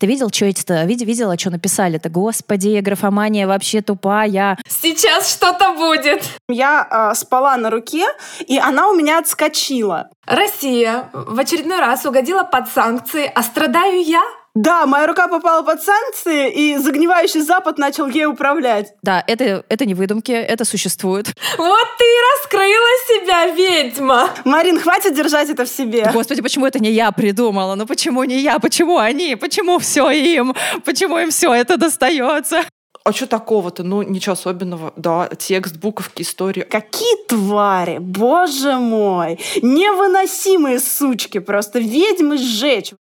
[0.00, 2.08] Ты видел, что эти-то, видел, видела, что написали-то?
[2.08, 4.56] Господи, графомания вообще тупая.
[4.66, 6.24] Сейчас что-то будет.
[6.48, 8.06] Я э, спала на руке,
[8.46, 10.08] и она у меня отскочила.
[10.24, 14.22] Россия в очередной раз угодила под санкции, а страдаю я?
[14.54, 18.94] Да, моя рука попала под санкции, и загнивающий Запад начал ей управлять.
[19.02, 21.28] Да, это, это не выдумки, это существует.
[21.56, 24.30] Вот ты и раскрыла себя, ведьма!
[24.44, 26.10] Марин, хватит держать это в себе.
[26.12, 27.76] Господи, почему это не я придумала?
[27.76, 28.58] Ну почему не я?
[28.58, 29.36] Почему они?
[29.36, 30.54] Почему все им?
[30.84, 32.64] Почему им все это достается?
[33.02, 33.82] А что такого-то?
[33.82, 34.92] Ну, ничего особенного.
[34.96, 36.64] Да, текст, буковки, история.
[36.64, 37.96] Какие твари!
[37.98, 39.38] Боже мой!
[39.62, 41.38] Невыносимые сучки!
[41.38, 42.92] Просто ведьмы сжечь!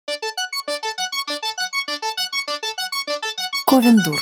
[3.68, 4.18] Ковендур.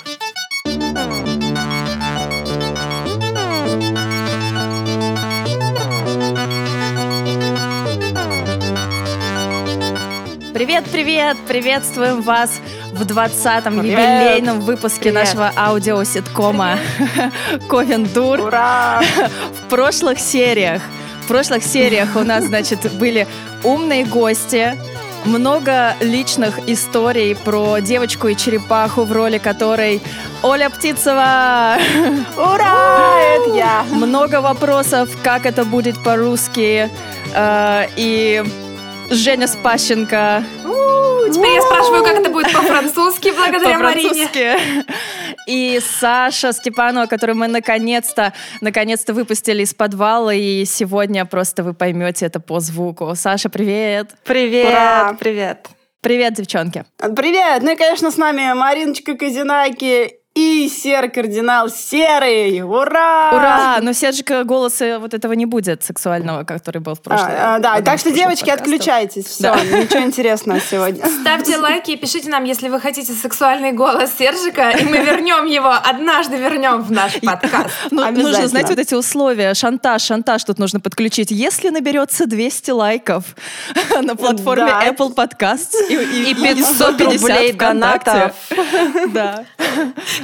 [10.52, 11.36] Привет, привет!
[11.46, 12.58] Приветствуем вас
[12.92, 15.14] в 20-м юбилейном выпуске Привет.
[15.14, 16.80] нашего аудиоситкома
[17.68, 18.40] Ковендур.
[18.40, 19.00] Ура!
[19.62, 20.82] В прошлых сериях,
[21.22, 23.28] в прошлых сериях у нас, значит, были
[23.62, 24.76] умные гости,
[25.26, 30.00] много личных историй про девочку и черепаху, в роли которой
[30.42, 31.76] Оля Птицева.
[32.36, 33.18] Ура!
[33.20, 33.84] Это я!
[33.90, 36.90] Много вопросов, как это будет по-русски.
[37.34, 38.42] Э, И
[39.10, 40.42] Женя Спащенко
[41.32, 44.08] Теперь я спрашиваю, как это будет по-французски, благодаря Марине.
[44.10, 44.84] по-французски.
[45.48, 52.26] И Саша Степанова, которую мы наконец-то, наконец-то выпустили из подвала, и сегодня просто вы поймете
[52.26, 53.12] это по звуку.
[53.16, 54.10] Саша, привет!
[54.24, 55.16] Привет, Ура!
[55.18, 55.68] привет.
[56.00, 56.84] Привет, девчонки!
[56.98, 57.62] Привет!
[57.62, 62.60] Ну и, конечно, с нами Мариночка Казинаки и Сер-кардинал Серый!
[62.60, 63.30] Ура!
[63.32, 63.78] Ура!
[63.80, 67.30] Но Сержика голоса вот этого не будет сексуального, который был в прошлом.
[67.30, 69.24] А, а, да, так что, девочки, отключайтесь.
[69.24, 69.56] Все, Да.
[69.64, 71.06] ничего интересного сегодня.
[71.06, 75.72] Ставьте лайки и пишите нам, если вы хотите сексуальный голос Сержика, и мы вернем его,
[75.72, 77.70] однажды вернем в наш подкаст.
[77.90, 81.30] Ну, нужно, знаете, вот эти условия, шантаж, шантаж тут нужно подключить.
[81.30, 83.24] Если наберется 200 лайков
[84.02, 84.86] на платформе Да.
[84.86, 88.34] Apple Podcasts и, И 500 рублей донатов.
[89.08, 89.44] Да.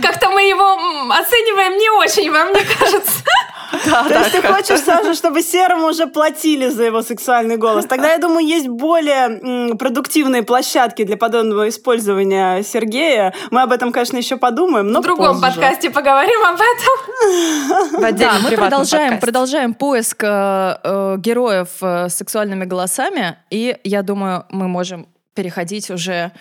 [0.03, 0.65] Как-то мы его
[1.13, 3.23] оцениваем не очень, вам не кажется?
[3.85, 7.87] То есть ты хочешь, Саша, чтобы Серому уже платили за его сексуальный голос?
[7.87, 13.33] Тогда, я думаю, есть более м, продуктивные площадки для подобного использования Сергея.
[13.51, 15.55] Мы об этом, конечно, еще подумаем, но В другом позже.
[15.55, 18.13] подкасте поговорим об этом.
[18.19, 19.21] Да, мы продолжаем, подкасте.
[19.21, 25.91] продолжаем поиск э, э, героев э, с сексуальными голосами, и я думаю, мы можем переходить
[25.91, 26.33] уже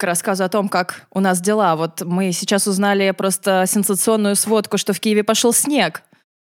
[0.00, 1.76] к рассказу о том, как у нас дела.
[1.76, 6.02] Вот мы сейчас узнали просто сенсационную сводку, что в Киеве пошел снег.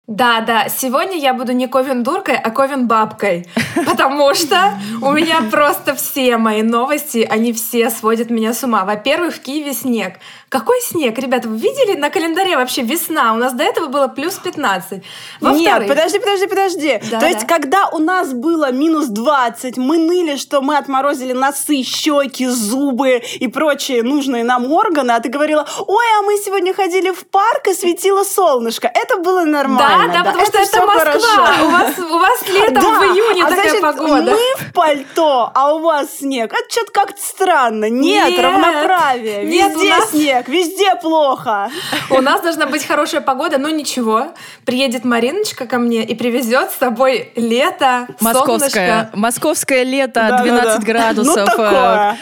[0.05, 3.47] Да, да, сегодня я буду не ковен-дуркой, а ковен-бабкой,
[3.85, 8.83] потому что у меня просто все мои новости, они все сводят меня с ума.
[8.83, 10.15] Во-первых, в Киеве снег.
[10.53, 11.17] Какой снег?
[11.17, 13.33] Ребята, вы видели на календаре вообще весна?
[13.33, 14.91] У нас до этого было плюс 15.
[14.91, 15.03] Нет,
[15.41, 17.01] Во-вторых, подожди, подожди, подожди.
[17.09, 17.47] Да, То есть, да.
[17.47, 23.47] когда у нас было минус 20, мы ныли, что мы отморозили носы, щеки, зубы и
[23.47, 27.73] прочие нужные нам органы, а ты говорила, ой, а мы сегодня ходили в парк и
[27.73, 28.91] светило солнышко.
[28.93, 30.13] Это было да, нормально.
[30.13, 30.99] да, потому что это Москва.
[30.99, 31.65] хорошо.
[31.65, 34.31] У вас, у вас летом Да, в июне а такая значит, погода.
[34.33, 36.53] мы в пальто, а у вас снег.
[36.53, 37.89] Это что-то как-то странно.
[37.89, 39.45] Нет, Нет, равноправие.
[39.45, 41.69] нет, у Везде нас- снег, везде плохо.
[42.09, 44.27] У нас должна быть хорошая погода, но ничего.
[44.65, 49.09] Приедет Мариночка ко мне и привезет с собой лето, Московское, солнышко.
[49.13, 50.43] московское лето, Да-да-да.
[50.43, 51.35] 12 градусов.
[51.35, 52.17] Ну, э, такое.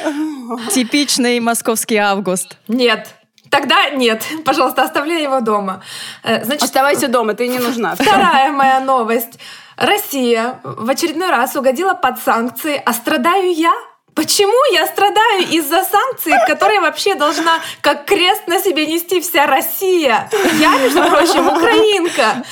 [0.71, 2.57] Типичный московский август.
[2.67, 3.07] Нет.
[3.49, 4.23] Тогда нет.
[4.45, 5.81] Пожалуйста, оставляй его дома.
[6.23, 7.95] Э, Значит, Оставайся дома, ты не нужна.
[7.95, 9.39] Вторая моя новость.
[9.77, 13.73] Россия в очередной раз угодила под санкции, а страдаю я?
[14.13, 20.29] Почему я страдаю из-за санкций, которые вообще должна как крест на себе нести вся Россия?
[20.59, 22.43] Я, между прочим, украинка.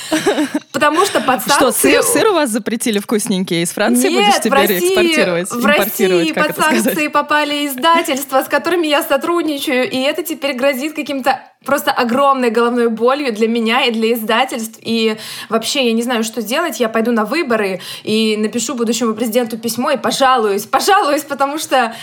[0.72, 1.54] Потому что под санкции...
[1.54, 3.62] Что, сыр, сыр у вас запретили вкусненький?
[3.62, 5.50] Из Франции Нет, будешь в теперь России, экспортировать?
[5.50, 6.82] в России под сказать?
[6.82, 12.88] санкции попали издательства, с которыми я сотрудничаю, и это теперь грозит каким-то просто огромной головной
[12.88, 14.78] болью для меня и для издательств.
[14.82, 15.16] И
[15.48, 16.80] вообще я не знаю, что делать.
[16.80, 21.94] Я пойду на выборы и напишу будущему президенту письмо и пожалуюсь, пожалуюсь, потому что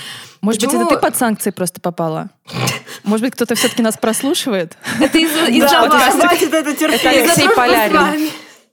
[0.41, 2.29] Может быть, Почему- это ты под санкции просто попала?
[3.03, 4.77] Может быть, кто-то все-таки нас прослушивает?
[5.01, 5.49] это из-за
[5.89, 6.13] вас.
[6.13, 7.03] хватит это Это терпеть.
[7.03, 8.29] Из-за Алексей Полярин.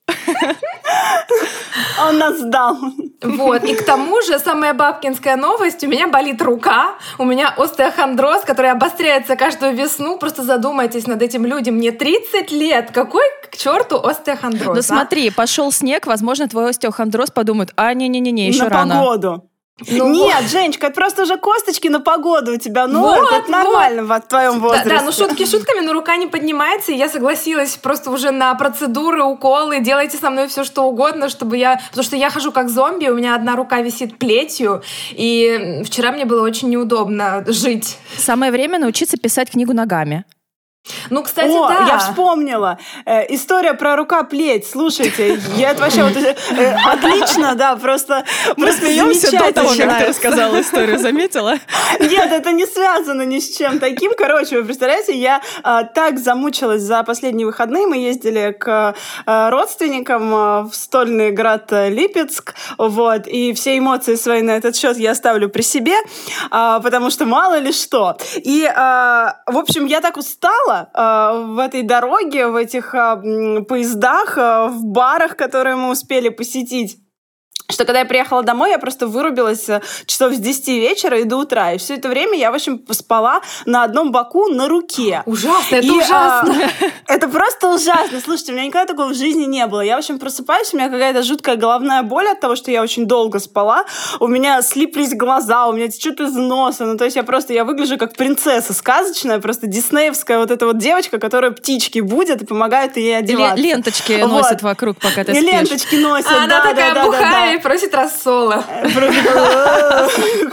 [2.01, 2.77] Он нас сдал.
[3.23, 3.65] Вот.
[3.65, 5.83] И к тому же самая бабкинская новость.
[5.85, 10.19] У меня болит рука, у меня остеохондроз, который обостряется каждую весну.
[10.19, 11.77] Просто задумайтесь над этим людям.
[11.77, 12.91] Мне 30 лет.
[12.93, 14.75] Какой к черту остеохондроз?
[14.75, 14.83] Ну а?
[14.83, 18.95] смотри, пошел снег, возможно, твой остеохондроз подумает, а, не-не-не, еще На рано.
[18.95, 19.51] погоду.
[19.91, 23.23] Ну, Нет, Женечка, это просто уже косточки на погоду у тебя ноют.
[23.23, 24.89] Вот, это нормально в твоем Да, возрасте.
[24.89, 29.25] да, ну шутки шутками, но рука не поднимается, и я согласилась просто уже на процедуры,
[29.25, 31.81] уколы, делайте со мной все что угодно, чтобы я...
[31.91, 36.25] Потому что я хожу как зомби, у меня одна рука висит плетью, и вчера мне
[36.25, 37.99] было очень неудобно жить.
[38.17, 40.25] Самое время научиться писать книгу ногами.
[41.11, 41.87] Ну, кстати, О, да.
[41.87, 42.79] я вспомнила.
[43.07, 44.67] Э, история про рука-плеть.
[44.69, 48.25] Слушайте, я это вообще вот, э, э, отлично, да, просто,
[48.57, 50.09] просто замечательно.
[50.09, 51.55] рассказала историю, заметила?
[52.01, 54.13] Нет, это не связано ни с чем таким.
[54.17, 57.87] Короче, вы представляете, я а, так замучилась за последние выходные.
[57.87, 58.95] Мы ездили к
[59.27, 64.77] а, родственникам а, в стольный град а, Липецк, вот, и все эмоции свои на этот
[64.77, 65.95] счет я оставлю при себе,
[66.51, 68.17] а, потому что мало ли что.
[68.37, 74.39] И, а, в общем, я так устала а, в этой дороге, в этих м, поездах,
[74.39, 76.99] а, в барах, которые мы успели посетить
[77.71, 81.39] что когда я приехала домой, я просто вырубилась э, часов с 10 вечера и до
[81.39, 81.73] утра.
[81.73, 85.23] И все это время я, в общем, спала на одном боку на руке.
[85.27, 86.55] Ужасно, это И, ужасно.
[86.55, 88.21] а, это просто ужасно.
[88.23, 89.81] Слушайте, у меня никогда такого в жизни не было.
[89.81, 93.07] Я, в общем, просыпаюсь, у меня какая-то жуткая головная боль от того, что я очень
[93.07, 93.85] долго спала.
[94.21, 96.85] У меня слиплись глаза, у меня течет из носа.
[96.85, 100.77] Ну, то есть я просто, я выгляжу как принцесса сказочная, просто диснеевская вот эта вот
[100.79, 103.57] девочка, которая птички будет и помогает ей одеваться.
[103.63, 104.31] Ленточки Вот.
[104.31, 105.51] носят вокруг, пока ты И спишь.
[105.51, 107.54] ленточки носят, А да, она такая да, да, да, да.
[107.55, 108.65] И просит рассола.
[108.95, 110.09] Просто,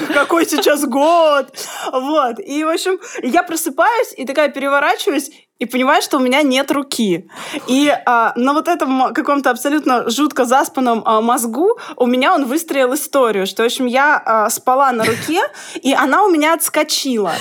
[0.08, 1.48] «Э, Какой сейчас год!
[1.92, 2.40] Вот.
[2.40, 5.32] И, в общем, я просыпаюсь и такая переворачиваюсь,
[5.62, 7.28] и понимаю, что у меня нет руки.
[7.68, 12.96] И а, на вот этом каком-то абсолютно жутко заспанном а, мозгу у меня он выстроил
[12.96, 15.40] историю, что, в общем, я а, спала на руке,
[15.76, 17.34] и она у меня отскочила.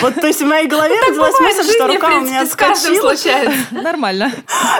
[0.00, 2.40] Вот, то есть в моей голове родилась Бывает в мысль, что жизни, рука у меня
[2.40, 3.12] отскочила.
[3.70, 4.32] Нормально.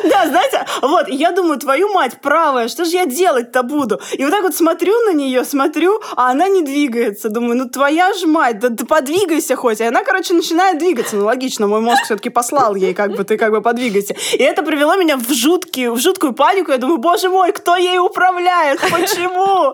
[0.05, 4.01] Да, знаете, вот, я думаю, твою мать правая, что же я делать-то буду?
[4.15, 7.29] И вот так вот смотрю на нее, смотрю, а она не двигается.
[7.29, 9.81] Думаю, ну твоя ж мать, да ты подвигайся хоть.
[9.81, 11.17] И она, короче, начинает двигаться.
[11.17, 14.15] Ну, логично, мой мозг все-таки послал ей, как бы, ты как бы подвигайся.
[14.33, 16.73] И это привело меня в, жуткий, в жуткую панику.
[16.73, 18.81] Я думаю, боже мой, кто ей управляет?
[18.81, 19.73] Почему?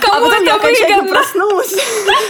[0.00, 1.14] Кому а потом я это окончательно выгодно?
[1.14, 1.74] проснулась.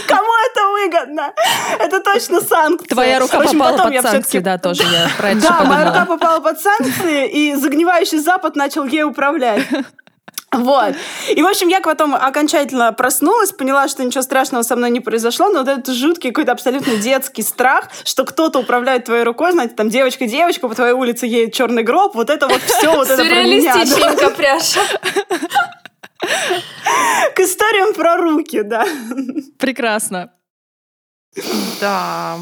[0.07, 1.33] Кому это выгодно?
[1.79, 2.87] Это точно санкции.
[2.87, 5.85] Твоя рука общем, попала потом под я санкции, да, тоже я про это да, моя
[5.85, 9.65] рука попала под санкции, и загнивающий Запад начал ей управлять.
[10.51, 10.95] Вот.
[11.29, 15.47] И, в общем, я потом окончательно проснулась, поняла, что ничего страшного со мной не произошло,
[15.49, 19.89] но вот этот жуткий какой-то абсолютно детский страх, что кто-то управляет твоей рукой, знаете, там
[19.89, 23.73] девочка-девочка, по твоей улице едет черный гроб, вот это вот все, вот это про меня.
[23.73, 24.81] Сюрреалистичненько, пряша.
[27.33, 28.85] К историям про руки, да.
[29.57, 30.33] Прекрасно.
[31.79, 32.37] Да.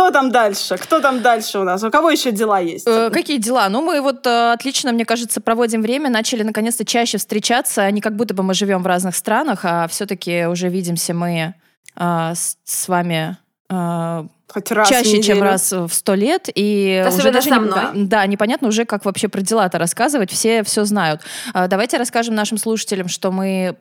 [0.00, 0.76] Кто там дальше?
[0.78, 1.82] Кто там дальше у нас?
[1.84, 2.86] У кого еще дела есть?
[2.86, 3.68] Э, Какие дела?
[3.68, 8.16] Ну, мы вот э, отлично, мне кажется, проводим время, начали наконец-то чаще встречаться, не как
[8.16, 11.54] будто бы мы живем в разных странах, а все-таки уже видимся мы
[11.96, 13.36] э, с, с вами
[13.68, 15.42] э, Хоть раз в чаще, чем неделю.
[15.42, 16.48] раз в сто лет.
[16.54, 18.06] И Особенно уже даже со не- мной.
[18.06, 20.30] да, непонятно уже, как вообще про дела-то рассказывать.
[20.32, 21.20] Все все знают.
[21.52, 23.76] А, Давайте расскажем нашим слушателям, что мы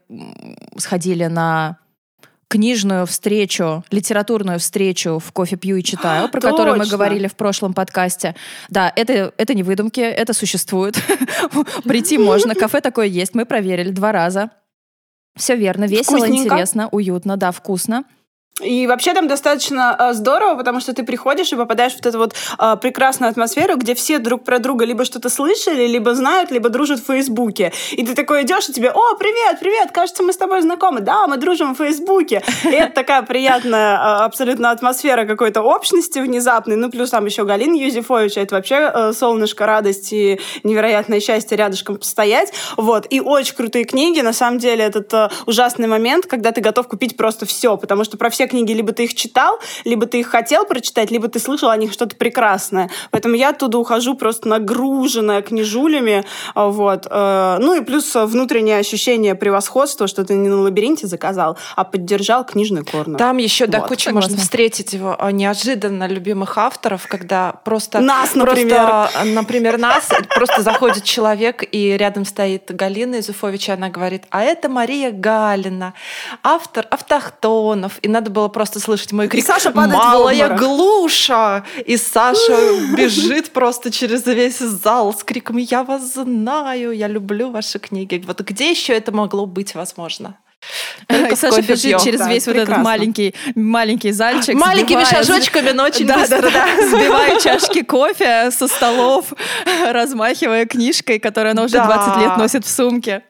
[0.77, 1.77] сходили на
[2.49, 6.97] книжную встречу, литературную встречу в «Кофе пью и читаю», про которую мы Точно.
[6.97, 8.35] говорили в прошлом подкасте.
[8.69, 10.95] Да, это, это не выдумки, это существует.
[11.85, 14.49] Прийти можно, кафе такое есть, мы проверили два раза.
[15.37, 16.55] Все верно, весело, Вкусненько.
[16.55, 18.03] интересно, уютно, да, вкусно.
[18.61, 22.17] И вообще там достаточно э, здорово, потому что ты приходишь и попадаешь в вот эту
[22.17, 26.69] вот э, прекрасную атмосферу, где все друг про друга либо что-то слышали, либо знают, либо
[26.69, 27.71] дружат в Фейсбуке.
[27.91, 31.01] И ты такой идешь, и тебе, о, привет, привет, кажется, мы с тобой знакомы.
[31.01, 32.43] Да, мы дружим в Фейсбуке.
[32.63, 36.75] И это такая приятная э, абсолютно атмосфера какой-то общности внезапной.
[36.75, 42.51] Ну, плюс там еще Галина Юзефович, это вообще солнышко, радость и невероятное счастье рядышком постоять.
[42.77, 43.05] Вот.
[43.09, 44.21] И очень крутые книги.
[44.21, 45.13] На самом деле, этот
[45.45, 49.03] ужасный момент, когда ты готов купить просто все, потому что про все книги либо ты
[49.05, 52.89] их читал, либо ты их хотел прочитать, либо ты слышал о них что-то прекрасное.
[53.11, 56.25] Поэтому я оттуда ухожу просто нагруженная книжулями.
[56.55, 57.07] а, Вот.
[57.09, 62.43] Э, Ну и плюс внутреннее ощущение превосходства, что ты не на лабиринте заказал, а поддержал
[62.45, 63.17] книжный корнер.
[63.17, 64.29] Там еще до Вот, кучи согласна.
[64.31, 67.99] можно встретить его а, неожиданно любимых авторов, когда просто...
[67.99, 68.79] Нас, просто, например.
[68.79, 74.41] а, например, нас, просто заходит человек, и рядом стоит Галина Изуфович, и она говорит, а
[74.43, 75.93] это Мария Галина,
[76.43, 77.99] автор автохтонов.
[78.01, 80.59] И надо было просто слышать мой крик Саша падает «Малая обморок».
[80.61, 82.57] глуша!» И Саша
[82.95, 88.23] бежит просто через весь зал с криком «Я вас знаю, я люблю ваши книги».
[88.25, 90.37] Вот где еще это могло быть возможно?
[91.07, 92.01] Только И Саша бежит пьём.
[92.01, 92.83] через Да, весь вот этот прекрасно.
[92.83, 94.55] маленький, маленький зальчик.
[94.55, 96.49] Маленькими сбивая- шажочками, но очень да, быстро, да.
[96.51, 99.31] да, сбивая чашки кофе со столов,
[99.91, 101.85] размахивая книжкой, которую она уже Да.
[101.85, 103.23] 20 лет носит в сумке.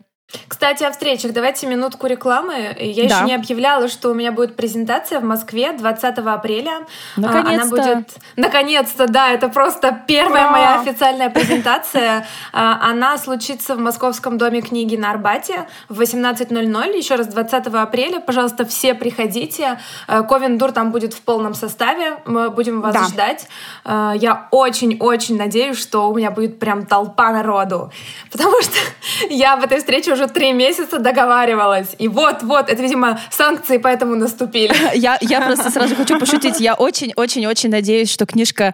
[0.47, 1.33] Кстати, о встречах.
[1.33, 2.75] Давайте минутку рекламы.
[2.79, 3.15] Я да.
[3.15, 6.85] еще не объявляла, что у меня будет презентация в Москве 20 апреля.
[7.17, 7.81] Наконец-то.
[7.81, 8.09] Она будет...
[8.35, 9.31] Наконец-то, да.
[9.31, 10.51] Это просто первая Ура!
[10.51, 12.27] моя официальная презентация.
[12.53, 16.97] А, она случится в Московском доме книги на Арбате в 18.00.
[16.97, 18.19] Еще раз, 20 апреля.
[18.19, 19.79] Пожалуйста, все приходите.
[20.07, 22.17] А, Ковендур там будет в полном составе.
[22.25, 23.03] Мы будем вас да.
[23.05, 23.47] ждать.
[23.83, 27.91] А, я очень-очень надеюсь, что у меня будет прям толпа народу.
[28.31, 28.77] Потому что
[29.29, 31.95] я в этой встрече уже три месяца договаривалась.
[31.97, 34.75] И вот-вот, это, видимо, санкции поэтому наступили.
[34.99, 36.59] Я, я просто сразу хочу пошутить.
[36.59, 38.73] Я очень-очень-очень надеюсь, что книжка,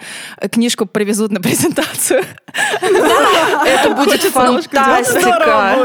[0.51, 2.23] книжку привезут на презентацию.
[2.53, 5.75] Это будет фантастика.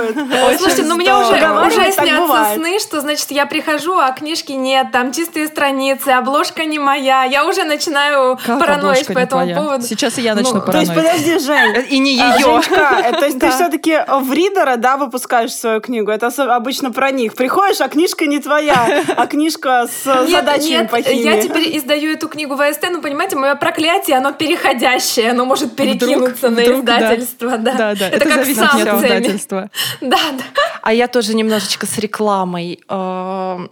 [0.58, 1.32] Слушайте, ну меня уже,
[1.66, 6.78] уже снятся сны, что, значит, я прихожу, а книжки нет, там чистые страницы, обложка не
[6.78, 7.24] моя.
[7.24, 9.84] Я уже начинаю параноить по этому поводу.
[9.84, 10.92] Сейчас и я начну параноить.
[10.92, 11.86] То есть, подожди, Жень.
[11.90, 12.60] И не ее.
[12.76, 16.10] А, то есть ты все-таки в ридера, да, выпускаешь свою книгу?
[16.10, 17.34] Это обычно про них.
[17.34, 21.22] Приходишь, а книжка не твоя, а книжка с задачами по химии.
[21.22, 25.76] я теперь издаю эту книгу в АСТ, ну, понимаете, мое проклятие, оно переходящее, оно может
[25.76, 27.58] перекинуться на издательство.
[27.58, 28.08] Да, да, да.
[28.08, 29.40] Это, как санкциями.
[30.00, 30.44] Да, да.
[30.82, 33.70] А я тоже немножечко с рекламой эм,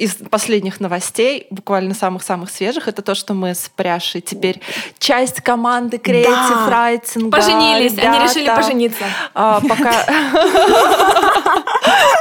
[0.00, 4.60] из последних новостей, буквально самых-самых свежих, это то, что мы с Пряшей теперь
[4.98, 6.68] часть команды Creative да.
[6.68, 7.30] Writing.
[7.30, 8.10] Поженились, ребята.
[8.10, 9.04] они решили пожениться.
[9.34, 9.92] А, пока...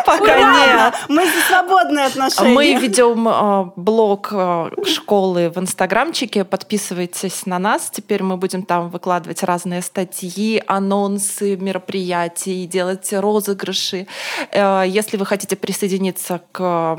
[0.05, 0.95] Пока нет.
[1.07, 2.53] Мы за свободные отношения.
[2.53, 6.43] Мы ведем а, блог а, школы в инстаграмчике.
[6.45, 7.89] Подписывайтесь на нас.
[7.91, 14.07] Теперь мы будем там выкладывать разные статьи, анонсы мероприятий, делать розыгрыши.
[14.51, 16.97] Э, если вы хотите присоединиться к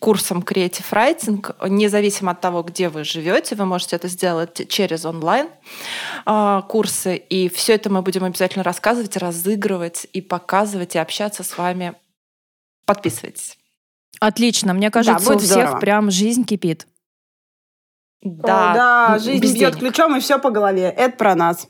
[0.00, 5.48] курсом Creative Writing, независимо от того, где вы живете, вы можете это сделать через онлайн
[6.24, 11.56] а, курсы, и все это мы будем обязательно рассказывать, разыгрывать и показывать, и общаться с
[11.56, 11.94] вами.
[12.86, 13.58] Подписывайтесь.
[14.20, 15.80] Отлично, мне кажется, да, у всех здорово.
[15.80, 16.86] прям жизнь кипит.
[18.22, 20.92] Да, О, да жизнь бьет ключом и все по голове.
[20.96, 21.68] Это про нас.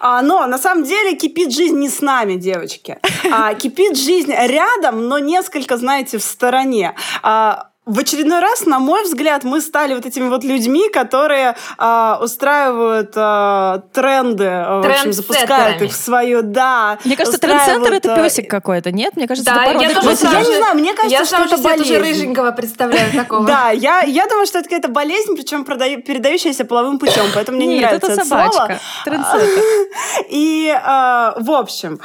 [0.00, 2.98] А, но на самом деле кипит жизнь не с нами, девочки.
[3.30, 6.94] А, кипит жизнь рядом, но несколько, знаете, в стороне.
[7.22, 12.14] А, в очередной раз, на мой взгляд, мы стали вот этими вот людьми, которые э,
[12.20, 16.98] устраивают э, тренды, в общем, запускают их в свою, да.
[17.04, 19.16] Мне кажется, трендцентр это песик какой-то, нет?
[19.16, 20.30] Мне кажется, да, это я, тоже песик.
[20.30, 21.92] я не знаю, мне кажется, я что это болезнь.
[21.92, 23.38] Я уже рыженького представляю такого.
[23.48, 27.80] Да, я, я думаю, что это какая-то болезнь, причем передающаяся половым путем, поэтому мне не
[27.80, 29.62] нравится это собачка, трендцентр.
[30.28, 31.98] И, в общем,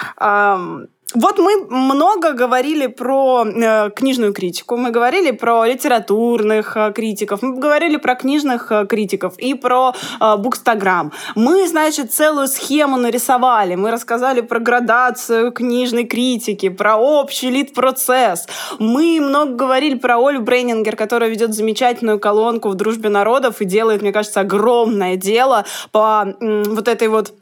[1.16, 7.60] вот мы много говорили про э, книжную критику, мы говорили про литературных э, критиков, мы
[7.60, 11.12] говорили про книжных э, критиков и про э, Букстаграм.
[11.36, 18.48] Мы, значит, целую схему нарисовали, мы рассказали про градацию книжной критики, про общий лид-процесс.
[18.80, 24.02] Мы много говорили про Олю Брейнингер, которая ведет замечательную колонку в «Дружбе народов» и делает,
[24.02, 27.34] мне кажется, огромное дело по э, вот этой вот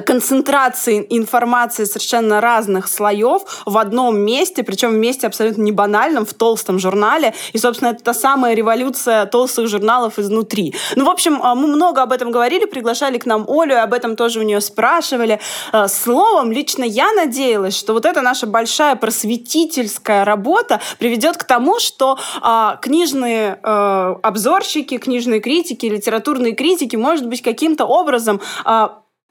[0.00, 6.34] концентрации информации совершенно разных слоев в одном месте, причем в месте абсолютно не банальном, в
[6.34, 7.34] толстом журнале.
[7.52, 10.74] И, собственно, это та самая революция толстых журналов изнутри.
[10.96, 13.92] Ну, в общем, а, мы много об этом говорили, приглашали к нам Олю, и об
[13.92, 15.40] этом тоже у нее спрашивали.
[15.72, 21.78] А, словом, лично я надеялась, что вот эта наша большая просветительская работа приведет к тому,
[21.78, 28.40] что а, книжные обзорщики, книжные критики, литературные критики, может быть, каким-то образом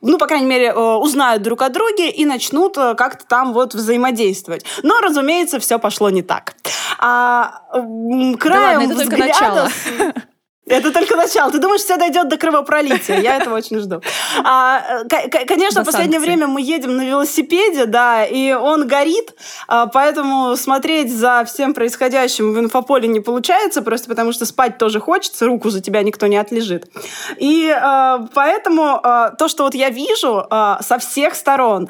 [0.02, 3.74] ну, по крайней мере, э, узнают друг о друге и начнут э, как-то там вот
[3.74, 4.66] взаимодействовать.
[4.84, 6.56] Но, разумеется, все пошло не так.
[6.98, 9.10] А, краем да ладно, это взгляда...
[9.10, 9.70] только начало.
[10.72, 11.52] Это только начало.
[11.52, 13.20] Ты думаешь, все дойдет до кровопролития?
[13.20, 14.02] Я этого очень жду.
[14.44, 15.04] А,
[15.48, 19.36] конечно, в последнее время мы едем на велосипеде, да, и он горит,
[19.68, 25.00] а, поэтому смотреть за всем происходящим в инфополе не получается, просто потому что спать тоже
[25.00, 26.90] хочется, руку за тебя никто не отлежит.
[27.38, 31.90] И а, поэтому а, то, что вот я вижу со всех сторон,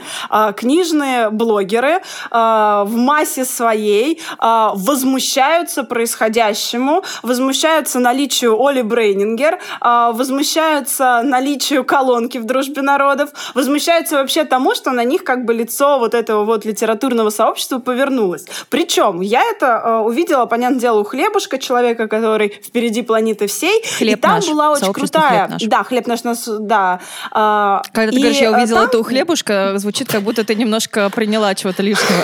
[0.55, 12.37] книжные блогеры в массе своей возмущаются происходящему, возмущаются наличию Оли Брейнингер, а, возмущаются наличию колонки
[12.37, 16.65] в «Дружбе народов», возмущаются вообще тому, что на них как бы лицо вот этого вот
[16.65, 18.45] литературного сообщества повернулось.
[18.69, 24.17] Причем я это а, увидела, понятное дело, у Хлебушка, человека, который впереди планеты всей, хлеб
[24.17, 24.47] и там наш.
[24.47, 25.47] была очень крутая...
[25.47, 25.63] Хлеб наш.
[25.63, 26.99] Да, хлеб наш, нас, да.
[27.31, 28.87] А, Когда ты и говоришь, я увидела там...
[28.87, 32.23] это у Хлебушка, звучит, как будто ты немножко приняла чего-то лишнего.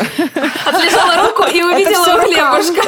[0.65, 2.87] Отлежала руку и увидела у Хлебушка.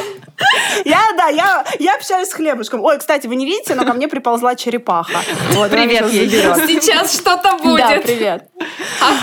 [0.84, 2.82] Я, да, я, я общаюсь с хлебушком.
[2.82, 5.20] Ой, кстати, вы не видите, но ко мне приползла черепаха.
[5.52, 7.78] Вот, привет ей Сейчас что-то будет.
[7.78, 8.48] Да, привет.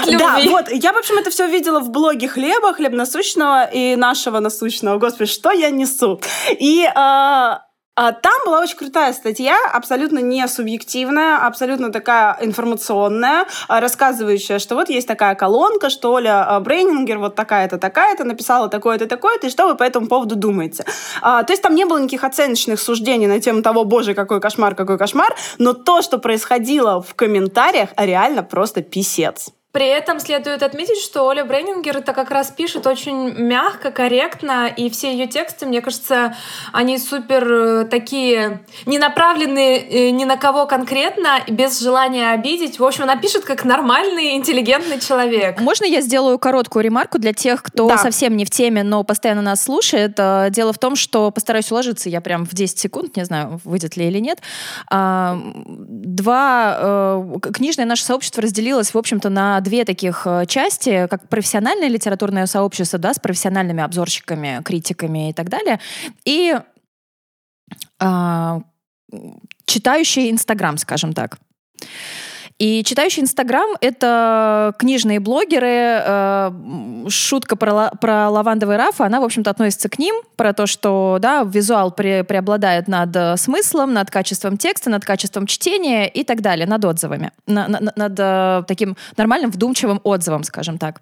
[0.07, 4.39] Да, вот, я, в общем, это все видела в блоге Хлеба, Хлеб насущного и нашего
[4.39, 4.97] насущного.
[4.97, 6.21] Господи, что я несу?
[6.59, 7.66] И а
[7.97, 14.89] там была очень крутая статья, абсолютно не субъективная, абсолютно такая информационная, а, рассказывающая, что вот
[14.89, 19.67] есть такая колонка, что Оля а, Брейнингер вот такая-то, такая-то написала такое-то, такое-то, и что
[19.67, 20.85] вы по этому поводу думаете.
[21.21, 24.75] А, то есть там не было никаких оценочных суждений на тему того, боже, какой кошмар,
[24.75, 29.49] какой кошмар, но то, что происходило в комментариях, реально просто писец.
[29.73, 34.89] При этом следует отметить, что Оля Брейнингер это как раз пишет очень мягко, корректно, и
[34.89, 36.35] все ее тексты, мне кажется,
[36.71, 42.79] они супер э, такие, не направлены э, ни на кого конкретно, без желания обидеть.
[42.79, 45.59] В общем, она пишет как нормальный, интеллигентный человек.
[45.59, 47.97] Можно я сделаю короткую ремарку для тех, кто да.
[47.97, 50.13] совсем не в теме, но постоянно нас слушает?
[50.17, 53.97] Э, дело в том, что постараюсь уложиться, я прям в 10 секунд, не знаю, выйдет
[53.97, 54.39] ли или нет.
[55.77, 56.37] Два...
[57.53, 62.99] Книжное наше сообщество разделилось, в общем-то, на две таких э, части, как профессиональное литературное сообщество,
[62.99, 65.79] да, с профессиональными обзорщиками, критиками и так далее,
[66.25, 66.55] и
[67.99, 68.61] э,
[69.65, 71.37] читающие Инстаграм, скажем так.
[72.59, 75.67] И читающий Инстаграм— это книжные блогеры.
[75.69, 76.51] Э,
[77.07, 81.43] шутка про, про лавандовый раф, она, в общем-то, относится к ним, про то, что да,
[81.43, 86.65] визуал пре, преобладает над э, смыслом, над качеством текста, над качеством чтения и так далее,
[86.65, 91.01] над отзывами, на, на, над э, таким нормальным вдумчивым отзывом, скажем так.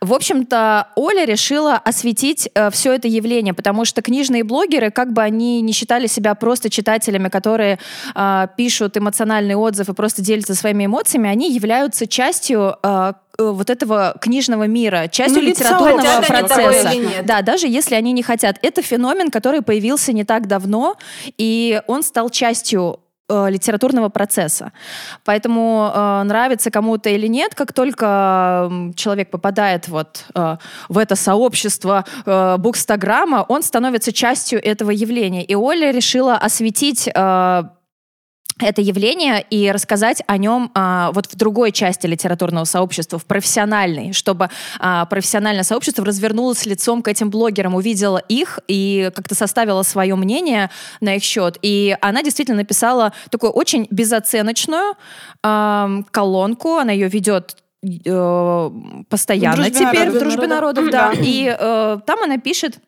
[0.00, 5.22] В общем-то, Оля решила осветить э, все это явление, потому что книжные блогеры, как бы
[5.22, 7.78] они не считали себя просто читателями, которые
[8.14, 13.70] э, пишут эмоциональный отзыв и просто делятся своими эмоциями, они являются частью э, э вот
[13.70, 16.92] этого книжного мира, частью ну, литературного лицо, процесса.
[17.24, 18.58] Да, даже если они не хотят.
[18.62, 20.96] Это феномен, который появился не так давно,
[21.38, 23.00] и он стал частью
[23.32, 24.72] э, литературного процесса.
[25.24, 30.56] Поэтому э, нравится кому-то или нет, как только человек попадает вот э,
[30.88, 35.44] в это сообщество э, букстаграмма, он становится частью этого явления.
[35.44, 37.62] И Оля решила осветить э,
[38.66, 44.12] это явление и рассказать о нем а, вот в другой части литературного сообщества, в профессиональной,
[44.12, 50.14] чтобы а, профессиональное сообщество развернулось лицом к этим блогерам, увидело их и как-то составило свое
[50.16, 50.70] мнение
[51.00, 51.58] на их счет.
[51.62, 54.94] И она действительно написала такую очень безоценочную
[55.42, 58.70] а, колонку, она ее ведет э,
[59.08, 61.12] постоянно в теперь народов, в дружбе народов, да.
[61.18, 62.78] И э, там она пишет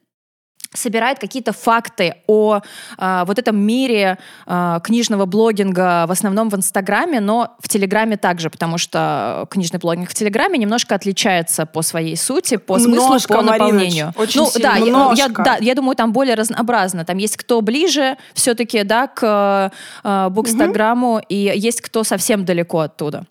[0.74, 2.60] собирает какие-то факты о
[2.98, 8.50] э, вот этом мире э, книжного блогинга, в основном в Инстаграме, но в Телеграме также,
[8.50, 13.42] потому что книжный блогинг в Телеграме немножко отличается по своей сути, по смыслу, немножко, по
[13.42, 14.12] наполнению.
[14.16, 14.68] Мариночка, очень ну, сильно.
[14.68, 17.04] да, я, я, да, я думаю, там более разнообразно.
[17.04, 21.26] Там есть кто ближе все-таки, да, к э, Букстаграмму, угу.
[21.28, 23.26] и есть кто совсем далеко оттуда.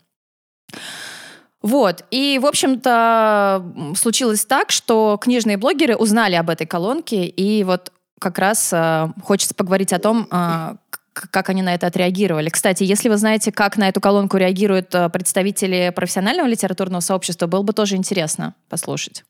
[1.63, 2.04] Вот.
[2.12, 3.63] И, в общем-то,
[3.95, 9.56] случилось так, что книжные блогеры узнали об этой колонке, и вот как раз э, хочется
[9.56, 10.76] поговорить о том, э,
[11.13, 12.49] как они на это отреагировали.
[12.49, 17.63] Кстати, если вы знаете, как на эту колонку реагируют э, представители профессионального литературного сообщества, было
[17.63, 19.23] бы тоже интересно послушать.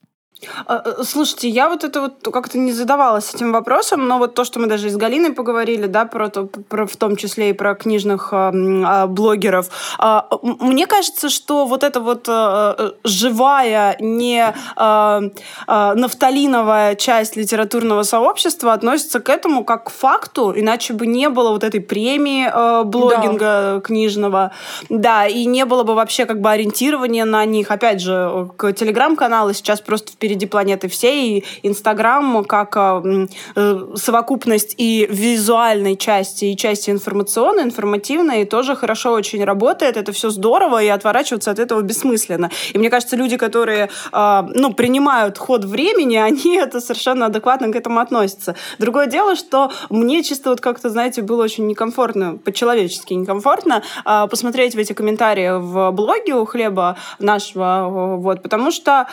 [0.66, 4.44] А, э, слушайте, я вот это вот как-то не задавалась этим вопросом, но вот то,
[4.44, 7.74] что мы даже с Галиной поговорили, да, про, то, про в том числе и про
[7.74, 9.68] книжных э, блогеров,
[10.00, 15.20] э, мне кажется, что вот эта вот э, живая, не э,
[15.66, 21.50] э, нафталиновая часть литературного сообщества относится к этому как к факту, иначе бы не было
[21.50, 23.80] вот этой премии э, блогинга да.
[23.80, 24.52] книжного,
[24.88, 27.70] да, и не было бы вообще как бы ориентирования на них.
[27.70, 31.44] Опять же, к телеграм-каналы сейчас просто впереди впереди планеты всей.
[31.62, 39.12] И Инстаграм как э, э, совокупность и визуальной части, и части информационной, информативной, тоже хорошо
[39.12, 39.96] очень работает.
[39.96, 42.50] Это все здорово, и отворачиваться от этого бессмысленно.
[42.74, 47.76] И мне кажется, люди, которые э, ну, принимают ход времени, они это совершенно адекватно к
[47.76, 48.54] этому относятся.
[48.78, 53.82] Другое дело, что мне чисто вот как-то, знаете, было очень некомфортно, по-человечески некомфортно
[54.30, 59.06] посмотреть в эти комментарии в блоге у Хлеба нашего, вот, потому что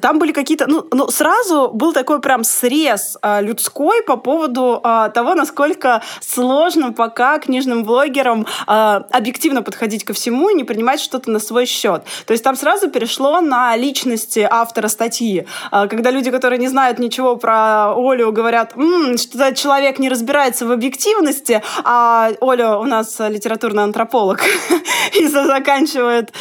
[0.00, 5.08] там были какие-то, ну, ну, сразу был такой прям срез а, людской по поводу а,
[5.08, 11.30] того, насколько сложно пока книжным блогерам а, объективно подходить ко всему и не принимать что-то
[11.30, 12.04] на свой счет.
[12.26, 15.46] То есть там сразу перешло на личности автора статьи.
[15.70, 20.66] А, когда люди, которые не знают ничего про Олю, говорят, М, что человек не разбирается
[20.66, 24.40] в объективности, а Оля у нас литературный антрополог
[25.14, 26.32] и заканчивает,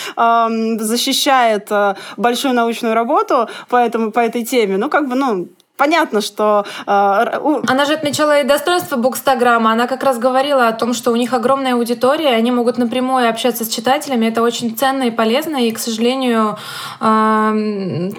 [0.80, 1.70] защищает
[2.18, 4.78] большую научную работу, по, этому, по этой теме.
[4.78, 6.66] Ну, как бы, ну, понятно, что...
[6.88, 7.62] Э, у...
[7.68, 9.72] Она же отмечала и достоинство Букстаграма.
[9.72, 13.66] Она как раз говорила о том, что у них огромная аудитория, они могут напрямую общаться
[13.66, 14.28] с читателями.
[14.28, 16.58] Это очень ценно и полезно, и, к сожалению,
[17.00, 17.52] э,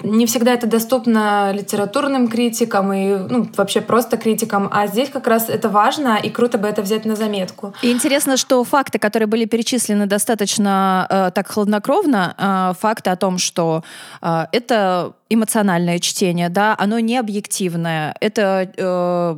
[0.03, 4.69] не всегда это доступно литературным критикам и ну, вообще просто критикам.
[4.71, 7.73] А здесь как раз это важно, и круто бы это взять на заметку.
[7.81, 13.37] И интересно, что факты, которые были перечислены достаточно э, так хладнокровно, э, факты о том,
[13.37, 13.83] что
[14.21, 18.13] э, это эмоциональное чтение, да, оно не объективное.
[18.19, 19.35] Это э,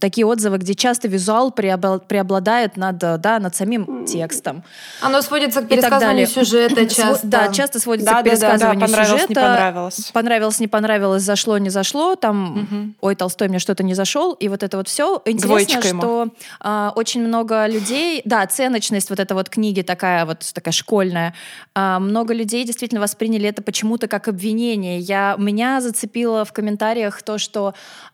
[0.00, 4.62] такие отзывы, где часто визуал преобладает над, да, над самим текстом.
[5.00, 7.26] Оно сводится к пересказыванию сюжета часто.
[7.26, 9.28] Да, часто сводится да, к пересказыванию да, да, понравилось, сюжета.
[9.28, 10.10] Не понравилось.
[10.12, 12.16] Понравилось, не понравилось, зашло, не зашло.
[12.16, 12.94] Там, угу.
[13.00, 14.32] ой, Толстой мне что-то не зашел.
[14.34, 15.22] И вот это вот все.
[15.24, 16.28] Интересно, Двоечка что
[16.62, 21.34] э, очень много людей, да, оценочность вот этой вот книги такая вот такая школьная.
[21.74, 24.98] Э, много людей действительно восприняли это почему-то как обвинение.
[24.98, 27.74] Я, меня зацепило в комментариях то, что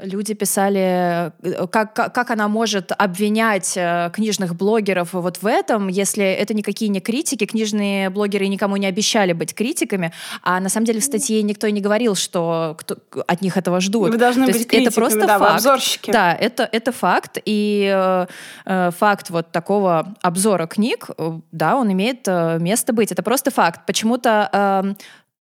[0.00, 5.88] люди писали, э, как, как, как она может обвинять э, книжных блогеров вот в этом,
[5.88, 10.86] если это никакие не критики, книжные блогеры никому не обещали быть критиками, а на самом
[10.86, 14.10] деле в статье никто не говорил, что кто, от них этого ждут.
[14.10, 15.54] Вы должны То быть это просто да, факт.
[15.54, 16.10] обзорщики.
[16.10, 18.26] Да, это, это факт, и э,
[18.66, 21.08] э, факт вот такого обзора книг,
[21.52, 23.12] да, он имеет э, место быть.
[23.12, 23.86] Это просто факт.
[23.86, 24.94] Почему-то э,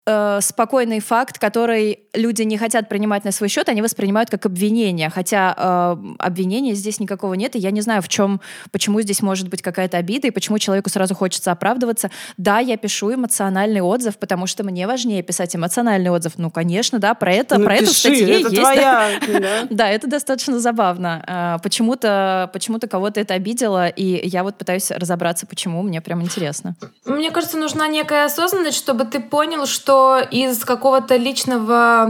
[0.06, 5.10] э, спокойный факт, который люди не хотят принимать на свой счет, они воспринимают как обвинение.
[5.10, 8.40] Хотя э, обвинения здесь никакого нет, и я не знаю, в чем,
[8.70, 12.10] почему здесь может быть какая-то обида, и почему человеку сразу хочется оправдываться.
[12.36, 16.34] Да, я пишу эмоциональный отзыв, потому что мне важнее писать эмоциональный отзыв.
[16.36, 18.60] Ну, конечно, да, про это, ну, про пиши, эту статье это есть.
[18.60, 19.66] Твоя, да?
[19.70, 21.24] да, это достаточно забавно.
[21.26, 25.82] Э, почему-то почему кого-то это обидело, и я вот пытаюсь разобраться, почему.
[25.82, 26.76] Мне прям интересно.
[27.04, 32.07] Мне кажется, нужна некая осознанность, чтобы ты понял, что из какого-то личного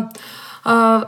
[0.64, 1.04] э,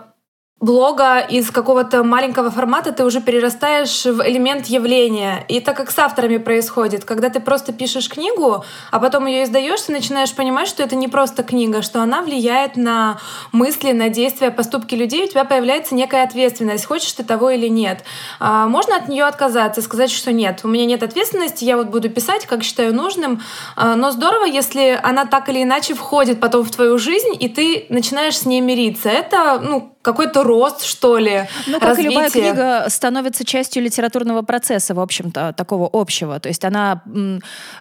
[0.60, 5.44] блога из какого-то маленького формата ты уже перерастаешь в элемент явления.
[5.48, 9.80] И так как с авторами происходит, когда ты просто пишешь книгу, а потом ее издаешь,
[9.80, 13.18] ты начинаешь понимать, что это не просто книга, что она влияет на
[13.52, 18.04] мысли, на действия, поступки людей, у тебя появляется некая ответственность, хочешь ты того или нет.
[18.38, 22.10] А, можно от нее отказаться, сказать, что нет, у меня нет ответственности, я вот буду
[22.10, 23.40] писать, как считаю нужным,
[23.76, 27.86] а, но здорово, если она так или иначе входит потом в твою жизнь, и ты
[27.88, 29.08] начинаешь с ней мириться.
[29.08, 32.10] Это, ну, какой-то рост, что ли, Ну, как развитие.
[32.10, 36.40] и любая книга становится частью литературного процесса, в общем-то, такого общего.
[36.40, 37.02] То есть она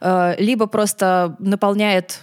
[0.01, 2.21] э, либо просто наполняет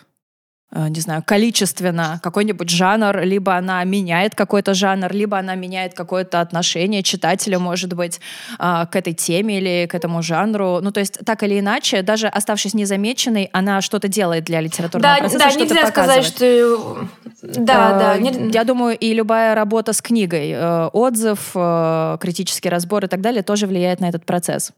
[0.72, 7.02] не знаю, количественно какой-нибудь жанр, либо она меняет какой-то жанр, либо она меняет какое-то отношение
[7.02, 8.20] читателя, может быть,
[8.58, 10.80] э, к этой теме или к этому жанру.
[10.82, 15.20] Ну, то есть, так или иначе, даже оставшись незамеченной, она что-то делает для литературного да,
[15.20, 16.26] процесса, да, что-то нельзя показывает.
[16.26, 17.08] сказать, что...
[17.42, 18.58] Да, э, да.
[18.58, 20.56] Я думаю, и любая работа с книгой,
[20.88, 21.52] отзыв,
[22.20, 24.72] критический разбор и так далее тоже влияет на этот процесс.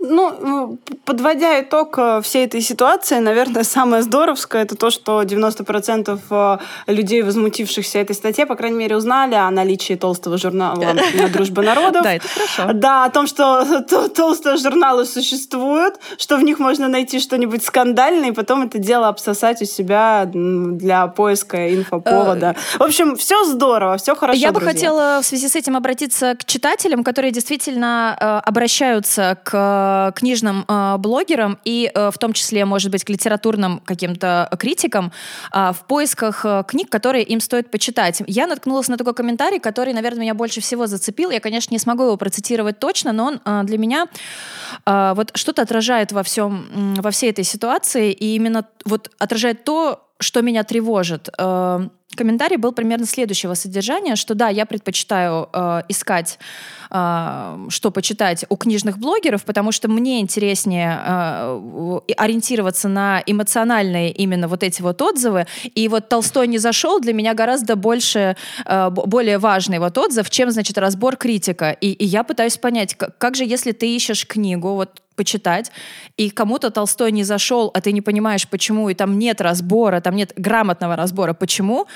[0.00, 6.58] Ну, подводя итог э, всей этой ситуации, наверное, самое здоровское это то, что 90% э,
[6.92, 10.94] людей, возмутившихся этой статье, по крайней мере, узнали о наличии толстого журнала
[11.32, 12.04] «Дружба народов».
[12.04, 12.72] Да, это хорошо.
[12.74, 13.82] Да, о том, что
[14.14, 19.62] толстые журналы существуют, что в них можно найти что-нибудь скандальное, и потом это дело обсосать
[19.62, 22.54] у себя для поиска инфоповода.
[22.74, 26.36] Э, в общем, все здорово, все хорошо, Я бы хотела в связи с этим обратиться
[26.36, 32.64] к читателям, которые действительно обращаются к Э, книжным э, блогерам и э, в том числе,
[32.64, 35.12] может быть, к литературным каким-то критикам
[35.52, 38.22] в поисках книг, которые им стоит почитать.
[38.26, 41.30] Я наткнулась на такой комментарий, который, наверное, меня больше всего зацепил.
[41.30, 44.06] Я, конечно, не смогу его процитировать точно, но он для меня
[44.86, 50.42] вот что-то отражает во всем, во всей этой ситуации, и именно вот отражает то, что
[50.42, 51.28] меня тревожит.
[52.16, 56.38] Комментарий был примерно следующего содержания, что да, я предпочитаю э, искать,
[56.90, 64.48] э, что почитать у книжных блогеров, потому что мне интереснее э, ориентироваться на эмоциональные именно
[64.48, 65.46] вот эти вот отзывы.
[65.74, 70.50] И вот Толстой не зашел для меня гораздо больше, э, более важный вот отзыв, чем,
[70.50, 71.72] значит, разбор критика.
[71.72, 75.72] И, и я пытаюсь понять, как, как же, если ты ищешь книгу, вот почитать,
[76.16, 80.14] и кому-то Толстой не зашел, а ты не понимаешь, почему, и там нет разбора, там
[80.16, 81.86] нет грамотного разбора, почему,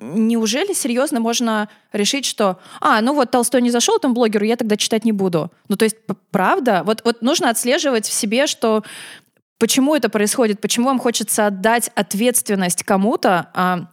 [0.00, 4.76] неужели серьезно можно решить, что, а, ну вот Толстой не зашел там блогеру, я тогда
[4.76, 5.50] читать не буду.
[5.68, 5.96] Ну, то есть,
[6.30, 8.84] правда, вот, вот нужно отслеживать в себе, что
[9.58, 13.86] почему это происходит, почему вам хочется отдать ответственность кому-то, а,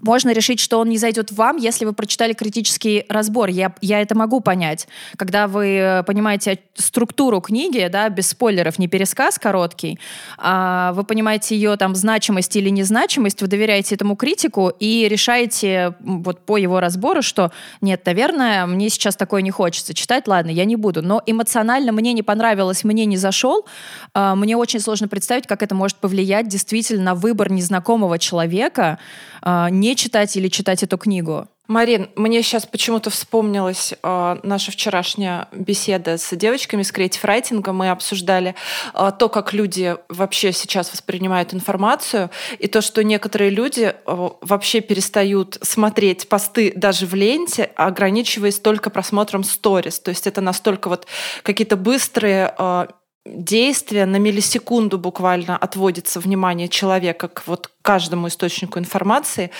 [0.00, 3.48] можно решить, что он не зайдет вам, если вы прочитали критический разбор.
[3.48, 4.88] Я, я это могу понять.
[5.16, 9.98] Когда вы э, понимаете структуру книги, да, без спойлеров, не пересказ короткий,
[10.38, 16.44] а вы понимаете ее там значимость или незначимость, вы доверяете этому критику и решаете вот
[16.46, 20.76] по его разбору, что нет, наверное, мне сейчас такое не хочется читать, ладно, я не
[20.76, 21.02] буду.
[21.02, 23.66] Но эмоционально мне не понравилось, мне не зашел,
[24.14, 28.98] а, мне очень сложно представить, как это может повлиять действительно на выбор незнакомого человека,
[29.42, 31.48] а, не читать или читать эту книгу?
[31.70, 37.70] Марин, мне сейчас почему-то вспомнилась э, наша вчерашняя беседа с девочками с Writing.
[37.70, 38.56] Мы обсуждали
[38.92, 44.80] э, то, как люди вообще сейчас воспринимают информацию, и то, что некоторые люди э, вообще
[44.80, 50.00] перестают смотреть посты даже в ленте, ограничиваясь только просмотром сторис.
[50.00, 51.06] То есть это настолько вот
[51.44, 52.86] какие-то быстрые э,
[53.26, 59.50] действия на миллисекунду буквально отводится внимание человека к вот каждому источнику информации.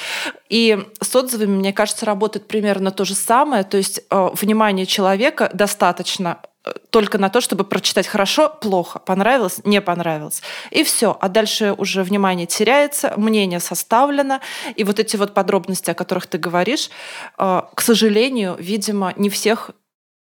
[0.49, 3.65] И с отзывами, мне кажется, работает примерно то же самое.
[3.65, 9.61] То есть э, внимание человека достаточно э, только на то, чтобы прочитать хорошо, плохо, понравилось,
[9.65, 10.43] не понравилось.
[10.71, 11.17] И все.
[11.21, 14.41] А дальше уже внимание теряется, мнение составлено.
[14.75, 16.91] И вот эти вот подробности, о которых ты говоришь,
[17.39, 19.73] э, к сожалению, видимо, не всех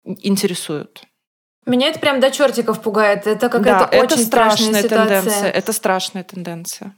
[0.05, 1.07] интересуют.
[1.64, 3.27] Меня это прям до чертиков пугает.
[3.27, 5.22] Это какая-то да, очень это страшная ситуация.
[5.22, 5.51] тенденция.
[5.51, 6.94] Это страшная тенденция.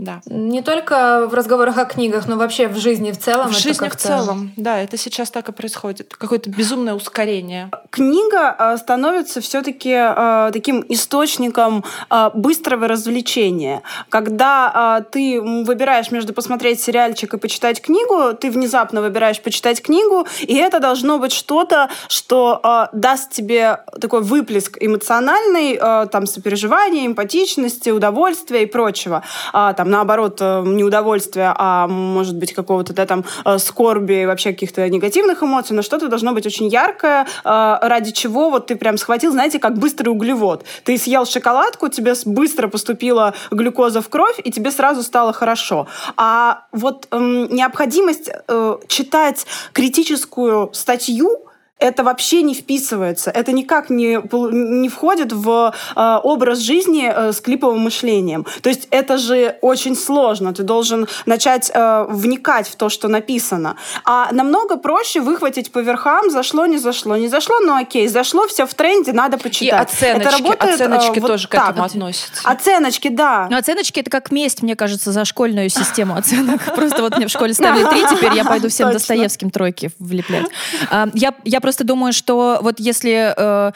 [0.00, 0.22] Да.
[0.24, 3.48] Не только в разговорах о книгах, но вообще в жизни в целом.
[3.48, 6.16] В жизни в целом, да, это сейчас так и происходит.
[6.16, 7.70] Какое-то безумное ускорение.
[7.90, 13.82] Книга а, становится все-таки а, таким источником а, быстрого развлечения.
[14.08, 20.54] Когда ты выбираешь между посмотреть сериальчик и почитать книгу, ты внезапно выбираешь почитать книгу, и
[20.54, 25.76] это должно быть что-то, что даст тебе такой выплеск эмоциональный,
[26.08, 29.22] там, сопереживания, эмпатичности, удовольствия и прочего.
[29.52, 34.88] Там, наоборот, э, не удовольствия, а может быть какого-то да, там э, скорби, вообще каких-то
[34.88, 39.32] негативных эмоций, но что-то должно быть очень яркое, э, ради чего вот ты прям схватил,
[39.32, 40.64] знаете, как быстрый углевод.
[40.84, 45.86] Ты съел шоколадку, тебе быстро поступила глюкоза в кровь, и тебе сразу стало хорошо.
[46.16, 51.49] А вот эм, необходимость э, читать критическую статью,
[51.80, 54.20] это вообще не вписывается, это никак не,
[54.52, 58.46] не входит в э, образ жизни э, с клиповым мышлением.
[58.62, 63.76] То есть это же очень сложно, ты должен начать э, вникать в то, что написано.
[64.04, 68.66] А намного проще выхватить по верхам, зашло, не зашло, не зашло, ну окей, зашло, все
[68.66, 69.90] в тренде, надо почитать.
[69.90, 71.66] И оценочки, это работает, оценочки э, вот тоже так.
[71.66, 72.48] к этому относятся.
[72.48, 73.48] Оценочки, да.
[73.50, 76.62] Но оценочки это как месть, мне кажется, за школьную систему оценок.
[76.74, 80.46] Просто вот мне в школе ставили три, теперь я пойду всем Достоевским тройки влеплять.
[80.90, 83.72] А, я, я просто думаю, что вот если э,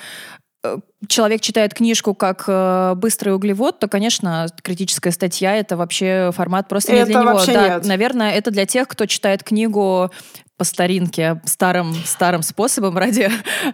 [0.64, 0.76] э,
[1.06, 6.90] человек читает книжку как э, быстрый углевод, то, конечно, критическая статья это вообще формат просто
[6.90, 7.40] не это для него.
[7.46, 7.86] Да, нет.
[7.86, 10.10] наверное, это для тех, кто читает книгу
[10.56, 13.28] по старинке, старым, старым способом, ради,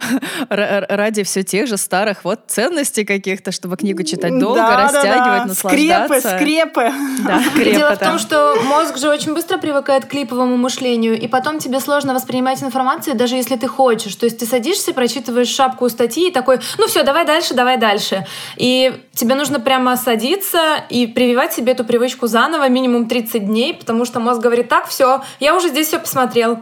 [0.49, 5.39] ради все тех же старых вот ценностей каких-то, чтобы книгу читать долго, да, растягивать, да,
[5.39, 5.45] да.
[5.45, 6.19] наслаждаться.
[6.19, 6.91] Скрепы, скрепы.
[7.23, 7.95] Да, скрепы Дело да.
[7.95, 12.15] в том, что мозг же очень быстро привыкает к клиповому мышлению, и потом тебе сложно
[12.15, 14.15] воспринимать информацию, даже если ты хочешь.
[14.15, 18.25] То есть ты садишься, прочитываешь шапку статьи и такой, ну все, давай дальше, давай дальше.
[18.57, 24.03] И тебе нужно прямо садиться и прививать себе эту привычку заново, минимум 30 дней, потому
[24.03, 26.59] что мозг говорит, так, все, я уже здесь все посмотрел.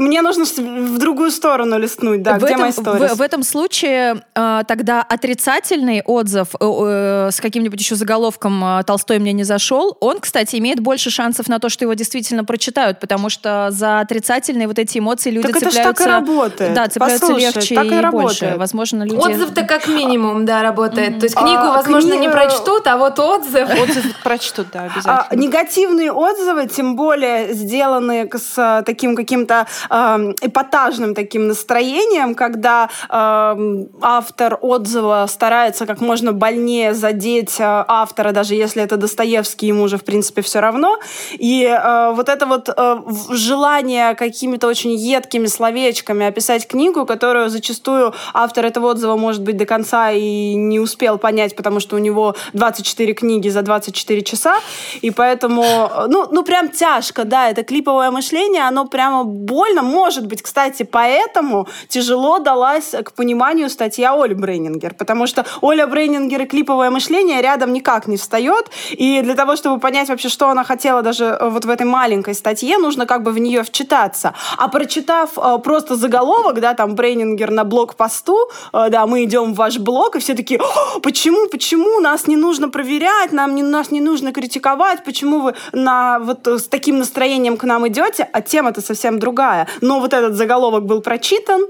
[0.00, 4.22] Мне нужно в другую сторону листнуть, да, в где этом, мои В, в этом случае
[4.34, 9.98] э, тогда отрицательный отзыв э, э, с каким-нибудь еще заголовком э, «Толстой мне не зашел»,
[10.00, 14.68] он, кстати, имеет больше шансов на то, что его действительно прочитают, потому что за отрицательные
[14.68, 15.80] вот эти эмоции люди так цепляются...
[15.82, 16.72] это так и работает.
[16.72, 18.40] Да, цепляются Послушай, легче так и, и работает.
[18.40, 18.54] больше.
[18.56, 19.16] Возможно, люди...
[19.16, 21.10] Отзыв-то как минимум, да, работает.
[21.10, 21.20] Mm-hmm.
[21.20, 22.24] То есть книгу, а, возможно, книга...
[22.24, 23.68] не прочтут, а вот отзыв...
[23.68, 25.26] Отзыв прочтут, да, обязательно.
[25.28, 33.86] А, негативные отзывы, тем более сделанные с таким каким-то э, эпатажным таким настроением, когда э,
[34.00, 39.96] автор отзыва старается как можно больнее задеть э, автора, даже если это Достоевский, ему уже,
[39.96, 40.98] в принципе, все равно.
[41.32, 42.96] И э, вот это вот э,
[43.30, 49.66] желание какими-то очень едкими словечками описать книгу, которую зачастую автор этого отзыва, может быть, до
[49.66, 54.56] конца и не успел понять, потому что у него 24 книги за 24 часа,
[55.02, 60.00] и поэтому, э, ну, ну прям тяжко, да, это клиповое мышление, оно прямо больно, возможно,
[60.00, 66.42] может быть, кстати, поэтому тяжело далась к пониманию статья Оли Брейнингер, потому что Оля Брейнингер
[66.42, 70.64] и клиповое мышление рядом никак не встает, и для того, чтобы понять вообще, что она
[70.64, 74.32] хотела даже э, вот в этой маленькой статье, нужно как бы в нее вчитаться.
[74.58, 78.36] А прочитав э, просто заголовок, да, там Брейнингер на блог-посту,
[78.72, 80.60] э, да, мы идем в ваш блог, и все такие,
[81.02, 86.18] почему, почему нас не нужно проверять, нам не, нас не нужно критиковать, почему вы на,
[86.18, 89.59] вот с таким настроением к нам идете, а тема-то совсем другая.
[89.80, 91.66] Но вот этот заголовок был прочитан,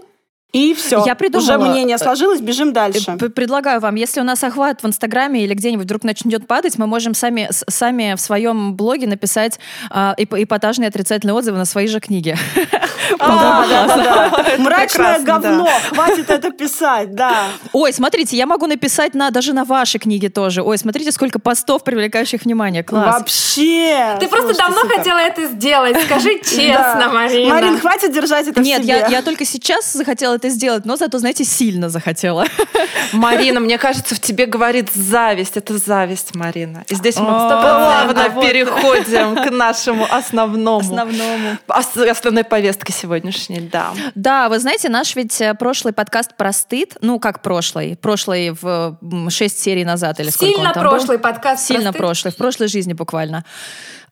[0.52, 1.04] и все.
[1.06, 1.58] Я придумала.
[1.58, 3.16] Уже мнение сложилось, бежим дальше.
[3.34, 7.14] Предлагаю вам, если у нас охват в Инстаграме или где-нибудь вдруг начнет падать, мы можем
[7.14, 12.36] сами, сами в своем блоге написать э, эпатажные отрицательные отзывы на свои же книги.
[13.18, 15.68] А, Мрачное говно.
[15.88, 17.44] Хватит это писать, да.
[17.72, 20.62] Ой, смотрите, я могу написать на даже на ваши книги тоже.
[20.62, 22.82] Ой, смотрите, сколько постов, привлекающих внимание.
[22.82, 23.18] Класс.
[23.20, 24.16] Вообще.
[24.20, 25.96] Ты просто давно хотела это сделать.
[26.04, 27.54] Скажи честно, Марина.
[27.54, 28.60] Марин, хватит держать это.
[28.60, 32.46] Нет, я только сейчас захотела это сделать, но зато, знаете, сильно захотела.
[33.12, 35.56] Марина, мне кажется, в тебе говорит зависть.
[35.56, 36.84] Это зависть, Марина.
[36.88, 40.80] И здесь мы плавно переходим к нашему основному.
[40.80, 41.58] Основному.
[41.68, 43.92] Основной повестке сегодняшней, да.
[44.14, 48.98] Да, вы знаете, наш ведь э, прошлый подкаст про стыд, ну, как прошлый, прошлый в
[49.30, 51.22] шесть серий назад или сколько Сильно прошлый был?
[51.22, 53.44] подкаст Сильно прошлый, в прошлой жизни буквально.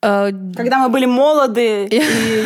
[0.02, 1.96] Э, Когда мы были молоды и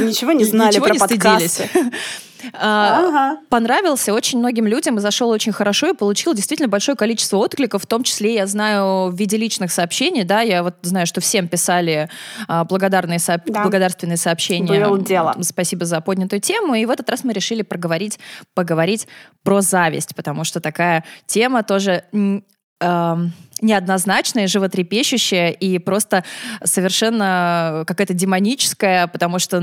[0.05, 1.69] ничего не знали про подкасты.
[1.75, 1.79] А,
[2.53, 3.41] ага.
[3.49, 7.87] Понравился очень многим людям и зашел очень хорошо и получил действительно большое количество откликов, в
[7.87, 12.09] том числе я знаю в виде личных сообщений, да, я вот знаю, что всем писали
[12.49, 13.41] а, благодарные со...
[13.47, 13.63] да.
[13.63, 14.87] благодарственные сообщения.
[14.87, 15.37] Было дело.
[15.43, 16.75] Спасибо за поднятую тему.
[16.75, 18.19] И в этот раз мы решили проговорить,
[18.55, 19.09] поговорить
[19.43, 23.17] про зависть, потому что такая тема тоже э,
[23.61, 26.25] неоднозначная, животрепещущая и просто
[26.65, 29.61] совершенно какая-то демоническая, потому что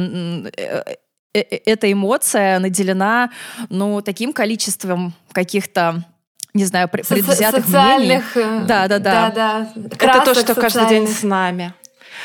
[1.33, 3.29] э, Э, э, эта эмоция наделена,
[3.69, 6.03] ну, таким количеством каких-то
[6.55, 8.65] не знаю, предвзятых социальных, мнений.
[8.65, 9.29] Да, да, да.
[9.29, 9.91] да, да.
[9.99, 11.73] Это то, что каждый день с нами.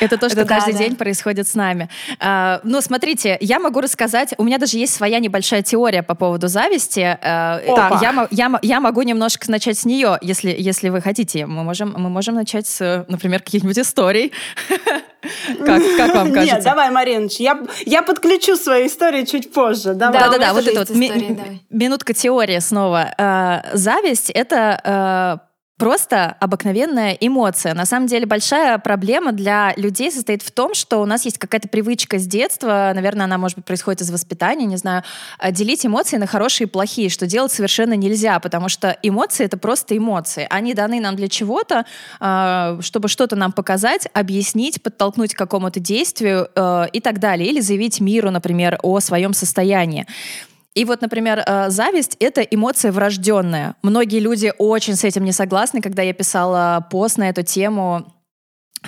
[0.01, 0.97] Это то, что это, каждый да, день да.
[0.97, 1.89] происходит с нами.
[2.19, 6.49] А, ну, смотрите, я могу рассказать, у меня даже есть своя небольшая теория по поводу
[6.49, 7.01] зависти.
[7.01, 7.61] А,
[8.01, 11.47] я, я, я могу немножко начать с нее, если, если вы хотите.
[11.47, 14.33] Мы можем, мы можем начать с, например, каких-нибудь историй.
[15.65, 16.57] Как, как вам кажется?
[16.57, 19.95] Нет, давай, Мариночка, я, я подключу свою историю чуть позже.
[19.95, 20.91] Да-да-да, вот это вот.
[21.71, 23.15] Минутка теории снова.
[23.17, 25.41] А, зависть— это
[25.77, 27.75] просто обыкновенная эмоция.
[27.75, 31.69] На самом деле большая проблема для людей состоит в том, что у нас есть какая-то
[31.69, 35.03] привычка с детства, наверное, она, может быть, происходит из воспитания, не знаю,
[35.39, 39.59] а, делить эмоции на хорошие и плохие, что делать совершенно нельзя, потому что эмоции— это
[39.59, 40.47] просто эмоции.
[40.49, 41.87] Они даны нам для чего-то,
[42.21, 47.61] а, чтобы что-то нам показать, объяснить, подтолкнуть к какому-то действию э, и так далее, или
[47.61, 50.07] заявить миру, например, о своем состоянии.
[50.75, 53.77] И вот, например, э, зависть— это эмоция врожденная.
[53.83, 55.81] Многие люди очень с этим не согласны.
[55.81, 58.14] Когда я писала пост на эту тему,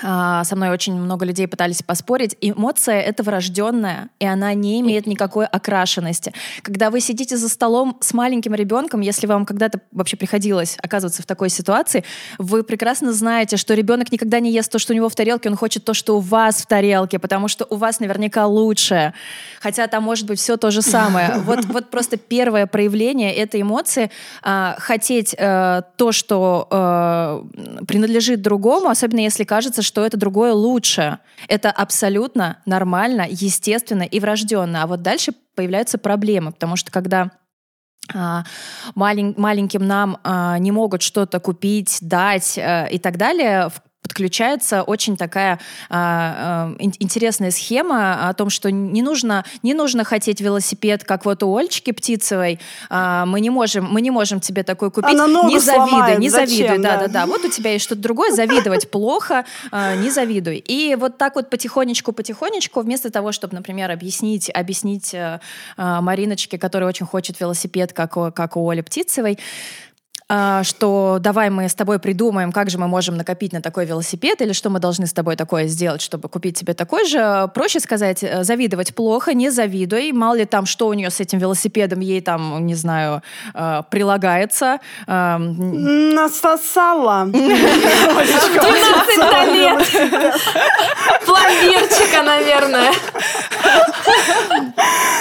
[0.00, 2.36] со мной очень много людей пытались поспорить.
[2.40, 6.32] Эмоция— это врожденная, и она не имеет никакой окрашенности.
[6.62, 11.26] Когда вы сидите за столом с маленьким ребенком, если вам когда-то вообще приходилось оказываться в
[11.26, 12.04] такой ситуации,
[12.38, 15.56] вы прекрасно знаете, что ребенок никогда не ест то, что у него в тарелке, он
[15.56, 19.14] хочет то, что у вас в тарелке, потому что у вас наверняка лучше.
[19.60, 21.34] Хотя там может быть все то же самое.
[21.46, 24.10] Вот, вот просто первое проявление этой эмоции
[24.42, 31.18] э,— хотеть э, то, что э, принадлежит другому, особенно если кажется, что это другое лучше.
[31.48, 34.82] Это абсолютно нормально, естественно и врожденно.
[34.82, 37.30] А вот дальше появляются проблемы, потому что когда
[38.14, 38.44] а,
[38.94, 43.70] малень, маленьким нам а, не могут что-то купить, дать а, и так далее,
[44.02, 45.58] подключается очень такая
[45.90, 51.42] а, а, интересная схема о том, что не нужно, не нужно хотеть велосипед, как вот
[51.42, 52.60] у Ольчики Птицевой.
[52.88, 55.12] А, мы не можем, мы не можем тебе такой купить.
[55.12, 56.18] Она ногу не завидуй, сломает.
[56.18, 57.26] не Зачем, завидуй, да, да, да.
[57.26, 60.58] Вот у тебя есть что-то другое, завидовать плохо, а, не завидуй.
[60.58, 65.40] И вот так вот потихонечку, потихонечку, вместо того, чтобы, например, объяснить, объяснить а,
[65.76, 69.85] Мариночке, которая очень хочет велосипед, как у, как у Оли Птицевой, а,
[70.28, 74.52] что давай мы с тобой придумаем, как же мы можем накопить на такой велосипед, или
[74.52, 77.48] что мы должны с тобой такое сделать, чтобы купить тебе такой же.
[77.54, 80.10] Проще сказать, э, завидовать плохо, не завидуй.
[80.12, 83.22] Мало ли там, что у нее с этим велосипедом, ей там, не знаю,
[83.54, 84.80] э, прилагается.
[85.06, 87.26] Насосала.
[87.26, 87.38] 12
[89.54, 89.78] лет.
[91.24, 92.90] Пломбирчика, наверное.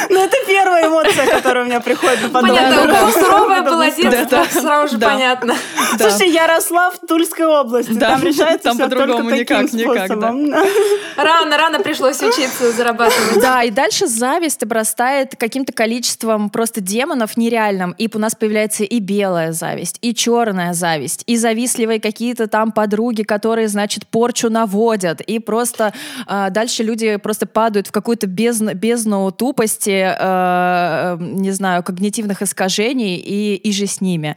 [0.09, 2.71] Ну, это первая эмоция, которая у меня приходит на подобное.
[2.71, 5.10] Понятно, суровая была сразу тоже Да.
[5.10, 5.55] понятно.
[5.97, 6.10] Да.
[6.10, 7.93] Слушайте, я росла в Тульской области.
[7.93, 10.05] Да, Там решается там все только по-другому таким никак, никак, да.
[10.08, 10.53] способом.
[11.15, 13.41] Рано, рано пришлось учиться зарабатывать.
[13.41, 17.91] Да, и дальше зависть обрастает каким-то количеством просто демонов нереальным.
[17.97, 23.23] И у нас появляется и белая зависть, и черная зависть, и завистливые какие-то там подруги,
[23.23, 25.21] которые, значит, порчу наводят.
[25.21, 25.93] И просто
[26.27, 33.17] а, дальше люди просто падают в какую-то бездну, бездну тупости, э, не знаю, когнитивных искажений
[33.17, 34.35] и, и же с ними.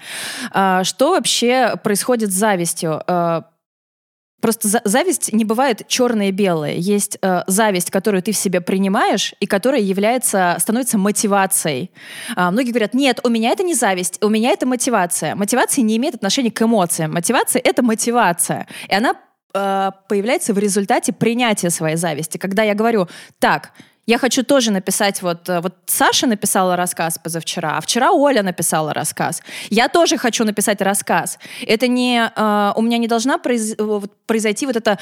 [0.52, 3.02] А, что вообще происходит с завистью?
[3.06, 3.42] Э,
[4.40, 6.74] Просто за- зависть не бывает черное и белое.
[6.74, 11.90] Есть э, зависть, которую ты в себе принимаешь и которая является, становится мотивацией.
[12.36, 15.34] А, многие говорят, нет, у меня это не зависть, у меня это мотивация.
[15.34, 17.14] Мотивация не имеет отношения к эмоциям.
[17.14, 18.68] Мотивация— это мотивация.
[18.88, 19.14] И она
[19.54, 22.38] э, появляется в результате принятия своей зависти.
[22.38, 23.08] Когда я говорю,
[23.40, 23.72] так,
[24.08, 28.94] я хочу тоже написать, вот, э, вот Саша написала рассказ позавчера, а вчера Оля написала
[28.94, 29.42] рассказ.
[29.68, 31.38] Я тоже хочу написать рассказ.
[31.66, 34.98] Это не, э, у меня не должна произ- э, произойти вот это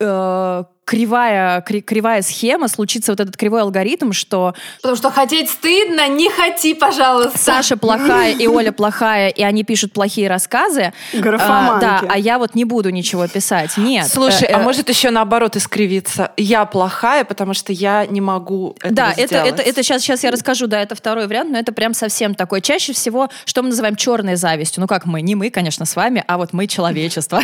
[0.00, 6.08] э, кривая, кри- кривая схема, случится вот этот кривой алгоритм, что Потому что хотеть стыдно,
[6.08, 7.38] не хоти, пожалуйста.
[7.38, 10.92] Саша плохая и Оля плохая, и они пишут плохие рассказы.
[11.12, 11.84] Графоманки.
[11.84, 13.76] А, да, а я вот не буду ничего писать.
[13.76, 14.08] Нет.
[14.08, 16.32] Слушай, Э, а э, может еще наоборот искривиться?
[16.36, 19.52] Я плохая, потому что я не могу этого Да, это, сделать.
[19.52, 22.62] это, это сейчас, сейчас я расскажу, да, это второй вариант, но это прям совсем такой.
[22.62, 24.80] Чаще всего, что мы называем черной завистью.
[24.80, 27.40] Ну, как мы, не мы, конечно, с вами, а вот мы человечество.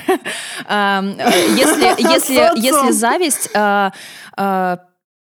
[0.67, 3.93] Ам, э, Если если если зависть а,
[4.37, 4.79] а,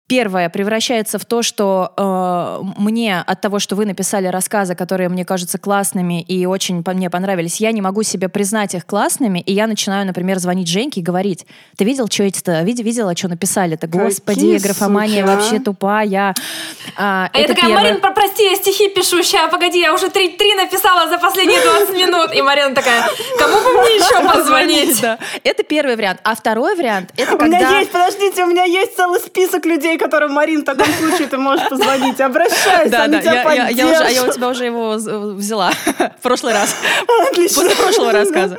[0.08, 5.26] Первое превращается в то, что э, мне от того, что вы написали рассказы, которые мне
[5.26, 9.52] кажутся классными и очень по мне понравились, я не могу себе признать их классными, и
[9.52, 11.44] я начинаю, например, звонить Женьке и говорить:
[11.76, 12.62] "Ты видел, что эти-то?
[12.62, 13.86] Видел, видела, что написали-то?
[13.86, 15.36] Господи, Какие графомания суки, а?
[15.36, 16.34] вообще тупая".
[16.96, 17.82] А, А я это такая, первое.
[17.90, 21.60] Марин, про- прости, я стихи пишу, ща, погоди, я уже три, три написала за последние
[21.60, 22.34] 20 минут.
[22.34, 23.02] И Марина такая,
[23.38, 25.02] кому бы мне еще позвонить?
[25.44, 26.20] Это первый вариант.
[26.24, 29.97] А второй вариант это У меня когда есть, подождите, у меня есть целый список людей,
[29.98, 32.20] которым, Марин, в таком случае ты можешь позвонить.
[32.20, 34.94] Обращайся, да, они да, тебя я, я- я уже, а я у тебя уже его
[34.94, 35.70] взяла
[36.18, 36.74] в прошлый раз.
[37.30, 37.62] Отлично.
[37.62, 38.58] После прошлого рассказа.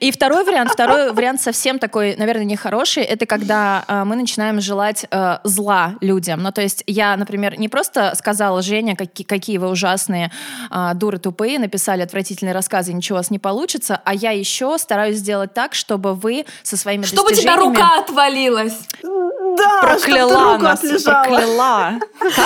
[0.00, 5.06] И второй вариант, второй вариант совсем такой, наверное, нехороший, это когда э, мы начинаем желать
[5.10, 6.42] э, зла людям.
[6.42, 10.30] Ну, то есть я, например, не просто сказала, Женя, какие, какие вы ужасные
[10.70, 15.16] э, дуры тупые, написали отвратительные рассказы, ничего у вас не получится, а я еще стараюсь
[15.16, 17.76] сделать так, чтобы вы со своими Чтобы у тебя достижениями...
[17.76, 18.78] рука отвалилась.
[19.56, 21.24] Да, Прокляла руку нас, отлежала.
[21.24, 21.92] прокляла.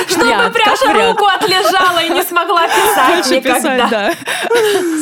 [0.08, 1.10] Чтобы вариант, как пряжа вариант.
[1.20, 3.58] руку отлежала и не смогла писать Лучше никогда.
[3.58, 4.12] писать, да.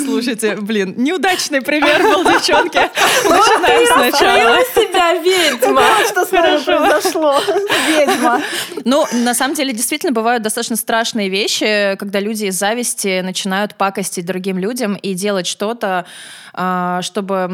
[0.04, 2.80] Слушайте, блин, неудачный пример был, девчонки.
[3.24, 4.58] Ну, Начинаем сначала.
[4.74, 5.82] Себя, ведьма.
[6.08, 7.40] Что с нами произошло?
[7.88, 8.40] Ведьма.
[8.84, 14.26] Ну, на самом деле, действительно, бывают достаточно страшные вещи, когда люди из зависти начинают пакостить
[14.26, 16.06] другим людям и делать что-то,
[16.52, 17.50] а, чтобы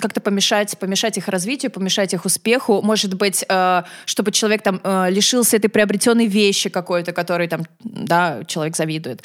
[0.00, 2.82] как-то помешать, помешать их развитию, помешать их успеху.
[2.82, 3.54] Может быть, э,
[4.04, 9.22] чтобы человек там э, лишился этой приобретенной вещи какой-то, которой там, да, человек завидует.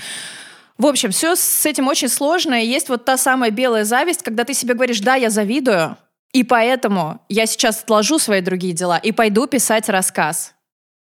[0.77, 2.61] В общем, все с этим очень сложно.
[2.61, 5.97] И есть вот та самая белая зависть, когда ты себе говоришь, да, я завидую,
[6.33, 10.53] и поэтому я сейчас отложу свои другие дела и пойду писать рассказ.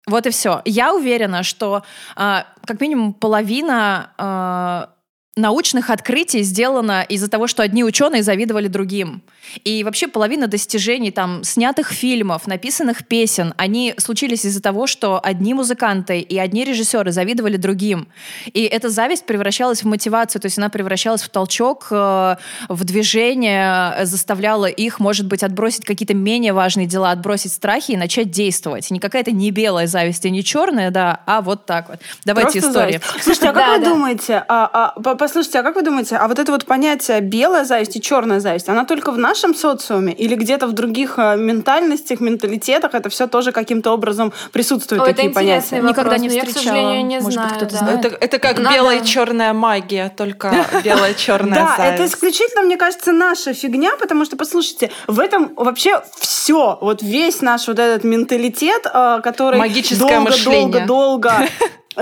[0.07, 0.61] Вот и все.
[0.65, 1.83] Я уверена, что
[2.15, 4.89] а, как минимум половина а,
[5.35, 9.21] научных открытий сделана из-за того, что одни ученые завидовали другим.
[9.63, 15.53] И вообще половина достижений там снятых фильмов, написанных песен, они случились из-за того, что одни
[15.53, 18.07] музыканты и одни режиссеры завидовали другим.
[18.53, 22.35] И эта зависть превращалась в мотивацию, то есть она превращалась в толчок, э,
[22.69, 27.97] в движение, э, заставляла их, может быть, отбросить какие-то менее важные дела, отбросить страхи и
[27.97, 28.91] начать действовать.
[28.91, 31.99] Не какая-то не белая зависть и не черная, да, а вот так вот.
[32.25, 33.03] Давайте Просто зависть.
[33.21, 33.89] Слушайте, а как Да, вы да.
[33.89, 37.65] думаете, а, а, по- послушайте, а как вы думаете, а вот это вот понятие белая
[37.65, 42.19] зависть и черная зависть, она только в нашем социуме или где-то в других э, ментальностях,
[42.19, 45.77] менталитетах это все тоже каким-то образом присутствуют Ой, это такие понятия?
[45.77, 46.75] Никогда вопрос, не но я, к встречала.
[46.75, 47.49] сожалению, не Может быть, знаю.
[47.55, 47.77] кто-то да.
[47.77, 48.05] знает?
[48.05, 53.11] Это, это как Надо- белая черная магия, только белая черная Да, это исключительно, мне кажется,
[53.13, 58.85] наша фигня, потому что, послушайте, в этом вообще все, вот весь наш вот этот менталитет,
[58.93, 60.19] э, который Магическое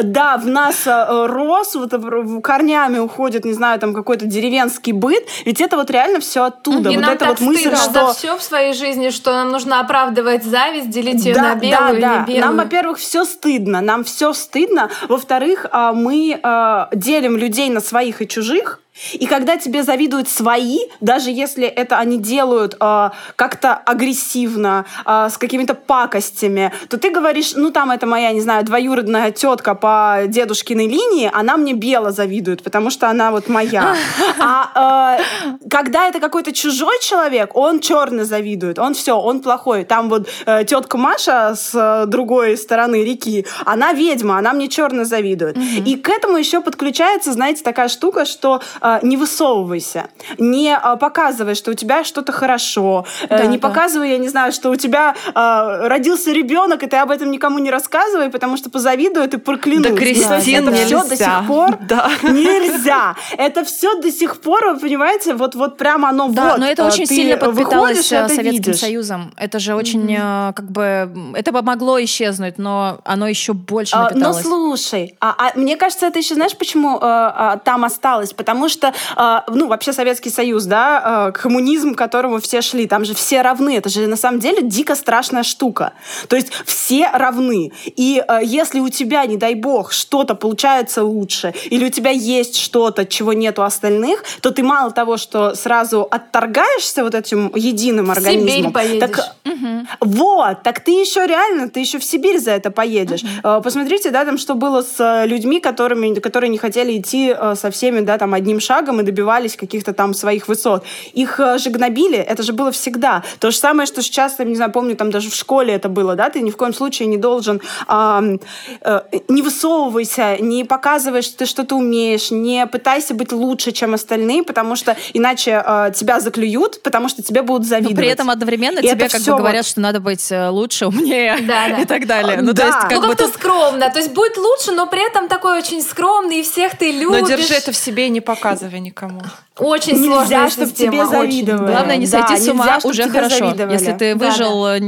[0.03, 5.23] да, в нас э, рос, вот э, корнями уходит, не знаю, там какой-то деревенский быт,
[5.45, 6.89] ведь это вот реально все оттуда.
[6.89, 9.31] И вот нам это так вот мысль, стыдно что за все в своей жизни, что
[9.31, 12.19] нам нужно оправдывать зависть, делить ее да, на белую да, и да.
[12.19, 12.45] не белую.
[12.45, 13.81] Нам, во-первых, все стыдно.
[13.81, 14.89] Нам все стыдно.
[15.07, 18.81] Во-вторых, а, мы а, делим людей на своих и чужих.
[19.13, 25.37] И когда тебе завидуют свои, даже если это они делают э, как-то агрессивно, э, с
[25.37, 30.87] какими-то пакостями, то ты говоришь, ну там это моя, не знаю, двоюродная тетка по дедушкиной
[30.87, 33.95] линии, она мне бело завидует, потому что она вот моя.
[34.39, 39.83] А э, когда это какой-то чужой человек, он черно завидует, он все, он плохой.
[39.83, 45.03] Там вот э, тетка Маша с э, другой стороны реки, она ведьма, она мне черно
[45.05, 45.57] завидует.
[45.57, 45.83] Mm-hmm.
[45.85, 50.07] И к этому еще подключается, знаете, такая штука, что э, не высовывайся,
[50.38, 53.67] не э, показывай, что у тебя что-то хорошо, э, да, не да.
[53.67, 57.59] показывай, я не знаю, что у тебя э, родился ребенок, и ты об этом никому
[57.59, 59.91] не рассказывай, потому что позавидуют и проклянут.
[59.91, 62.09] Да, Кристин, это все до сих пор да.
[62.23, 63.15] нельзя.
[63.38, 66.59] Это все до сих пор, вы понимаете, вот вот прямо оно да, вот.
[66.59, 68.79] но это очень сильно подпиталось э, Советским видишь.
[68.79, 69.33] Союзом.
[69.38, 70.53] Это же очень mm-hmm.
[70.53, 74.38] как бы это помогло исчезнуть, но оно еще больше напиталось.
[74.38, 78.33] А, ну слушай, а, а мне кажется, это еще знаешь, почему а, а, там осталось?
[78.33, 78.76] Потому что
[79.15, 83.41] а, ну вообще Советский Союз, да, а, коммунизм, к которому все шли, там же все
[83.41, 83.78] равны.
[83.78, 85.93] Это же на самом деле дико страшная штука.
[86.28, 87.71] То есть все равны.
[87.86, 92.57] И а, если у тебя, не дай бог, что-то получается лучше, или у тебя есть
[92.57, 98.11] что-то, чего нет у остальных, то ты мало того, что сразу отторгаешься вот этим единым
[98.11, 98.73] организмом.
[98.73, 98.99] Сибирь.
[98.99, 99.88] Так, угу.
[100.01, 103.23] Вот, так ты еще реально, ты еще в Сибирь за это поедешь.
[103.23, 103.61] Угу.
[103.61, 108.17] Посмотрите, да, там что было с людьми, которыми, которые не хотели идти со всеми, да,
[108.17, 110.84] там одним шагом и добивались каких-то там своих высот.
[111.14, 113.24] Их же гнобили, это же было всегда.
[113.39, 116.16] То же самое, что сейчас, я не знаю, помню, там даже в школе это было,
[116.16, 118.38] да, ты ни в коем случае не должен, э,
[118.82, 124.43] э, не высовывайся, не показывай, что ты что-то умеешь, не пытайся быть лучше, чем остальные,
[124.43, 127.95] потому что иначе э, тебя заклюют, потому что тебе будут завидовать.
[127.95, 129.72] Но при этом одновременно и тебе как бы говорят, вот...
[129.72, 131.78] что надо быть э, лучше, умнее да, да.
[131.82, 132.41] и так далее.
[132.41, 132.62] Ну, да.
[132.62, 133.34] то есть, как ну, как-то тут...
[133.36, 133.89] скромно.
[133.89, 137.22] То есть будет лучше, но при этом такой очень скромный, и всех ты любишь.
[137.22, 138.46] Но держи это в себе и не показывай
[138.79, 139.21] никому.
[139.57, 141.71] Очень нельзя, сложная чтобы тебе завидовали.
[141.71, 143.37] Главное, не сойти да, с ума нельзя, уже хорошо.
[143.37, 143.73] Завидовали.
[143.73, 144.85] Если ты выжил да, да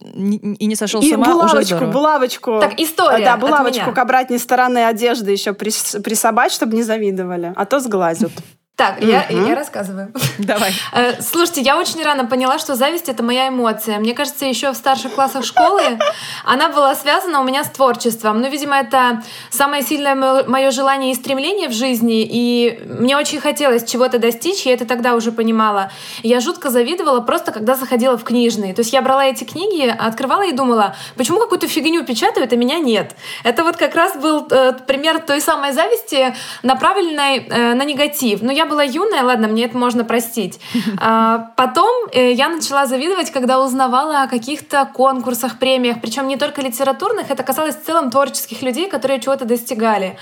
[0.00, 1.90] и не сошел и с ума, булавочку, уже здорово.
[1.90, 2.60] булавочку.
[2.60, 7.80] Так, история Да, булавочку к обратной стороне одежды еще присобачь, чтобы не завидовали, а то
[7.80, 8.32] сглазят.
[8.78, 10.12] Так, я, я рассказываю.
[10.38, 10.70] Давай.
[10.92, 13.98] Э, слушайте, я очень рано поняла, что зависть— это моя эмоция.
[13.98, 15.82] Мне кажется, еще в старших классах школы
[16.44, 18.40] она была связана у меня с творчеством.
[18.40, 23.82] Ну, видимо, это самое сильное мое желание и стремление в жизни, и мне очень хотелось
[23.82, 25.90] чего-то достичь, я это тогда уже понимала.
[26.22, 28.74] Я жутко завидовала просто, когда заходила в книжные.
[28.74, 32.78] То есть я брала эти книги, открывала и думала, почему какую-то фигню печатают, а меня
[32.78, 33.16] нет?
[33.42, 38.40] Это вот как раз был э, пример той самой зависти, направленной э, на негатив.
[38.40, 40.60] Но я была юная, ладно, мне это можно простить.
[41.00, 46.60] А, потом э, я начала завидовать, когда узнавала о каких-то конкурсах, премиях, причем не только
[46.60, 50.18] литературных, это касалось в целом творческих людей, которые чего-то достигали.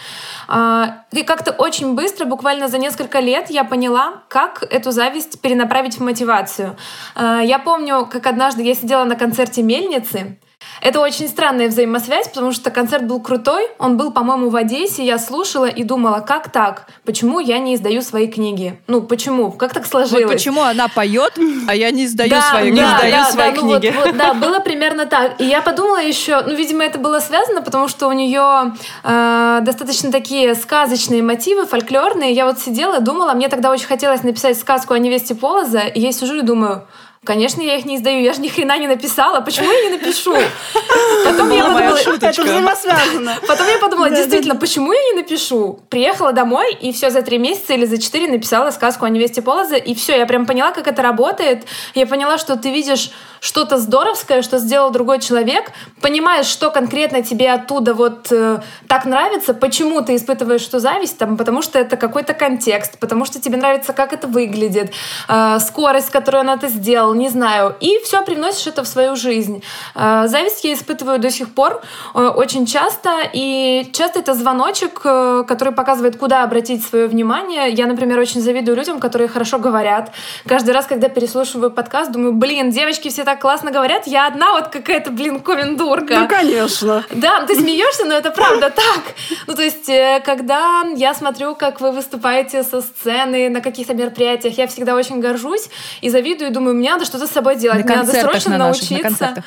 [0.49, 5.99] А, и как-то очень быстро, буквально за несколько лет, я поняла, как эту зависть перенаправить
[5.99, 6.77] в мотивацию.
[7.15, 10.39] А, я помню, как однажды я сидела на концерте «Мельницы»,
[10.81, 15.19] это очень странная взаимосвязь, потому что концерт был крутой, он был, по-моему, в Одессе, я
[15.19, 16.87] слушала и думала, как так?
[17.05, 18.79] Почему я не издаю свои книги?
[18.87, 19.51] Ну, почему?
[19.51, 20.25] Как так сложилось?
[20.25, 23.51] Вот почему она поет, а я не издаю да, свои, да, не издаю да, свои
[23.51, 23.93] да, книги?
[23.95, 25.41] Ну, вот, вот, да, было примерно так.
[25.41, 30.13] И я подумала еще, ну, видимо, это было связано, потому что у нее э, достаточно
[30.13, 32.33] такие сказочные мотивы, фольклорные.
[32.33, 36.13] Я вот сидела, думала, мне тогда очень хотелось написать сказку о невесте Полоза, и я
[36.13, 36.87] сижу и думаю,
[37.27, 40.35] Конечно, я их не издаю, я же ни хрена не написала, почему я не напишу?
[41.25, 43.37] Потом я подумала, это взаимосвязано.
[43.49, 45.81] Потом я подумала, действительно, почему я не напишу?
[45.89, 49.77] Приехала домой и все за три месяца или за четыре написала сказку о невесте Полоза,
[49.77, 51.65] и все, я прям поняла, как это работает.
[51.95, 53.11] Я поняла, что ты видишь
[53.41, 55.71] что-то здоровское, что сделал другой человек,
[56.01, 61.37] понимаешь, что конкретно тебе оттуда вот э, так нравится, почему ты испытываешь что зависть, там,
[61.37, 64.93] потому что это какой-то контекст, потому что тебе нравится, как это выглядит,
[65.29, 67.75] э, скорость, с которой он это сделал, не знаю.
[67.81, 69.63] И все привносишь это в свою жизнь.
[69.95, 71.83] Э, зависть я испытываю до сих пор
[72.15, 77.71] э, очень часто, и часто это звоночек, э, который показывает, куда обратить свое внимание.
[77.71, 80.13] Я, например, очень завидую людям, которые хорошо говорят.
[80.47, 84.69] Каждый раз, когда переслушиваю подкаст, думаю, блин, девочки все так классно говорят, я одна вот
[84.69, 86.21] какая-то, блин, комендурка.
[86.21, 87.05] Ну, конечно.
[87.11, 89.15] Да, ты смеешься, но это правда так.
[89.47, 89.91] Ну, то есть,
[90.25, 95.69] когда я смотрю, как вы выступаете со сцены на каких-то мероприятиях, я всегда очень горжусь
[96.01, 97.85] и завидую, и думаю, мне надо что-то с собой делать.
[97.85, 99.25] На Мне надо срочно на наших, научиться.
[99.37, 99.43] На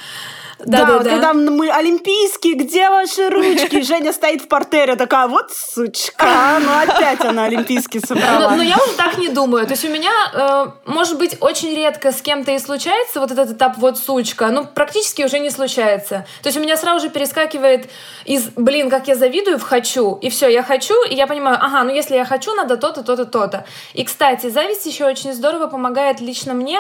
[0.66, 3.82] Да, Да, вот да, когда мы олимпийские, где ваши ручки?
[3.90, 6.26] Женя стоит в портере, такая, вот сучка,
[6.60, 8.56] ну опять она олимпийские Но, собрала.
[8.56, 9.66] но я уже так не думаю.
[9.66, 13.52] То есть у меня, э, может быть, очень редко с кем-то и случается вот этот
[13.52, 16.26] этап «вот сучка», ну, практически уже не случается.
[16.42, 17.90] То есть у меня сразу же перескакивает
[18.26, 21.84] из «блин, как я завидую» в «хочу», и все, я хочу, и я понимаю, ага,
[21.84, 23.66] ну если я хочу, надо то-то, то-то, то-то.
[23.94, 26.80] И, кстати, зависть еще очень здорово помогает лично мне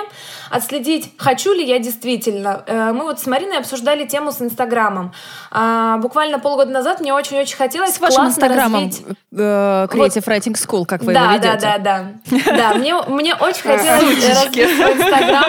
[0.51, 2.63] отследить, хочу ли я действительно.
[2.67, 5.13] Э, Мы вот с Мариной обсуждали тему с Инстаграмом.
[5.51, 10.85] А, Буквально полгода назад мне очень-очень хотелось С вашим инстаграмом развить- э, Creative Writing School,
[10.85, 11.57] как вы да, его ведете.
[11.59, 12.57] Да, да, да.
[12.57, 15.45] Да, мне, мне очень хотелось развить свой Инстаграм.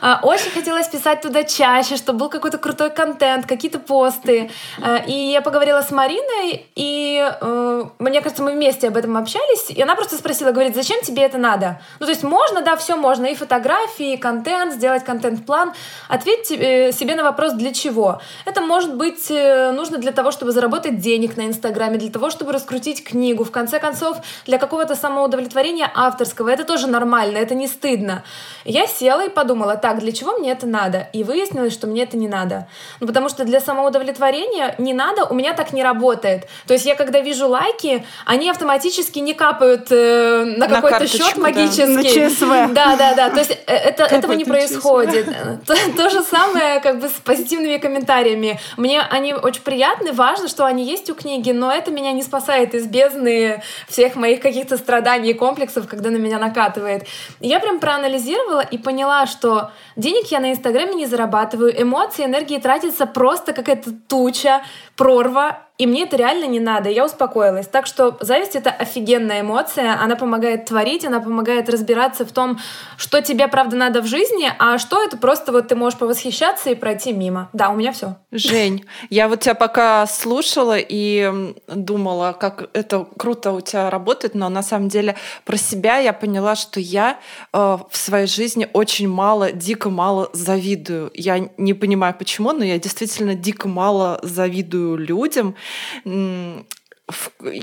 [0.00, 4.50] А, Очень хотелось писать туда чаще, чтобы был какой-то крутой контент, какие-то посты.
[4.82, 9.70] А, И я поговорила с Мариной, и э, мне кажется, мы вместе об этом общались.
[9.70, 11.80] И она просто спросила, говорит, зачем тебе это надо?
[12.00, 15.72] Ну, то есть можно, да, все можно, и фотографии, и контент, сделать контент-план.
[16.08, 16.56] Ответьте
[16.88, 18.20] э, себе на вопрос, для чего.
[18.44, 22.52] Это может быть э, нужно для того, чтобы заработать денег на Инстаграме, для того, чтобы
[22.52, 26.48] раскрутить книгу, в конце концов, для какого-то самоудовлетворения авторского.
[26.48, 28.24] Это тоже нормально, это не стыдно.
[28.64, 31.08] Я села и подумала, так, для чего мне это надо?
[31.12, 32.66] И выяснилось, что мне это не надо.
[33.00, 36.48] Ну, потому что для самоудовлетворения не надо, у меня так не работает.
[36.66, 41.32] То есть я, когда вижу лайки, они автоматически не капают э, на, На какой-то счет
[41.34, 41.42] да.
[41.42, 41.86] магический.
[41.86, 42.74] На ЧСВ.
[42.74, 43.30] Да, да, да.
[43.30, 45.26] То есть э, это, этого не происходит.
[45.66, 47.12] То, то же самое как бы с
[47.42, 48.58] позитивными комментариями.
[48.76, 52.74] Мне они очень приятны, важно, что они есть у книги, но это меня не спасает
[52.74, 57.06] из бездны всех моих каких-то страданий и комплексов, когда на меня накатывает.
[57.40, 63.06] Я прям проанализировала и поняла, что денег я на Инстаграме не зарабатываю, эмоции, энергии тратится
[63.06, 64.62] просто какая-то туча,
[64.96, 66.88] прорва, и мне это реально не надо.
[66.88, 67.66] Я успокоилась.
[67.66, 70.00] Так что зависть— это офигенная эмоция.
[70.00, 72.60] Она помогает творить, она помогает разбираться в том,
[72.96, 76.76] что тебе, правда, надо в жизни, а что это просто вот ты можешь повосхищаться и
[76.76, 77.48] пройти мимо.
[77.52, 78.14] Да, у меня все.
[78.30, 84.48] Жень, я вот тебя пока слушала и думала, как это круто у тебя работает, но
[84.48, 87.18] на самом деле про себя я поняла, что я
[87.52, 91.10] э, в своей жизни очень мало, дико мало завидую.
[91.12, 95.56] Я не понимаю почему, но я действительно дико мало завидую людям.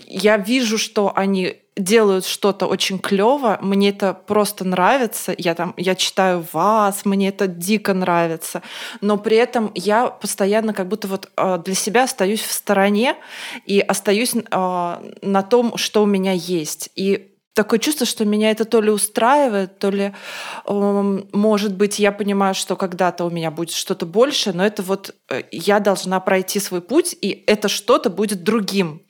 [0.08, 5.96] Я вижу, что они делают что-то очень клево, мне это просто нравится, я там, я
[5.96, 8.62] читаю вас, мне это дико нравится,
[9.00, 13.16] но при этом я постоянно как будто вот э, для себя остаюсь в стороне
[13.66, 16.90] и остаюсь э, на том, что у меня есть.
[16.96, 20.14] И такое чувство, что меня это то ли устраивает, то ли,
[20.66, 25.14] эм, может быть, я понимаю, что когда-то у меня будет что-то больше, но это вот
[25.28, 29.02] э, я должна пройти свой путь, и это что-то будет другим.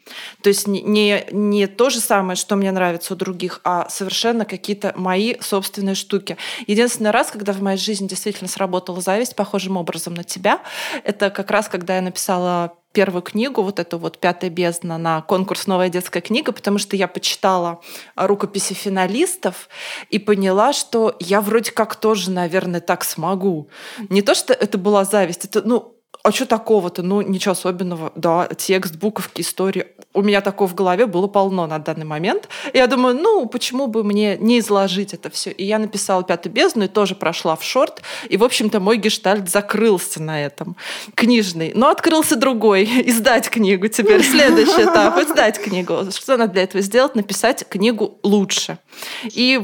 [0.41, 4.45] То есть не, не, не то же самое, что мне нравится у других, а совершенно
[4.45, 6.35] какие-то мои собственные штуки.
[6.65, 10.59] Единственный раз, когда в моей жизни действительно сработала зависть похожим образом на тебя,
[11.03, 15.67] это как раз когда я написала первую книгу, вот эту вот «Пятая бездна» на конкурс
[15.67, 17.81] «Новая детская книга», потому что я почитала
[18.15, 19.69] рукописи финалистов
[20.09, 23.69] и поняла, что я вроде как тоже, наверное, так смогу.
[24.09, 27.01] Не то, что это была зависть, это, ну, а что такого-то?
[27.01, 28.11] Ну, ничего особенного.
[28.15, 29.87] Да, текст, буковки, истории.
[30.13, 32.49] У меня такого в голове было полно на данный момент.
[32.73, 35.51] И я думаю, ну, почему бы мне не изложить это все?
[35.51, 38.01] И я написала «Пятую бездну» и тоже прошла в шорт.
[38.27, 40.75] И, в общем-то, мой гештальт закрылся на этом.
[41.15, 41.71] Книжный.
[41.73, 42.83] Но открылся другой.
[43.05, 44.21] Издать книгу теперь.
[44.21, 45.17] Следующий этап.
[45.19, 46.11] Издать книгу.
[46.11, 47.15] Что надо для этого сделать?
[47.15, 48.77] Написать книгу лучше.
[49.23, 49.61] И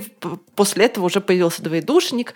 [0.55, 2.33] после этого уже появился двоедушник,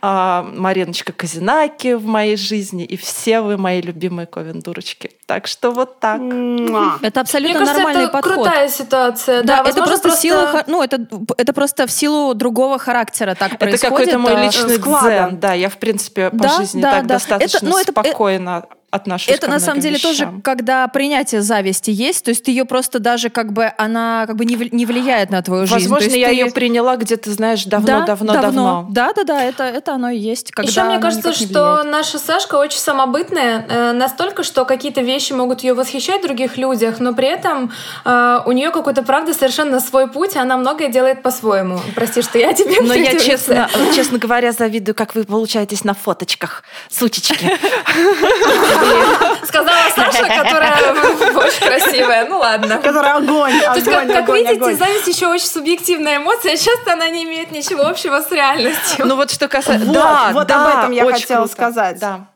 [0.00, 5.10] а, Мариночка Казинаки в моей жизни, и все вы мои любимые ковен-дурочки.
[5.26, 6.20] Так что вот так.
[6.20, 8.34] Это Мне абсолютно кажется, нормальный это подход.
[8.34, 9.42] крутая ситуация.
[9.42, 11.06] Да, Да, это возможно, просто, сила, ну это
[11.38, 13.90] это просто в силу другого характера так Это происходит.
[13.90, 15.08] какой-то мой личный склада.
[15.28, 15.40] дзен.
[15.40, 17.14] Да, я, в принципе, по Да, жизни да, так да.
[17.14, 20.42] достаточно Это- ну, это- спокойно отношусь Это на самом деле тоже, вещам.
[20.42, 24.44] когда принятие зависти есть, то есть ты ее просто даже как бы она как бы
[24.44, 25.88] не, не влияет на твою жизнь.
[25.88, 28.86] Возможно, я ты- ее приняла где-то, знаешь, Да, давно-давно-давно.
[28.90, 30.52] Да, да, да, это, это оно и есть.
[30.52, 35.62] Когда Еще мне кажется, что наша Сашка очень самобытная, э, настолько, что какие-то вещи могут
[35.62, 37.72] ее восхищать в других людях, но при этом
[38.04, 41.80] э, у нее какой-то, правда, совершенно свой путь, и она многое делает по-своему.
[41.94, 46.62] Прости, что я тебе Но я, честно, честно говоря, завидую, как вы получаетесь на фоточках.
[46.90, 47.50] Сучечки.
[49.46, 50.92] Сказала Саша, которая
[51.36, 52.26] очень красивая.
[52.28, 52.78] Ну ладно.
[52.78, 54.76] Который огонь, То есть, как, огонь, как огонь, видите, огонь.
[54.76, 56.56] зависть еще очень субъективная эмоция.
[56.56, 59.06] Часто она не имеет ничего общего с реальностью.
[59.06, 59.86] Ну вот что касается...
[59.86, 61.52] Вот, да, вот да, об этом я хотела круто.
[61.52, 61.98] сказать.
[61.98, 62.31] Да.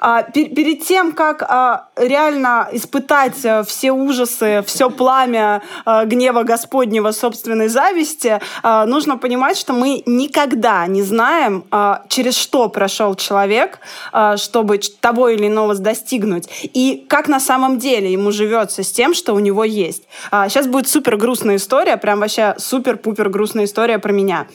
[0.00, 6.42] А, пер, перед тем, как а, реально испытать а, все ужасы, все пламя а, гнева
[6.42, 11.64] Господнего собственной зависти, а, нужно понимать, что мы никогда не знаем,
[12.08, 13.78] через что прошел человек,
[14.36, 19.34] чтобы того или иного достигнуть, и как на самом деле ему живется с тем, что
[19.34, 20.04] у него есть.
[20.30, 24.46] Сейчас будет супер грустная история, прям вообще супер-пупер грустная история про меня.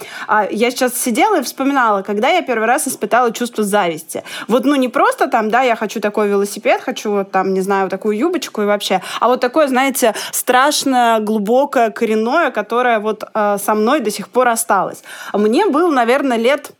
[0.51, 4.23] Я сейчас сидела и вспоминала, когда я первый раз испытала чувство зависти.
[4.47, 7.89] Вот, ну, не просто там, да, я хочу такой велосипед, хочу вот там, не знаю,
[7.89, 13.75] такую юбочку и вообще, а вот такое, знаете, страшное, глубокое, коренное, которое вот э, со
[13.75, 15.03] мной до сих пор осталось.
[15.33, 16.71] Мне было, наверное, лет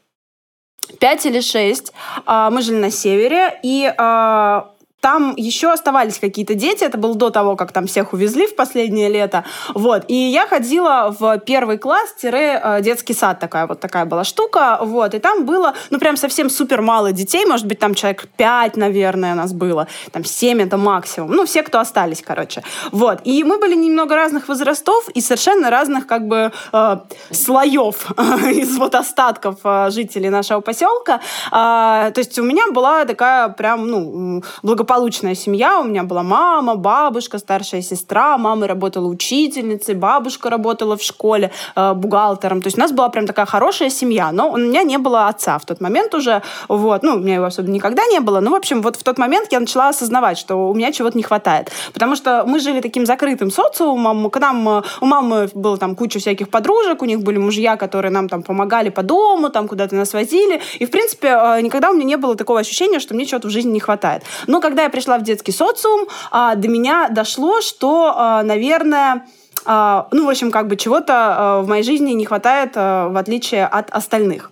[1.00, 1.94] пять или шесть.
[2.28, 4.62] Э, мы жили на севере, и э,
[5.02, 9.10] там еще оставались какие-то дети, это было до того, как там всех увезли в последнее
[9.10, 9.44] лето,
[9.74, 15.20] вот, и я ходила в первый класс-детский сад, такая вот такая была штука, вот, и
[15.20, 19.36] там было, ну, прям совсем супер мало детей, может быть, там человек пять, наверное, у
[19.36, 23.74] нас было, там семь это максимум, ну, все, кто остались, короче, вот, и мы были
[23.74, 26.98] немного разных возрастов и совершенно разных, как бы, э,
[27.32, 28.12] слоев
[28.52, 33.88] из вот остатков э, жителей нашего поселка, э, то есть у меня была такая прям,
[33.88, 35.80] ну, благополучная благополучная семья.
[35.80, 38.38] У меня была мама, бабушка, старшая сестра.
[38.38, 42.62] Мама работала учительницей, бабушка работала в школе э, бухгалтером.
[42.62, 44.34] То есть у нас была прям такая хорошая семья.
[44.34, 46.42] Но у меня не было отца в тот момент уже.
[46.68, 47.04] Вот.
[47.04, 48.42] Ну, у меня его особо никогда не было.
[48.42, 51.24] Ну, в общем, вот в тот момент я начала осознавать, что у меня чего-то не
[51.24, 51.72] хватает.
[51.94, 54.30] Потому что мы жили таким закрытым социумом.
[54.30, 58.12] К нам, э, у мамы было там куча всяких подружек, у них были мужья, которые
[58.12, 60.60] нам там помогали по дому, там куда-то нас возили.
[60.80, 63.52] И, в принципе, э, никогда у меня не было такого ощущения, что мне чего-то в
[63.52, 64.24] жизни не хватает.
[64.48, 69.26] Но когда когда я пришла в детский социум, а, до меня дошло, что, а, наверное,
[69.66, 73.92] а, ну, в общем, как бы чего-то в моей жизни не хватает, в отличие от
[73.92, 74.52] остальных.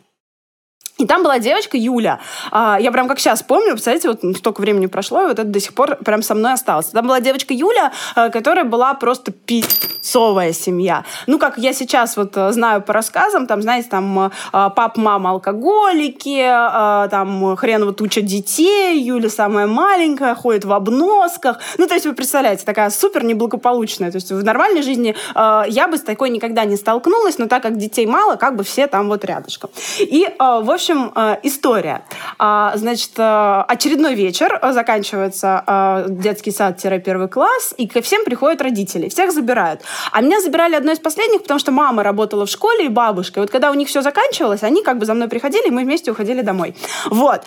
[1.00, 2.20] И там была девочка Юля.
[2.52, 5.74] Я прям как сейчас помню, представляете, вот столько времени прошло, и вот это до сих
[5.74, 6.88] пор прям со мной осталось.
[6.88, 11.06] Там была девочка Юля, которая была просто пиццовая семья.
[11.26, 16.46] Ну, как я сейчас вот знаю по рассказам, там, знаете, там пап, мама алкоголики,
[17.10, 21.60] там хрен вот туча детей, Юля самая маленькая, ходит в обносках.
[21.78, 24.12] Ну, то есть вы представляете, такая супер неблагополучная.
[24.12, 27.78] То есть в нормальной жизни я бы с такой никогда не столкнулась, но так как
[27.78, 29.70] детей мало, как бы все там вот рядышком.
[30.00, 32.02] И, в общем, общем, э, история.
[32.38, 39.10] А, значит, э, очередной вечер, э, заканчивается детский сад-первый класс, и ко всем приходят родители,
[39.10, 39.82] всех забирают.
[40.12, 43.40] А меня забирали одной из последних, потому что мама работала в школе и бабушка.
[43.40, 45.84] И вот когда у них все заканчивалось, они как бы за мной приходили, и мы
[45.84, 46.76] вместе уходили домой.
[47.10, 47.42] Вот.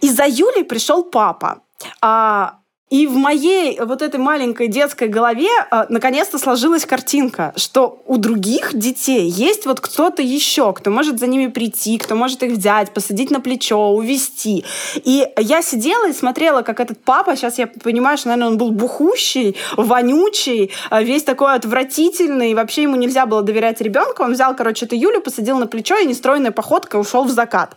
[0.00, 1.62] И за Юлей пришел папа.
[2.00, 2.58] А,
[2.92, 8.74] и в моей вот этой маленькой детской голове э, наконец-то сложилась картинка, что у других
[8.74, 13.30] детей есть вот кто-то еще, кто может за ними прийти, кто может их взять, посадить
[13.30, 14.66] на плечо, увести.
[15.04, 18.72] И я сидела и смотрела, как этот папа, сейчас я понимаю, что, наверное, он был
[18.72, 24.22] бухущий, вонючий, э, весь такой отвратительный, вообще ему нельзя было доверять ребенку.
[24.22, 27.74] Он взял, короче, эту Юлю, посадил на плечо и нестройной походкой ушел в закат.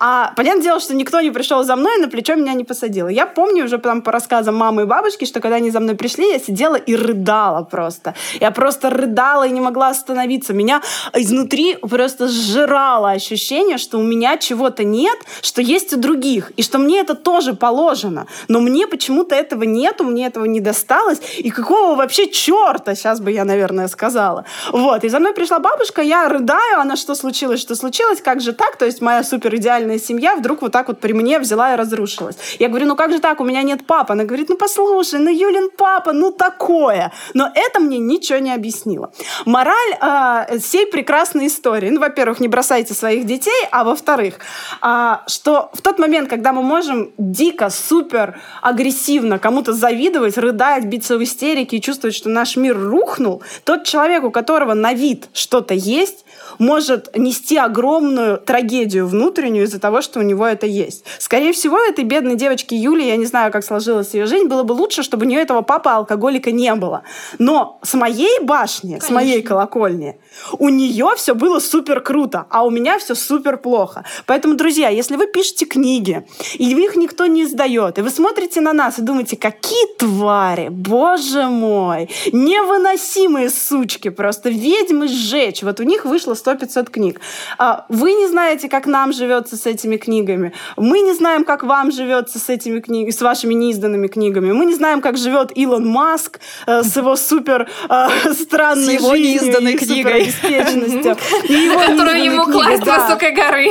[0.00, 3.08] А понятное дело, что никто не пришел за мной на плечо меня не посадил.
[3.08, 5.94] Я помню уже там по рассказам рассказам мамы и бабушки, что когда они за мной
[5.94, 8.14] пришли, я сидела и рыдала просто.
[8.40, 10.52] Я просто рыдала и не могла остановиться.
[10.52, 10.82] Меня
[11.14, 16.78] изнутри просто сжирало ощущение, что у меня чего-то нет, что есть у других, и что
[16.78, 18.26] мне это тоже положено.
[18.48, 21.20] Но мне почему-то этого нету, мне этого не досталось.
[21.38, 24.44] И какого вообще черта, сейчас бы я, наверное, сказала.
[24.72, 25.04] Вот.
[25.04, 28.76] И за мной пришла бабушка, я рыдаю, она что случилось, что случилось, как же так?
[28.76, 32.36] То есть моя супер идеальная семья вдруг вот так вот при мне взяла и разрушилась.
[32.58, 34.12] Я говорю, ну как же так, у меня нет папы.
[34.12, 37.12] Она говорит, ну послушай, ну Юлин папа, ну такое.
[37.34, 39.10] Но это мне ничего не объяснило.
[39.46, 41.88] Мораль э, всей прекрасной истории.
[41.88, 44.38] Ну, во-первых, не бросайте своих детей, а во-вторых,
[44.82, 51.16] э, что в тот момент, когда мы можем дико, супер агрессивно кому-то завидовать, рыдать, биться
[51.16, 55.72] в истерике и чувствовать, что наш мир рухнул, тот человек, у которого на вид что-то
[55.72, 56.25] есть,
[56.58, 61.04] может нести огромную трагедию внутреннюю из-за того, что у него это есть.
[61.18, 64.72] Скорее всего, этой бедной девочке Юли, я не знаю, как сложилась ее жизнь, было бы
[64.72, 67.02] лучше, чтобы у нее этого папы алкоголика не было.
[67.38, 69.08] Но с моей башни, Конечно.
[69.08, 70.18] с моей колокольни,
[70.58, 74.04] у нее все было супер круто, а у меня все супер плохо.
[74.26, 78.72] Поэтому, друзья, если вы пишете книги, и их никто не издает, и вы смотрите на
[78.72, 85.62] нас и думаете, какие твари, боже мой, невыносимые сучки, просто ведьмы сжечь.
[85.62, 87.20] Вот у них вышло 100-500 книг.
[87.58, 90.52] А, вы не знаете, как нам живется с этими книгами.
[90.76, 94.52] Мы не знаем, как вам живется с этими книгами, с вашими неизданными книгами.
[94.52, 99.14] Мы не знаем, как живет Илон Маск э, с его супер э, странной с его
[99.14, 100.32] жизнью неизданной книгой.
[101.86, 103.70] Которую ему класть с высокой горы.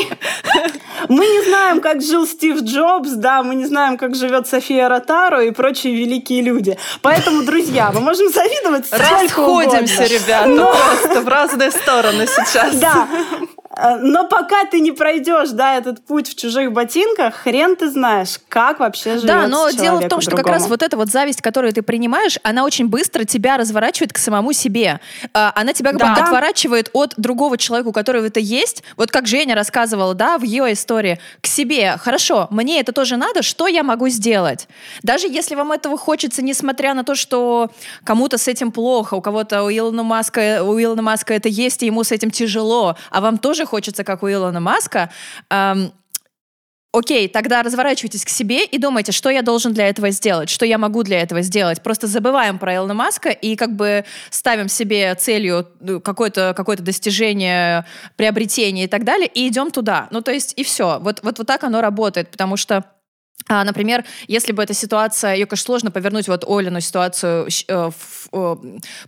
[1.09, 5.41] Мы не знаем, как жил Стив Джобс, да, мы не знаем, как живет София Ротару
[5.41, 6.77] и прочие великие люди.
[7.01, 10.73] Поэтому, друзья, мы можем завидовать Расходимся, ребята, Но...
[10.73, 12.64] просто в разные стороны сейчас.
[12.73, 13.07] Да,
[13.99, 18.79] но пока ты не пройдешь, да, этот путь в чужих ботинках, хрен ты знаешь, как
[18.79, 21.73] вообще живет Да, но дело в том, что как раз вот эта вот зависть, которую
[21.73, 24.99] ты принимаешь, она очень быстро тебя разворачивает к самому себе.
[25.33, 26.15] Э, она тебя как да.
[26.15, 28.83] бы отворачивает от другого человека, у которого это есть.
[28.97, 31.97] Вот как Женя рассказывала, да, в ее истории, к себе.
[31.97, 34.67] Хорошо, мне это тоже надо, что я могу сделать?
[35.03, 37.71] Даже если вам этого хочется, несмотря на то, что
[38.03, 41.87] кому-то с этим плохо, у кого-то у Илона Маска, у Илона Маска это есть, и
[41.87, 45.09] ему с этим тяжело, а вам тоже хочется, как у Илона Маска,
[45.49, 45.91] эм,
[46.95, 50.77] Окей, тогда разворачивайтесь к себе и думайте, что я должен для этого сделать, что я
[50.77, 51.83] могу для этого сделать.
[51.83, 57.85] Просто забываем про Илона Маска и как бы ставим себе целью ну, какое-то какое достижение,
[58.15, 60.07] приобретение и так далее, и идем туда.
[60.11, 60.99] Ну, то есть, и все.
[61.01, 62.85] Вот, вот, вот так оно работает, потому что
[63.47, 67.91] а, например, если бы эта ситуация, ее, конечно, сложно повернуть вот Олину ситуацию, э,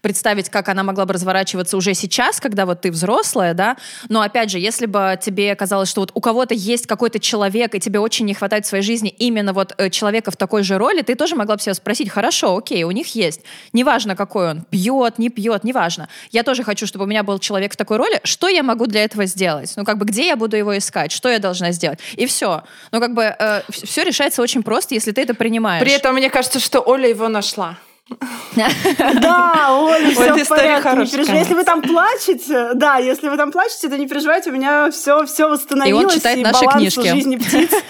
[0.01, 3.77] представить, как она могла бы разворачиваться уже сейчас, когда вот ты взрослая, да,
[4.09, 7.79] но опять же, если бы тебе казалось, что вот у кого-то есть какой-то человек, и
[7.79, 11.01] тебе очень не хватает в своей жизни именно вот э, человека в такой же роли,
[11.01, 13.41] ты тоже могла бы себя спросить, хорошо, окей, у них есть,
[13.73, 17.73] неважно какой он, пьет, не пьет, неважно, я тоже хочу, чтобы у меня был человек
[17.73, 19.73] в такой роли, что я могу для этого сделать?
[19.77, 21.99] Ну, как бы, где я буду его искать, что я должна сделать?
[22.15, 22.63] И все.
[22.91, 25.83] Ну, как бы, э, все решается решается очень просто, если ты это принимаешь.
[25.83, 27.77] При этом мне кажется, что Оля его нашла.
[29.21, 31.39] Да, Оля, все в порядке, не переживай.
[31.39, 35.25] Если вы там плачете, да, если вы там плачете, то не переживайте, у меня все,
[35.25, 36.03] все восстановилось.
[36.03, 37.07] И он читает наши книжки.
[37.07, 37.71] жизни птиц.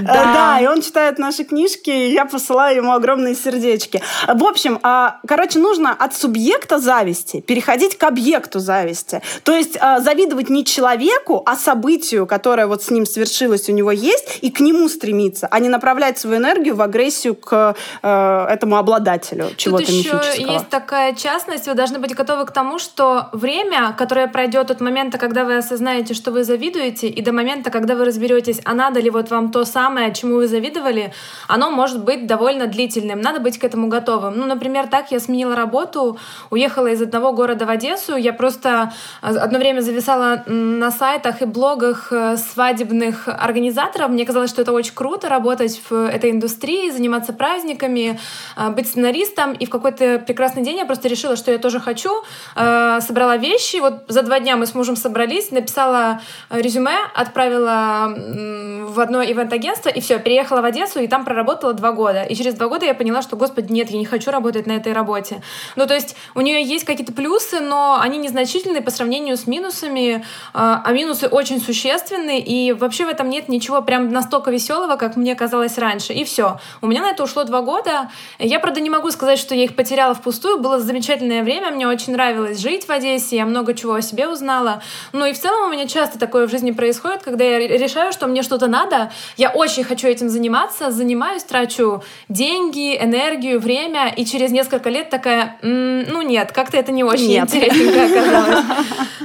[0.00, 4.02] Да, и он читает наши книжки, и я посылаю ему огромные сердечки.
[4.26, 9.22] В общем, а, короче, нужно от субъекта зависти переходить к объекту зависти.
[9.42, 13.90] То есть а, завидовать не человеку, а событию, которое вот с ним свершилось, у него
[13.90, 18.76] есть, и к нему стремиться, а не направлять свою энергию в агрессию к э, этому
[18.76, 23.94] обладателю чего-то Тут еще есть такая частность, вы должны быть готовы к тому, что время,
[23.96, 28.04] которое пройдет от момента, когда вы осознаете, что вы завидуете, и до момента, когда вы
[28.04, 31.12] разберетесь, а надо ли вот вам то самое, чему вы завидовали,
[31.48, 33.20] оно может быть довольно длительным.
[33.20, 34.38] Надо быть к этому готовым.
[34.38, 36.18] Ну, например, так я сменила работу,
[36.50, 38.92] уехала из одного города в Одессу, я просто
[39.22, 44.10] э, одно время зависала на сайтах и блогах э, свадебных организаторов.
[44.10, 48.18] Мне казалось, что это очень круто работать в этой индустрии, заниматься праздниками,
[48.56, 52.10] э, быть сценаристом, и в какой-то прекрасный день я просто решила, что я тоже хочу.
[52.54, 53.76] Э, собрала вещи.
[53.76, 59.88] Вот за два дня мы с мужем собрались, написала э, резюме, отправила в одно ивент-агентство,
[59.88, 62.22] и все, переехала в Одессу, и там проработала два года.
[62.22, 64.92] И через два года я поняла, что, господи, нет, я не хочу работать на этой
[64.92, 65.42] работе.
[65.76, 70.16] Ну, то есть у нее есть какие-то плюсы, но они незначительные по сравнению с минусами,
[70.16, 75.16] э, а минусы очень существенны, и вообще в этом нет ничего прям настолько веселого, как
[75.16, 76.12] мне казалось раньше.
[76.12, 76.58] И все.
[76.80, 78.10] У меня на это ушло два года.
[78.38, 80.58] Я, правда, не могу сказать, что я их потеряла впустую.
[80.60, 84.82] Было замечательное время, мне очень нравилось жить в Одессе, я много чего о себе узнала.
[85.12, 88.26] Ну и в целом у меня часто такое в жизни происходит, когда я решаю, что
[88.26, 94.50] мне что-то надо, я очень хочу этим заниматься, занимаюсь, трачу деньги, энергию, время, и через
[94.50, 97.44] несколько лет такая, ну нет, как-то это не очень нет.
[97.44, 98.64] интересненько оказалось.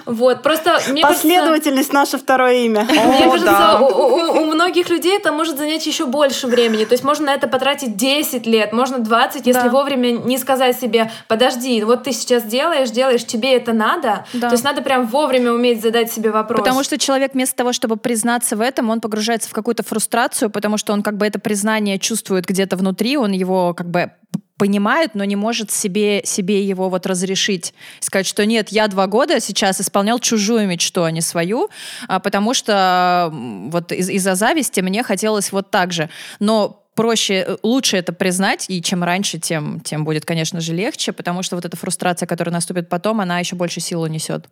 [0.06, 0.80] Вот, просто...
[0.90, 2.84] Мне Последовательность кажется, наше второе имя.
[2.90, 6.86] Мне кажется, у, многих людей это может занять еще больше времени.
[6.86, 9.70] То есть можно на это потратить 10 лет, можно 20, если да.
[10.12, 14.26] Не сказать себе, подожди, вот ты сейчас делаешь, делаешь, тебе это надо.
[14.34, 14.48] Да.
[14.50, 16.60] То есть надо прям вовремя уметь задать себе вопрос.
[16.60, 20.78] Потому что человек вместо того, чтобы признаться в этом, он погружается в какую-то фрустрацию, потому
[20.78, 24.12] что он как бы это признание чувствует где-то внутри, он его как бы
[24.58, 27.74] понимает, но не может себе, себе его вот разрешить.
[28.00, 31.72] Сказать, что нет, я два года сейчас исполнял чужую мечту, а не свою,
[32.08, 36.12] а потому что вот из- из-за зависти мне хотелось вот так же.
[36.40, 41.12] Но проще, э, лучше это признать, и чем раньше, тем, тем будет, конечно же, легче,
[41.12, 44.46] потому что вот эта фрустрация, которая наступит потом, она еще больше силу несет.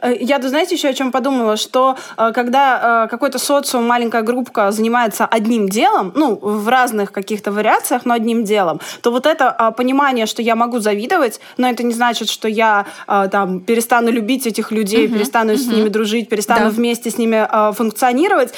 [0.00, 5.24] Э, я, знаете, еще о чем подумала, что э, когда какой-то социум, маленькая группа занимается
[5.24, 10.42] одним делом, ну, в разных каких-то вариациях, но одним делом, то вот это понимание, что
[10.42, 15.14] я могу завидовать, но это не значит, что я там перестану любить этих людей, uh-huh,
[15.14, 15.58] перестану uh-huh.
[15.58, 16.70] с ними дружить, перестану да.
[16.70, 18.52] вместе с ними функционировать,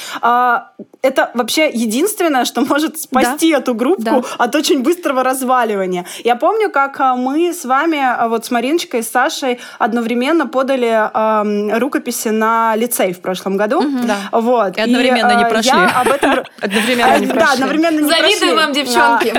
[1.07, 3.59] это вообще единственное, что может спасти да.
[3.59, 4.23] эту группу да.
[4.39, 6.05] от очень быстрого разваливания.
[6.25, 10.89] Я помню, как а, мы с вами, а, вот с Мариночкой и Сашей одновременно подали
[10.97, 13.79] э, рукописи на лицей в прошлом году.
[13.79, 14.17] Угу, да.
[14.33, 14.77] Вот.
[14.77, 15.71] И одновременно и, не прошли.
[15.71, 16.45] Я об этом...
[16.61, 17.47] Одновременно не прошли.
[17.47, 19.35] Да, одновременно не Завидую вам, девчонки.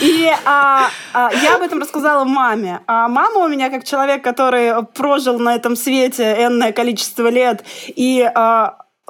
[0.00, 2.80] И я об этом рассказала маме.
[2.86, 8.30] А мама у меня, как человек, который прожил на этом свете энное количество лет и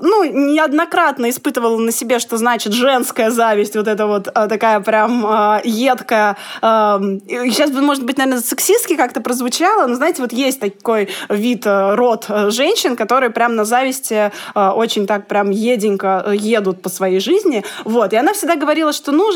[0.03, 5.25] ну, неоднократно испытывала на себе, что значит женская зависть, вот эта вот а, такая прям
[5.27, 6.37] а, едкая.
[6.63, 11.97] А, сейчас, может быть, наверное, сексистски как-то прозвучало, но, знаете, вот есть такой вид, а,
[11.97, 17.21] род а, женщин, которые прям на зависти а, очень так прям еденько едут по своей
[17.21, 17.65] жизни.
[17.85, 18.13] Вот.
[18.13, 19.31] И она всегда говорила, что, ну,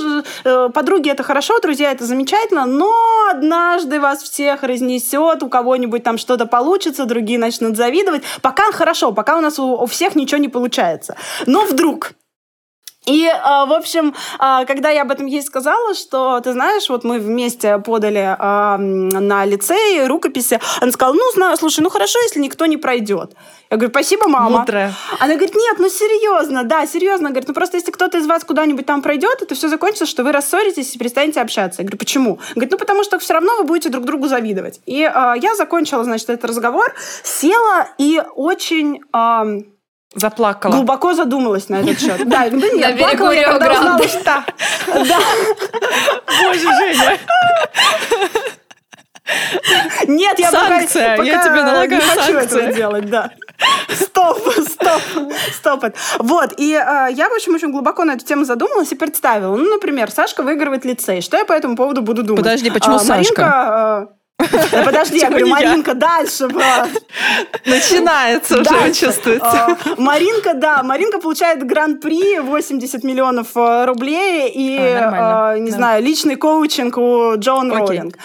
[0.44, 2.92] э, подруги это хорошо, друзья это замечательно, но
[3.30, 8.22] однажды вас всех разнесет, у кого-нибудь там что-то получится, другие начнут завидовать.
[8.42, 11.16] Пока хорошо, пока у нас у, у всех ничего не получается.
[11.46, 12.14] Но вдруг
[13.06, 17.04] и, а, в общем, а, когда я об этом ей сказала, что, ты знаешь, вот
[17.04, 22.40] мы вместе подали а, на лицей рукописи, она сказала, ну, знаю, слушай, ну хорошо, если
[22.40, 23.32] никто не пройдет.
[23.70, 24.60] Я говорю, спасибо, мама.
[24.60, 24.94] Мудрая.
[25.18, 27.30] Она говорит, нет, ну серьезно, да, серьезно.
[27.30, 30.32] Говорит, ну просто если кто-то из вас куда-нибудь там пройдет, это все закончится, что вы
[30.32, 31.82] рассоритесь и перестанете общаться.
[31.82, 32.38] Я говорю, почему?
[32.54, 34.80] Говорит, ну потому что все равно вы будете друг другу завидовать.
[34.86, 39.02] И я закончила, значит, этот разговор, села и очень...
[40.14, 40.72] Заплакала.
[40.72, 42.28] Глубоко задумалась на этот счет.
[42.28, 44.22] Да, ну нет, плакала я, когда узнала, что...
[44.86, 45.18] Да.
[46.42, 47.18] Боже, Женя.
[50.06, 52.32] Нет, я Санкция, пока, я тебе налагаю не санкции.
[52.32, 53.30] хочу этого делать, да.
[53.88, 54.38] Стоп,
[54.68, 55.02] стоп,
[55.52, 55.84] стоп.
[56.18, 59.56] Вот, и э, я, в общем, очень глубоко на эту тему задумалась и представила.
[59.56, 61.22] Ну, например, Сашка выигрывает лицей.
[61.22, 62.42] Что я по этому поводу буду думать?
[62.44, 63.40] Подожди, почему а, Сашка?
[63.40, 66.48] Маринка, э, да подожди, я говорю, Маринка, дальше.
[67.64, 69.46] Начинается уже, чувствуется.
[69.46, 76.36] А, Маринка, да, Маринка получает гран-при 80 миллионов э, рублей и, а, не знаю, личный
[76.36, 78.16] коучинг у Джон Роулинг.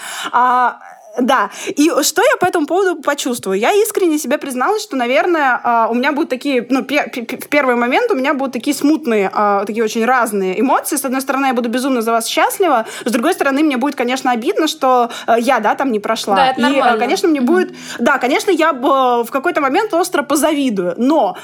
[1.20, 1.50] Да.
[1.66, 3.58] И что я по этому поводу почувствую?
[3.58, 8.10] Я искренне себе призналась, что, наверное, а, у меня будут такие, ну, в первый момент
[8.10, 10.96] у меня будут такие смутные, а, такие очень разные эмоции.
[10.96, 14.30] С одной стороны, я буду безумно за вас счастлива, с другой стороны, мне будет, конечно,
[14.30, 16.36] обидно, что а, я, да, там не прошла.
[16.36, 16.98] Да, это И, нормально.
[16.98, 17.74] конечно, мне будет...
[17.98, 21.36] Да, конечно, я в какой-то момент остро позавидую, но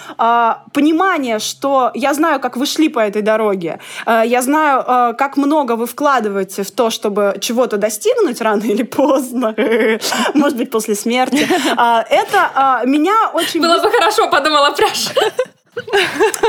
[0.73, 5.87] понимание, что я знаю, как вы шли по этой дороге, я знаю, как много вы
[5.87, 9.55] вкладываете в то, чтобы чего-то достигнуть рано или поздно,
[10.35, 11.49] может быть, после смерти.
[11.77, 13.61] А, это а, меня очень...
[13.61, 15.13] Было бы хорошо, подумала Пряша.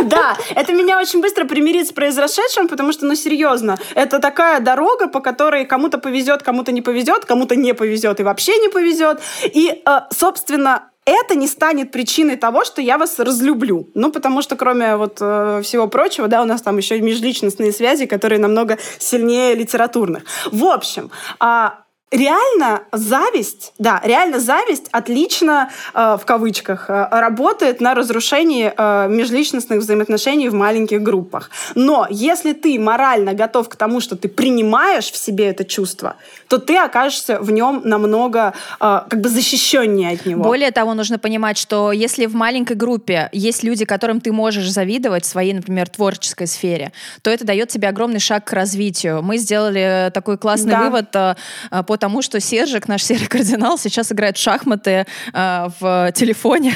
[0.03, 5.09] Да, это меня очень быстро примирит с произошедшим, потому что, ну, серьезно, это такая дорога,
[5.09, 9.20] по которой кому-то повезет, кому-то не повезет, кому-то не повезет и вообще не повезет.
[9.43, 13.89] И, а, собственно, это не станет причиной того, что я вас разлюблю.
[13.95, 18.05] Ну, потому что, кроме вот э, всего прочего, да, у нас там еще межличностные связи,
[18.05, 20.24] которые намного сильнее литературных.
[20.51, 21.09] В общем,
[21.39, 21.80] а,
[22.12, 29.80] Реально зависть, да, реально зависть отлично, э, в кавычках, э, работает на разрушении э, межличностных
[29.80, 31.51] взаимоотношений в маленьких группах.
[31.76, 36.16] Но если ты морально готов к тому, что ты принимаешь в себе это чувство,
[36.47, 40.43] то ты окажешься в нем намного э, как бы защищеннее от него.
[40.43, 45.26] Более того, нужно понимать, что если в маленькой группе есть люди, которым ты можешь завидовать
[45.26, 49.22] в своей, например, творческой сфере, то это дает тебе огромный шаг к развитию.
[49.22, 50.84] Мы сделали такой классный да.
[50.84, 51.36] вывод э,
[51.86, 56.73] по тому, что Сержик, наш серый кардинал, сейчас играет в шахматы э, в телефоне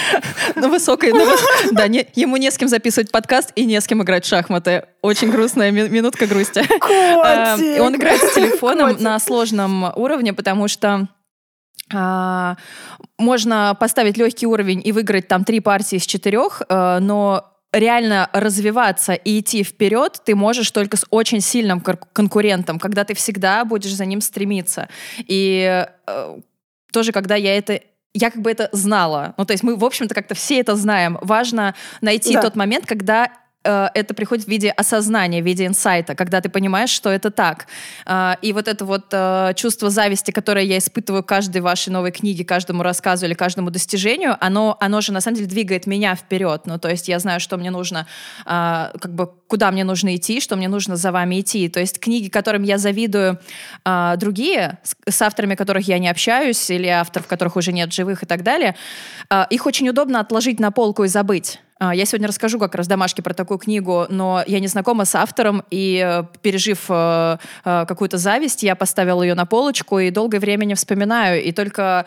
[0.54, 1.12] на высокой...
[1.72, 4.84] Да, ему не с кем записывать подкаст и не с кем играть в шахматы.
[5.02, 6.62] Очень грустная минутка грусти.
[6.80, 7.82] Котик!
[7.82, 11.08] Он играет с телефоном на сложном уровне, потому что
[11.92, 12.56] а,
[13.18, 19.14] можно поставить легкий уровень и выиграть там три партии из четырех, а, но реально развиваться
[19.14, 24.04] и идти вперед ты можешь только с очень сильным конкурентом, когда ты всегда будешь за
[24.06, 24.88] ним стремиться.
[25.18, 26.38] И э,
[26.92, 27.80] тоже, когда я это
[28.12, 29.34] я как бы это знала.
[29.36, 31.16] Ну, то есть мы, в общем-то, как-то все это знаем.
[31.20, 32.42] Важно найти да.
[32.42, 33.30] тот момент, когда
[33.62, 37.66] это приходит в виде осознания, в виде инсайта, когда ты понимаешь, что это так.
[38.06, 42.44] Э, и вот это вот э, чувство зависти, которое я испытываю каждой вашей новой книге,
[42.44, 46.62] каждому рассказу или каждому достижению, оно, оно же на самом деле двигает меня вперед.
[46.64, 48.06] Ну, то есть я знаю, что мне нужно,
[48.44, 51.68] как бы, куда мне нужно идти, что мне нужно за вами идти.
[51.68, 53.38] То есть книги, которым я завидую
[54.16, 58.42] другие, с авторами которых я не общаюсь, или авторов, которых уже нет живых и так
[58.42, 58.76] далее,
[59.50, 61.60] их очень удобно отложить на полку и забыть.
[61.82, 65.14] А, я сегодня расскажу как раз домашки про такую книгу, но я не знакома с
[65.14, 70.40] автором, и э, пережив э, э, какую-то зависть, я поставила ее на полочку и долгое
[70.40, 71.42] время не вспоминаю.
[71.42, 72.04] И только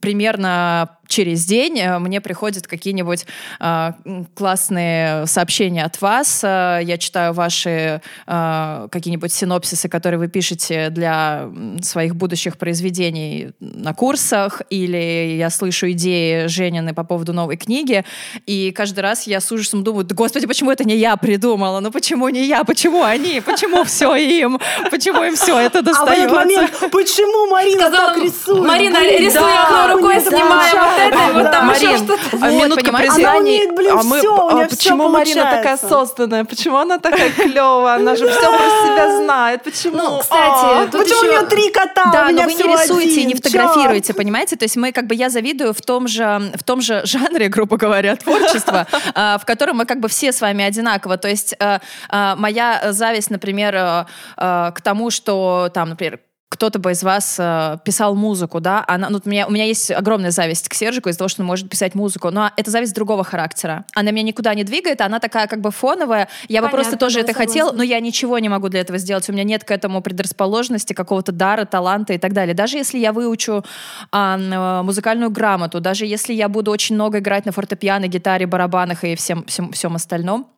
[0.00, 3.26] примерно через день мне приходят какие-нибудь
[3.58, 3.92] э,
[4.34, 6.42] классные сообщения от вас.
[6.42, 11.50] Я читаю ваши э, какие-нибудь синопсисы, которые вы пишете для
[11.82, 18.04] своих будущих произведений на курсах, или я слышу идеи Женины по поводу новой книги,
[18.46, 21.80] и каждый раз я с ужасом думаю, да господи, почему это не я придумала?
[21.80, 22.64] Ну почему не я?
[22.64, 23.40] Почему они?
[23.40, 24.58] Почему все им?
[24.90, 26.24] Почему им все это достается?
[26.24, 28.64] А в этот момент, почему Марина Сказала, так рисует?
[28.64, 32.38] Марина, рисуя да, одной рукой, снимая вот это, и вот там еще что-то.
[32.40, 33.90] А минутка признания.
[33.92, 36.44] А мы, а почему Марина такая созданная?
[36.44, 37.96] Почему она такая клевая?
[37.96, 39.62] Она же все про себя знает.
[39.62, 39.96] Почему?
[39.96, 42.10] Ну, кстати, почему у нее три кота?
[42.12, 44.56] Да, но вы не рисуете и не фотографируете, понимаете?
[44.56, 47.76] То есть мы как бы я завидую в том же в том же жанре, грубо
[47.76, 51.16] говоря, творчества, а, в котором мы как бы все с вами одинаково.
[51.16, 54.06] То есть а, моя зависть, например,
[54.36, 56.20] к тому, что там, например,
[56.50, 59.90] кто-то бы из вас э, писал музыку, да, она, ну, у, меня, у меня есть
[59.92, 63.22] огромная зависть к Сержику из-за того, что он может писать музыку, но это зависть другого
[63.22, 63.84] характера.
[63.94, 66.28] Она меня никуда не двигает, она такая как бы фоновая.
[66.48, 69.28] Я Понятно, бы просто тоже это хотела, но я ничего не могу для этого сделать.
[69.28, 72.54] У меня нет к этому предрасположенности, какого-то дара, таланта и так далее.
[72.54, 73.64] Даже если я выучу
[74.12, 79.14] э, музыкальную грамоту, даже если я буду очень много играть на фортепиано, гитаре, барабанах и
[79.14, 80.50] всем, всем, всем остальном,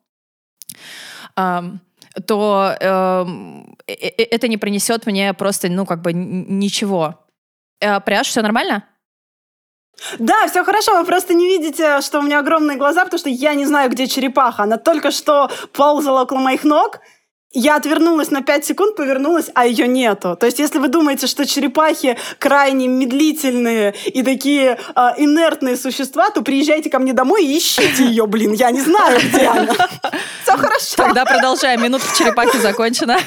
[1.36, 1.60] э,
[2.26, 7.26] то эм, э, э, это не принесет мне просто, ну, как бы ничего.
[7.80, 8.84] Э, пряж, все нормально?
[10.18, 13.54] Да, все хорошо, вы просто не видите, что у меня огромные глаза, потому что я
[13.54, 14.64] не знаю, где черепаха.
[14.64, 17.00] Она только что ползала около моих ног,
[17.52, 20.36] я отвернулась на 5 секунд, повернулась, а ее нету.
[20.36, 26.42] То есть, если вы думаете, что черепахи крайне медлительные и такие э, инертные существа, то
[26.42, 28.52] приезжайте ко мне домой и ищите ее, блин.
[28.52, 29.72] Я не знаю, где она.
[30.42, 30.96] Все хорошо.
[30.96, 31.82] Тогда продолжаем.
[31.82, 33.18] Минутка черепахи закончена.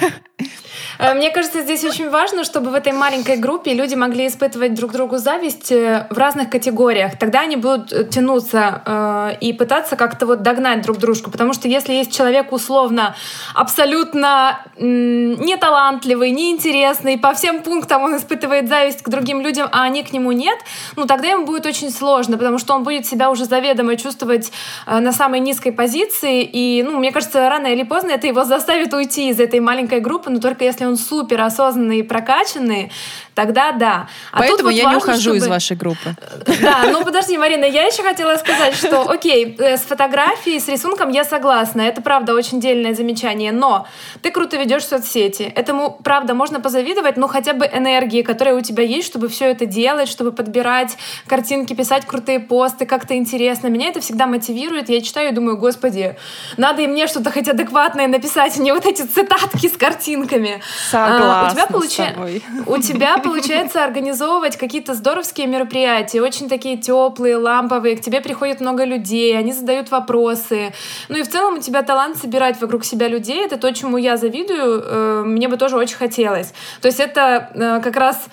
[1.00, 4.92] Э, мне кажется, здесь очень важно, чтобы в этой маленькой группе люди могли испытывать друг
[4.92, 7.18] другу зависть э, в разных категориях.
[7.18, 11.32] Тогда они будут э, тянуться э, и пытаться как-то вот догнать друг дружку.
[11.32, 13.16] Потому что если есть человек условно
[13.54, 20.12] абсолютно неталантливый, неинтересный, по всем пунктам он испытывает зависть к другим людям, а они к
[20.12, 20.58] нему нет,
[20.96, 24.52] ну тогда ему будет очень сложно, потому что он будет себя уже заведомо чувствовать
[24.86, 26.44] э, на самой низкой позиции.
[26.44, 30.30] И, ну, мне кажется, рано или поздно это его заставит уйти из этой маленькой группы,
[30.30, 32.92] но только если он супер осознанный и прокачанный,
[33.36, 34.08] тогда да.
[34.32, 35.38] А Поэтому вот я важно, не ухожу чтобы...
[35.38, 36.16] из вашей группы.
[36.62, 41.10] Да, ну подожди, Марина, я еще хотела сказать, что окей, э, с фотографией, с рисунком
[41.10, 41.82] я согласна.
[41.82, 43.52] Это правда очень дельное замечание.
[43.52, 43.88] Но
[44.22, 45.44] ты круто ведешь соцсети.
[45.44, 49.66] Этому, правда, можно позавидовать, но хотя бы энергии, которая у тебя есть, чтобы все это
[49.66, 53.68] делать, чтобы подбирать картинки, писать крутые посты, как-то интересно.
[53.68, 54.90] Меня это всегда мотивирует.
[54.90, 56.16] Я читаю и думаю, господи,
[56.58, 60.62] надо и мне что-то хоть адекватное написать, а не вот эти цитатки с картинками.
[60.90, 67.38] Согласна а, у тебя получается, у тебя получается организовывать какие-то здоровские мероприятия, очень такие теплые,
[67.38, 67.98] ламповые.
[67.98, 70.74] К тебе приходит много людей, они задают вопросы.
[71.10, 73.46] Ну и в целом у тебя талант собирать вокруг себя людей.
[73.46, 74.84] Это то, чему я завидую.
[74.86, 76.54] Э, мне бы тоже очень хотелось.
[76.82, 78.28] То есть это э, как раз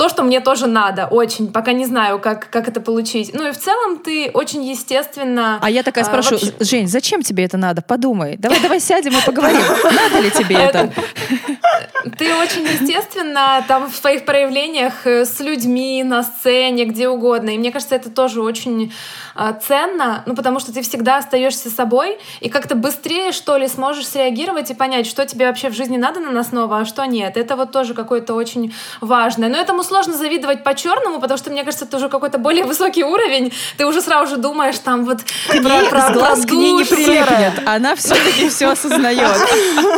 [0.00, 1.52] то, что мне тоже надо, очень.
[1.52, 3.34] Пока не знаю, как, как это получить.
[3.34, 5.58] Ну и в целом ты очень естественно...
[5.60, 6.54] А я такая спрошу, вообще...
[6.58, 7.82] Жень, зачем тебе это надо?
[7.82, 8.38] Подумай.
[8.38, 9.60] Давай, давай сядем и поговорим.
[9.60, 10.90] Надо ли тебе это?
[12.18, 17.50] Ты очень естественно там в своих проявлениях э, с людьми, на сцене, где угодно.
[17.50, 18.92] И мне кажется, это тоже очень
[19.36, 24.08] э, ценно, ну потому что ты всегда остаешься собой и как-то быстрее, что ли, сможешь
[24.08, 27.36] среагировать и понять, что тебе вообще в жизни надо на основу, а что нет.
[27.36, 29.50] Это вот тоже какое-то очень важное.
[29.50, 33.52] Но этому сложно завидовать по-черному, потому что, мне кажется, это уже какой-то более высокий уровень.
[33.76, 37.60] Ты уже сразу же думаешь там вот к про, про, глаз к ней не прилипнет.
[37.66, 39.36] Она все-таки все осознает.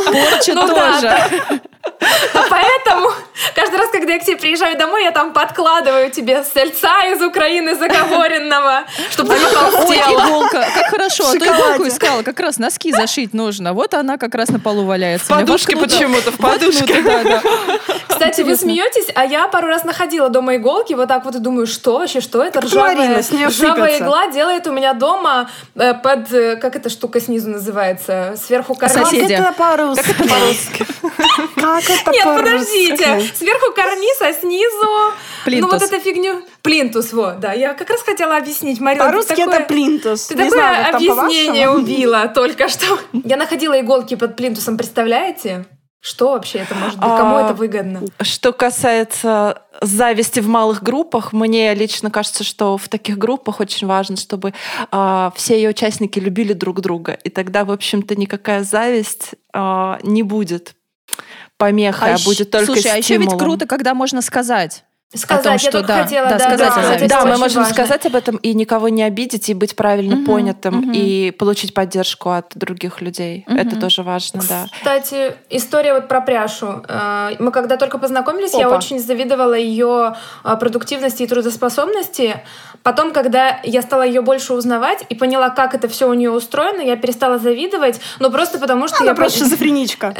[0.05, 1.01] Порча ну, тоже.
[1.01, 1.59] Да, да.
[2.33, 3.11] А поэтому
[3.55, 7.75] каждый раз, когда я к тебе приезжаю домой, я там подкладываю тебе сельца из Украины
[7.75, 10.27] заговоренного, чтобы ты не толстела.
[10.27, 10.67] иголка.
[10.73, 11.25] Как хорошо.
[11.29, 12.23] А то иголку искала.
[12.23, 13.73] Как раз носки зашить нужно.
[13.73, 15.25] Вот она как раз на полу валяется.
[15.25, 16.31] В подушке почему-то.
[16.31, 17.03] В подушке.
[18.07, 21.67] Кстати, вы смеетесь, а я пару раз находила дома иголки, вот так вот и думаю,
[21.67, 22.61] что вообще, что это?
[22.61, 28.35] Ржавая, ржавая игла делает у меня дома э, под, э, как эта штука снизу называется?
[28.41, 29.09] Сверху карниз.
[29.09, 29.35] Соседи.
[29.35, 30.15] Как это по-русски?
[31.55, 32.11] Как это по-русски?
[32.11, 33.22] Нет, подождите.
[33.35, 35.13] Сверху карниз, а снизу...
[35.45, 35.71] Плинтус.
[35.71, 36.41] Ну вот эту фигню.
[36.61, 37.53] Плинтус, вот, да.
[37.53, 39.05] Я как раз хотела объяснить, Марина.
[39.05, 40.27] По-русски это плинтус.
[40.27, 42.99] Ты такое объяснение убила только что.
[43.11, 45.65] Я находила иголки под плинтусом, представляете?
[46.03, 47.07] Что вообще это может быть?
[47.07, 48.01] Кому а, это выгодно?
[48.21, 54.17] Что касается зависти в малых группах, мне лично кажется, что в таких группах очень важно,
[54.17, 54.53] чтобы
[54.91, 57.13] а, все ее участники любили друг друга.
[57.23, 60.75] И тогда, в общем-то, никакая зависть а, не будет
[61.63, 62.95] помехой, а, а будет только Слушай, стимулом.
[62.95, 64.83] а еще ведь круто, когда можно сказать
[65.15, 67.07] Сказать, о том, я что только да, хотела, да, да, сказать да, это зависти.
[67.09, 67.73] Да, мы можем важно.
[67.73, 70.91] сказать об этом и никого не обидеть, и быть правильно Мгм, понятым, мгм.
[70.93, 73.43] и получить поддержку от других людей.
[73.47, 73.57] Мгм.
[73.59, 74.67] Это тоже важно, да.
[74.71, 76.83] Кстати, история вот про пряшу.
[76.87, 78.77] Э, Мы когда только познакомились, я Опа.
[78.77, 82.41] очень завидовала ее э, продуктивности и трудоспособности.
[82.83, 86.81] Потом, когда я стала ее больше узнавать и поняла, как это все у нее устроено,
[86.81, 90.13] я перестала завидовать, но просто потому что Она я просто шизофреничка.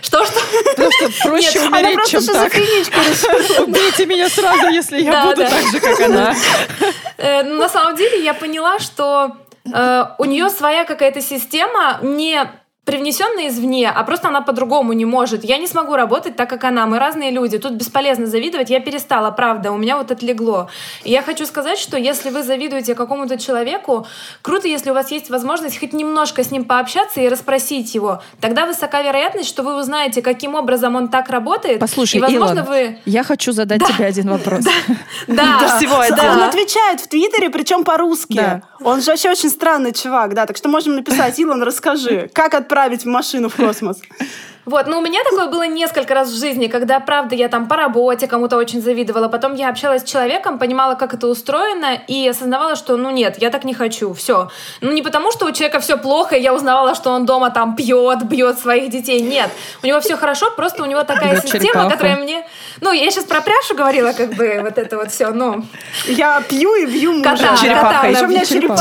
[0.00, 0.38] Что что?
[0.76, 2.52] Потому что проще Она умереть, просто чем так.
[2.52, 3.62] шизофреничка.
[3.66, 6.34] Убейте меня сразу, если я буду так же, как она.
[7.16, 9.36] Э, ну, На самом деле я поняла, что
[9.72, 12.44] э, у нее своя какая-то система не
[12.84, 15.44] привнесенная извне, а просто она по-другому не может.
[15.44, 16.86] Я не смогу работать так, как она.
[16.86, 17.58] Мы разные люди.
[17.58, 18.70] Тут бесполезно завидовать.
[18.70, 19.72] Я перестала, правда.
[19.72, 20.68] У меня вот отлегло.
[21.02, 24.06] И я хочу сказать, что если вы завидуете какому-то человеку,
[24.42, 28.22] круто, если у вас есть возможность хоть немножко с ним пообщаться и расспросить его.
[28.40, 31.80] Тогда высока вероятность, что вы узнаете, каким образом он так работает.
[31.80, 32.98] Послушай, и, возможно, Илон, вы...
[33.06, 34.64] Я хочу задать тебе один вопрос.
[35.26, 36.32] Да, Всего Да, этого.
[36.32, 38.34] Он отвечает в Твиттере, причем по-русски.
[38.34, 38.62] Да.
[38.82, 40.44] Он же вообще очень странный чувак, да.
[40.44, 42.73] Так что можем написать, Илон, расскажи, как отправить
[43.04, 44.02] машину в космос.
[44.66, 47.76] Вот, ну у меня такое было несколько раз в жизни, когда, правда, я там по
[47.76, 52.76] работе кому-то очень завидовала, потом я общалась с человеком, понимала, как это устроено, и осознавала,
[52.76, 54.50] что, ну нет, я так не хочу, все.
[54.80, 57.76] Ну не потому, что у человека все плохо, и я узнавала, что он дома там
[57.76, 59.50] пьет, бьет своих детей, нет.
[59.82, 61.90] У него все хорошо, просто у него такая система, черепаху.
[61.90, 62.46] которая мне...
[62.80, 65.64] Ну, я сейчас про пряшу говорила, как бы, вот это вот все, ну...
[66.06, 67.30] Я пью и бью мужа.
[67.30, 67.92] Кота, Черепахой.
[67.92, 68.80] кота, Еще у меня Черепаха.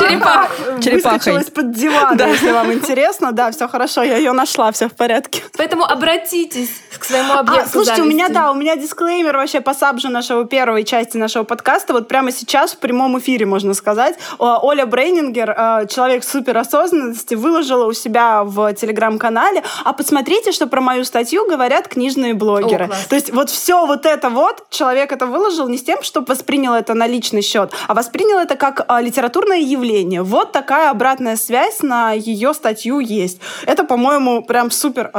[0.82, 3.32] черепаха выскочила из-под дивана, если вам интересно.
[3.32, 5.42] Да, все хорошо, я ее нашла, все в порядке.
[5.58, 6.70] Поэтому обратитесь
[7.00, 8.34] к своему объекту А, слушайте, у меня, зависти.
[8.34, 11.94] да, у меня дисклеймер вообще по сабжу нашего первой части нашего подкаста.
[11.94, 14.16] Вот прямо сейчас в прямом эфире, можно сказать.
[14.38, 19.64] Оля Брейнингер, э, человек суперосознанности, выложила у себя в телеграм-канале.
[19.84, 22.86] А посмотрите, что про мою статью говорят книжные блогеры.
[22.86, 23.06] О, класс.
[23.10, 26.74] То есть вот все вот это вот, человек это выложил не с тем, чтобы воспринял
[26.74, 30.22] это на личный счет, а воспринял это как а, литературное явление.
[30.24, 33.40] Вот такая обратная связь на ее статью есть.
[33.66, 35.10] Это, по-моему, прям супер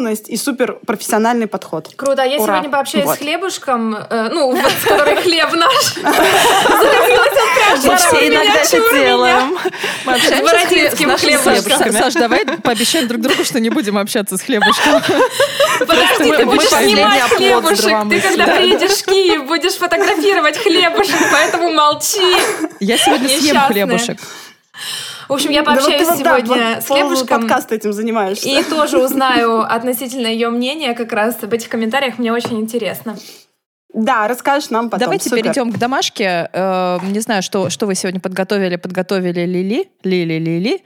[0.00, 1.90] осознанность и супер профессиональный подход.
[1.96, 2.22] Круто.
[2.22, 2.54] А я Ура.
[2.54, 3.16] сегодня пообщаюсь Вот.
[3.16, 5.96] с хлебушком, э, ну, вот, с который хлеб наш.
[7.84, 9.58] Мы все иногда это делаем.
[10.04, 11.18] Мы общаемся с хлебушком.
[11.18, 11.90] хлебушками.
[11.90, 15.02] Саш, давай пообещаем друг другу, что не будем общаться с хлебушком.
[15.78, 18.08] Подожди, ты будешь снимать хлебушек.
[18.08, 22.36] Ты когда приедешь в Киев, будешь фотографировать хлебушек, поэтому молчи.
[22.80, 24.18] Я сегодня съем хлебушек.
[25.30, 27.40] В общем, я Да вот пообщаюсь ты вот, да, сегодня вот с хлебушком.
[27.42, 28.48] подкаст этим занимаешься.
[28.48, 32.18] И тоже узнаю относительно ее мнения как раз об этих комментариях.
[32.18, 33.16] Мне очень интересно.
[33.94, 35.04] Да, расскажешь нам потом.
[35.04, 35.44] Давайте Супер.
[35.44, 36.50] перейдем к домашке.
[36.52, 38.74] Э, Не знаю, что, что вы сегодня подготовили.
[38.74, 39.88] Подготовили Лили.
[40.02, 40.82] Лили-Лили.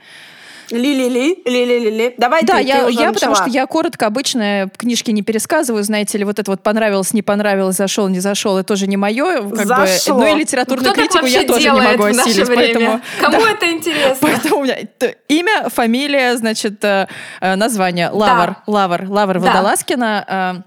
[0.71, 2.15] Ли-ли-ли, ли-ли-ли-ли.
[2.17, 5.83] Давай Да, ты, я, ты уже я потому что я коротко обычно книжки не пересказываю,
[5.83, 9.49] знаете ли, вот это вот понравилось, не понравилось, зашел, не зашел, это тоже не мое,
[9.49, 10.15] как Зашло.
[10.15, 13.71] бы, ну и Кто литературную так критику я тоже не могу осилить, поэтому Кому это
[13.71, 14.17] интересно?
[14.21, 17.07] Поэтому у меня т- имя, фамилия, значит, э,
[17.41, 18.09] э, название.
[18.09, 19.47] Лавр, Лавр, Лавр Да.
[19.47, 20.65] Водолазкина.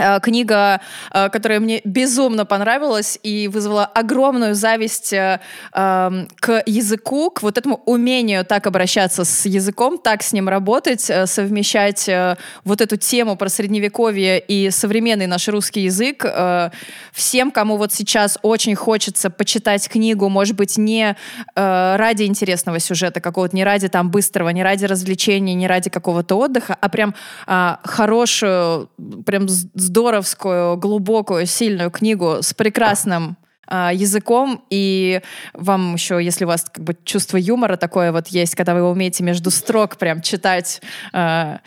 [0.00, 0.80] Э, Книга,
[1.12, 5.40] э, которая мне безумно понравилась и вызвала огромную зависть э,
[5.72, 11.10] эм, к языку, к вот этому умению так обращаться с языком, так с ним работать,
[11.10, 16.24] э, совмещать э, вот эту тему про средневековье и современный наш русский язык.
[16.24, 16.70] Э,
[17.12, 21.16] Всем, кому вот сейчас очень хочется почитать книгу, может быть, не
[21.54, 26.76] ради интересного сюжета какого-то, не ради там быстрого, не ради развлечения, не ради какого-то отдыха,
[26.80, 27.14] а прям
[27.46, 28.88] а, хорошую,
[29.26, 33.36] прям з- здоровскую, глубокую, сильную книгу с прекрасным
[33.66, 35.20] а, языком, и
[35.52, 39.24] вам еще, если у вас как бы чувство юмора такое вот есть, когда вы умеете
[39.24, 40.80] между строк прям читать,
[41.12, 41.60] а,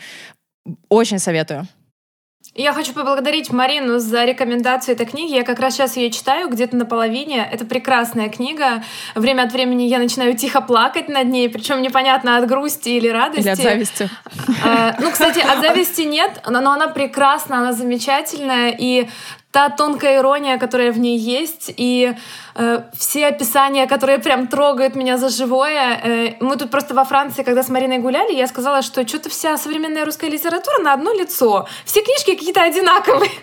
[0.88, 1.68] очень советую.
[2.56, 5.34] Я хочу поблагодарить Марину за рекомендацию этой книги.
[5.34, 7.48] Я как раз сейчас ее читаю, где-то на половине.
[7.50, 8.84] Это прекрасная книга.
[9.16, 13.40] Время от времени я начинаю тихо плакать над ней, причем непонятно от грусти или радости.
[13.40, 14.08] Или от зависти.
[14.64, 19.08] А, Ну, кстати, от зависти нет, но но она прекрасна, она замечательная, и
[19.54, 22.12] та тонкая ирония, которая в ней есть, и
[22.56, 26.00] э, все описания, которые прям трогают меня за живое.
[26.02, 29.56] Э, мы тут просто во Франции, когда с Мариной гуляли, я сказала, что что-то вся
[29.56, 31.68] современная русская литература на одно лицо.
[31.84, 33.30] Все книжки какие-то одинаковые.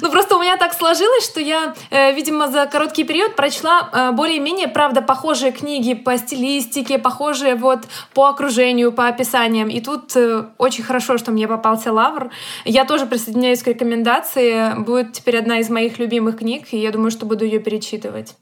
[0.00, 4.10] Ну, просто у меня так сложилось, что я, э, видимо, за короткий период прочла э,
[4.10, 9.68] более-менее, правда, похожие книги по стилистике, похожие вот по окружению, по описаниям.
[9.68, 12.30] И тут э, очень хорошо, что мне попался Лавр.
[12.64, 14.74] Я тоже присоединяюсь к рекомендации.
[14.78, 18.36] Будет теперь одна из моих любимых книг, и я думаю, что буду ее перечитывать.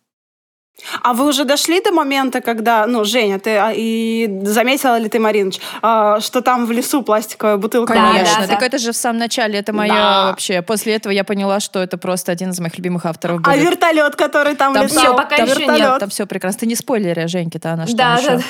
[1.03, 5.19] А вы уже дошли до момента, когда, ну, Женя, ты а, и заметила ли ты,
[5.19, 7.93] Мариныч, а, что там в лесу пластиковая бутылка?
[7.93, 8.67] Конечно, да, так да.
[8.67, 10.27] это же в самом начале, это мое Да.
[10.27, 10.63] вообще.
[10.63, 13.63] После этого я поняла, что это просто один из моих любимых авторов А будет.
[13.63, 14.99] вертолет, который там, Там летал?
[15.05, 15.99] все, пока там, еще вертолет, нет.
[16.01, 16.61] там все прекрасно.
[16.61, 18.27] Ты не спойлери, Женьки-то, она что Да, еще?
[18.29, 18.43] да, да.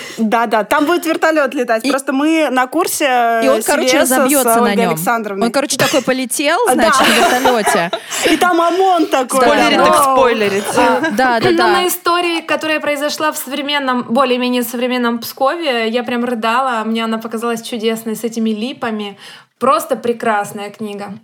[0.42, 1.84] Да, да, там будет вертолет летать.
[1.84, 4.96] И- Просто мы на курсе И он, короче, CBS с разобьется на нем.
[5.42, 6.72] Он, короче, такой полетел, Да.
[6.74, 7.90] значит, на вертолете.
[8.30, 9.40] И там ОМОН такой.
[9.40, 9.84] Спойлерить да.
[9.84, 10.16] так Вау.
[10.16, 10.64] спойлерить.
[10.74, 11.66] Да, да, да.
[11.68, 11.86] на
[12.22, 16.84] истории, которая произошла в современном, более-менее современном Пскове, я прям рыдала.
[16.84, 19.18] Мне она показалась чудесной с этими липами.
[19.58, 21.14] Просто прекрасная книга.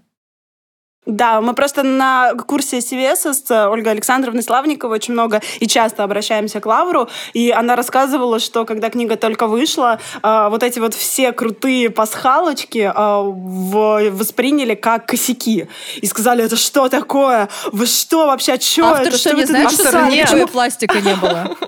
[1.08, 6.60] Да, мы просто на курсе CVS с Ольгой Александровной Славниковой очень много и часто обращаемся
[6.60, 11.32] к Лавру, и она рассказывала, что когда книга только вышла, а, вот эти вот все
[11.32, 15.66] крутые пасхалочки а, в- восприняли как косяки.
[15.96, 17.48] И сказали, это что такое?
[17.72, 18.58] Вы что вообще?
[18.58, 19.16] Чё Автор это?
[19.16, 20.28] что, не знает, что нет.
[20.30, 21.56] никакой пластика не было?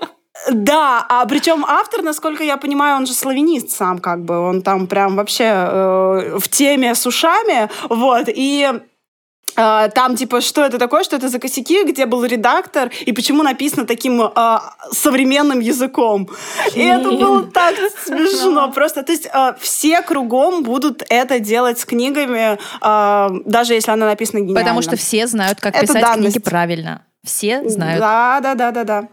[0.51, 4.87] Да, а причем автор, насколько я понимаю, он же славянист сам, как бы, он там
[4.87, 8.81] прям вообще э, в теме с ушами, вот, и э,
[9.55, 13.87] там, типа, что это такое, что это за косяки, где был редактор, и почему написано
[13.87, 14.59] таким э,
[14.93, 16.29] современным языком.
[16.75, 17.75] И это было так
[18.05, 19.03] смешно просто.
[19.03, 24.41] То есть э, все кругом будут это делать с книгами, э, даже если она написана
[24.41, 24.61] гениально.
[24.61, 26.35] Потому что все знают, как Это писать данность.
[26.35, 27.03] книги правильно.
[27.25, 28.01] Все знают.
[28.01, 29.09] Да, да, да, да, да.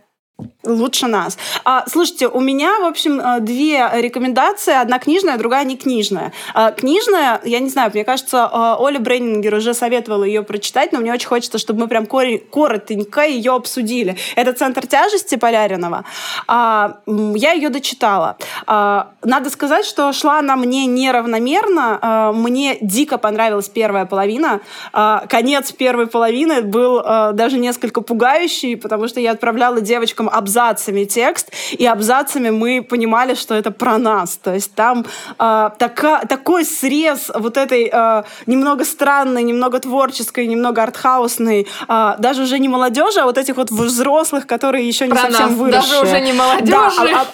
[0.63, 1.37] Лучше нас.
[1.63, 4.73] А, слушайте, у меня, в общем, э, две рекомендации.
[4.73, 6.33] Одна книжная, другая не книжная.
[6.53, 10.99] А, книжная, я не знаю, мне кажется, э, Оля Брейнингер уже советовала ее прочитать, но
[10.99, 14.17] мне очень хочется, чтобы мы прям коротенько ее обсудили.
[14.35, 16.03] Это «Центр тяжести» Поляринова.
[16.47, 18.37] А, я ее дочитала.
[18.65, 21.99] А, надо сказать, что шла она мне неравномерно.
[22.01, 24.59] А, мне дико понравилась первая половина.
[24.91, 31.05] А, конец первой половины был а, даже несколько пугающий, потому что я отправляла девочкам абзацами
[31.05, 34.37] текст, и абзацами мы понимали, что это про нас.
[34.37, 35.05] То есть там
[35.37, 42.43] а, така- такой срез вот этой а, немного странной, немного творческой, немного артхаусной, а, даже
[42.43, 45.81] уже не молодежи, а вот этих вот взрослых, которые еще не Про совсем нас, выросшие.
[46.01, 46.71] даже уже не молодежи.
[46.71, 47.25] Да, а- а-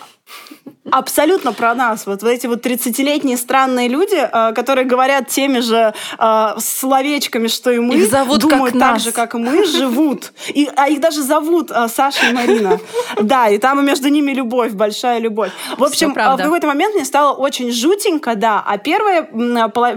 [0.94, 2.06] Абсолютно про нас.
[2.06, 7.80] Вот эти вот 30-летние странные люди, э, которые говорят теми же э, словечками, что и
[7.80, 9.04] мы, Их зовут думают как так нас.
[9.04, 10.34] же, как и мы, живут.
[10.50, 12.80] И, а их даже зовут э, Саша и Марина.
[13.22, 15.50] Да, и там между ними любовь, большая любовь.
[15.78, 18.64] В общем, в какой-то момент мне стало очень жутенько, да.
[18.66, 19.24] А первая,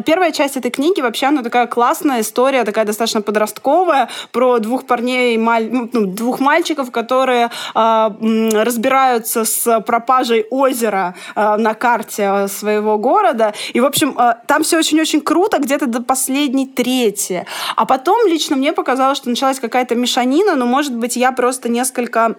[0.02, 5.36] первая часть этой книги вообще, она такая классная история, такая достаточно подростковая, про двух парней,
[5.36, 10.85] маль- ну, двух мальчиков, которые разбираются с пропажей озера
[11.34, 13.54] э, на карте э, своего города.
[13.72, 17.46] И, в общем, э, там все очень-очень круто, где-то до последней трети.
[17.76, 22.36] А потом лично мне показалось, что началась какая-то мешанина, но, может быть, я просто несколько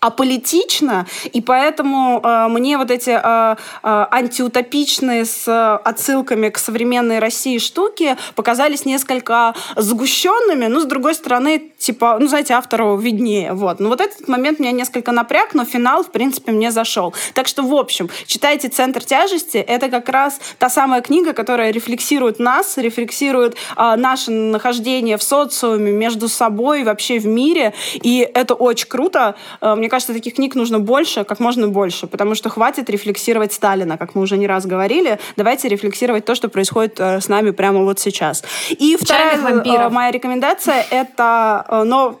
[0.00, 7.18] аполитично, и поэтому э, мне вот эти э, э, антиутопичные с э, отсылками к современной
[7.18, 13.80] России штуки показались несколько сгущенными, но с другой стороны, типа, ну, знаете, автору виднее, вот.
[13.80, 17.12] Но вот этот момент меня несколько напряг, но финал, в принципе, мне зашел.
[17.34, 22.38] Так что, в общем, читайте «Центр тяжести», это как раз та самая книга, которая рефлексирует
[22.38, 28.88] нас, рефлексирует э, наше нахождение в социуме, между собой, вообще в мире, и это очень
[28.88, 29.34] круто.
[29.60, 33.96] Э, Мне кажется, таких книг нужно больше, как можно больше, потому что хватит рефлексировать Сталина,
[33.96, 35.18] как мы уже не раз говорили.
[35.36, 38.44] Давайте рефлексировать то, что происходит э, с нами прямо вот сейчас.
[38.68, 39.90] И вторая Чайных вампиров.
[39.90, 42.16] э, моя рекомендация— это э, нов-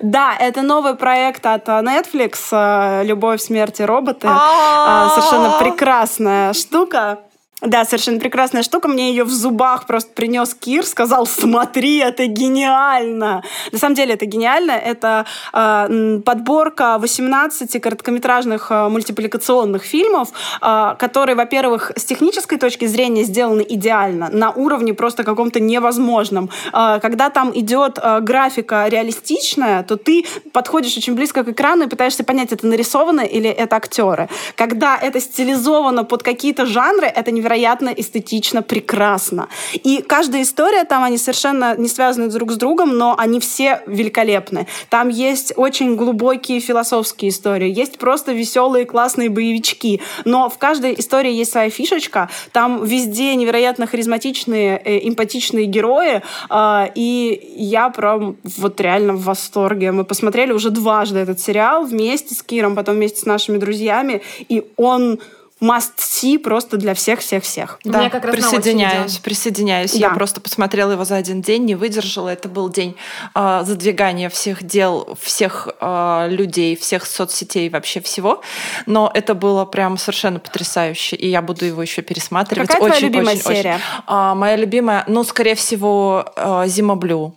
[0.00, 4.26] да, это новый проект от э, Netflix э, «Любовь, смерть и роботы».
[4.26, 7.18] Э, Совершенно прекрасная штука.
[7.62, 8.88] Да, совершенно прекрасная штука.
[8.88, 13.44] Мне ее в зубах просто принес Кир, сказал, смотри, это гениально.
[13.70, 14.72] На самом деле это гениально.
[14.72, 20.30] Это э, подборка 18 короткометражных э, мультипликационных фильмов,
[20.60, 26.50] э, которые, во-первых, с технической точки зрения сделаны идеально, на уровне просто каком-то невозможном.
[26.72, 31.88] Э, когда там идет э, графика реалистичная, то ты подходишь очень близко к экрану и
[31.88, 34.28] пытаешься понять, это нарисовано или это актеры.
[34.56, 37.51] Когда это стилизовано под какие-то жанры, это невероятно
[37.96, 39.48] эстетично, прекрасно.
[39.74, 44.66] И каждая история там, они совершенно не связаны друг с другом, но они все великолепны.
[44.88, 51.32] Там есть очень глубокие философские истории, есть просто веселые, классные боевички, но в каждой истории
[51.32, 58.80] есть своя фишечка, там везде невероятно харизматичные, э, эмпатичные герои, э, и я прям вот
[58.80, 59.92] реально в восторге.
[59.92, 64.64] Мы посмотрели уже дважды этот сериал вместе с Киром, потом вместе с нашими друзьями, и
[64.76, 65.20] он
[65.62, 67.78] must see просто для всех-всех-всех.
[67.84, 69.92] У меня как раз присоединяюсь, присоединяюсь.
[69.92, 69.98] Да.
[69.98, 72.28] Я просто посмотрела его за один день, не выдержала.
[72.30, 72.96] Это был день
[73.32, 78.42] а, задвигания всех дел, всех а, людей, всех соцсетей, вообще всего.
[78.86, 82.66] Но это было прям совершенно потрясающе, и я буду его еще пересматривать.
[82.68, 83.56] Какая твоя Очень, любимая очень, очень.
[83.56, 83.80] серия?
[84.06, 87.36] А, моя любимая, ну, скорее всего, а, Зима Блю.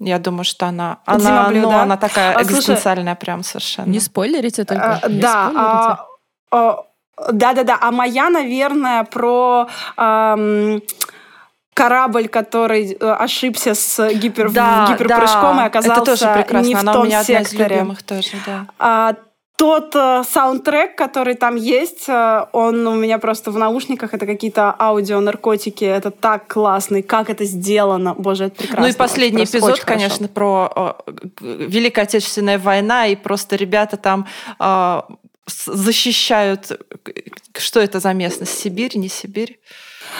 [0.00, 1.82] Я думаю, что она, она, Зима Блю, ну, да?
[1.82, 3.88] она такая А, слушай, экзистенциальная прям совершенно.
[3.90, 4.98] Не спойлерите только.
[5.02, 5.58] А, не Да, спойлерите.
[5.60, 6.06] а,
[6.50, 6.84] а,
[7.32, 7.78] да-да-да.
[7.80, 10.80] А моя, наверное, про ам,
[11.74, 15.64] корабль, который э, ошибся с гипер, да, гиперпрыжком да.
[15.64, 16.66] и оказался Это тоже прекрасно.
[16.66, 17.76] не в она том у меня одна из секторе.
[17.76, 18.66] любимых тоже, да.
[18.78, 19.14] А,
[19.60, 24.74] тот э, саундтрек, который там есть, э, он у меня просто в наушниках, это какие-то
[24.78, 28.82] аудио-наркотики, это так классно, и как это сделано, боже, это прекрасно.
[28.86, 29.98] Ну и последний Просто эпизод, очень хорошо.
[29.98, 34.26] конечно, про э, Великая Отечественная война, и просто ребята там
[34.58, 35.00] э,
[35.46, 36.70] защищают...
[37.56, 38.58] Что это за местность?
[38.58, 39.60] Сибирь, не Сибирь?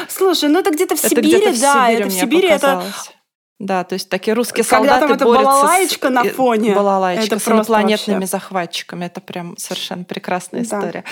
[0.09, 2.55] Слушай, ну это где-то в это Сибири, где-то в да, Сибири это в Сибири, это
[2.55, 3.11] показалось.
[3.59, 7.39] Да, то есть такие русские Когда солдаты там борются балалаечка с, на фоне, балалаечка это
[7.39, 8.31] с инопланетными вообще.
[8.31, 9.05] захватчиками.
[9.05, 10.79] Это прям совершенно прекрасная Да.
[10.79, 11.05] история.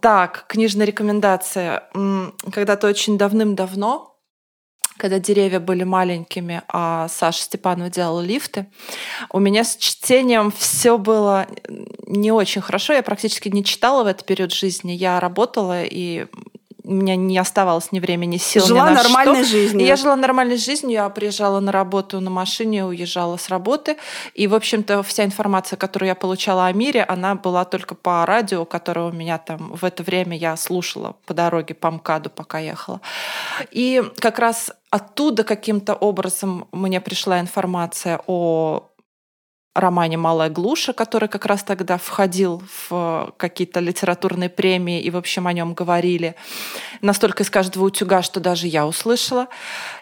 [0.00, 1.88] Так, книжная рекомендация.
[2.52, 4.13] Когда-то очень давным-давно,
[4.96, 8.66] когда деревья были маленькими, а Саша Степанова делала лифты,
[9.30, 11.46] у меня с чтением все было
[12.06, 12.92] не очень хорошо.
[12.92, 14.92] Я практически не читала в этот период жизни.
[14.92, 16.26] Я работала, и
[16.84, 19.52] у меня не оставалось ни времени, ни сил, жила ни на нормальной что.
[19.52, 19.86] жизнью.
[19.86, 23.96] Я жила нормальной жизнью, я приезжала на работу на машине, уезжала с работы.
[24.34, 28.64] И, в общем-то, вся информация, которую я получала о мире, она была только по радио,
[28.66, 33.00] которое у меня там в это время я слушала по дороге по МКАДу, пока ехала.
[33.70, 38.90] И как раз оттуда каким-то образом мне пришла информация о
[39.74, 45.46] романе «Малая глуша», который как раз тогда входил в какие-то литературные премии, и, в общем,
[45.46, 46.36] о нем говорили.
[47.00, 49.48] Настолько из каждого утюга, что даже я услышала.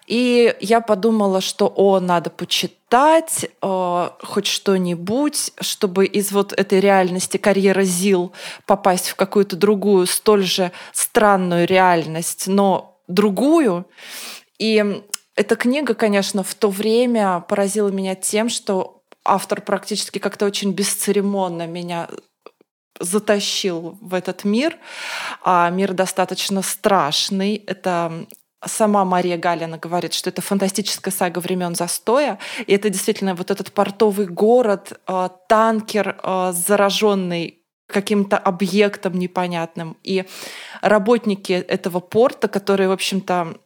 [0.07, 7.39] И я подумала, что, о, надо почитать э, хоть что-нибудь, чтобы из вот этой реальности
[7.39, 8.33] карьеры ЗИЛ
[8.67, 13.87] попасть в какую-то другую, столь же странную реальность, но другую.
[14.59, 15.03] И
[15.35, 21.67] эта книга, конечно, в то время поразила меня тем, что автор практически как-то очень бесцеремонно
[21.67, 22.09] меня
[23.01, 24.79] затащил в этот мир.
[25.43, 27.57] А мир достаточно страшный.
[27.67, 28.27] Это
[28.65, 32.39] сама Мария Галина говорит, что это фантастическая сага времен застоя.
[32.67, 37.59] И это действительно вот этот портовый город, э, танкер, э, зараженный
[37.89, 39.97] каким-то объектом непонятным.
[40.03, 40.25] И
[40.81, 43.59] работники этого порта, которые, в общем-то,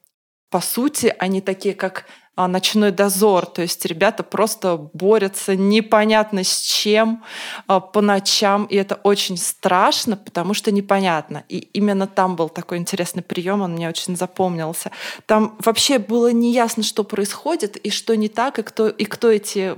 [0.51, 2.07] по сути, они такие, как а,
[2.37, 3.47] ночной дозор.
[3.47, 7.25] То есть ребята просто борются непонятно с чем
[7.67, 8.67] а, по ночам.
[8.67, 11.45] И это очень страшно, потому что непонятно.
[11.49, 14.91] И именно там был такой интересный прием, он мне очень запомнился.
[15.25, 19.77] Там вообще было неясно, что происходит и что не так, и кто, и кто эти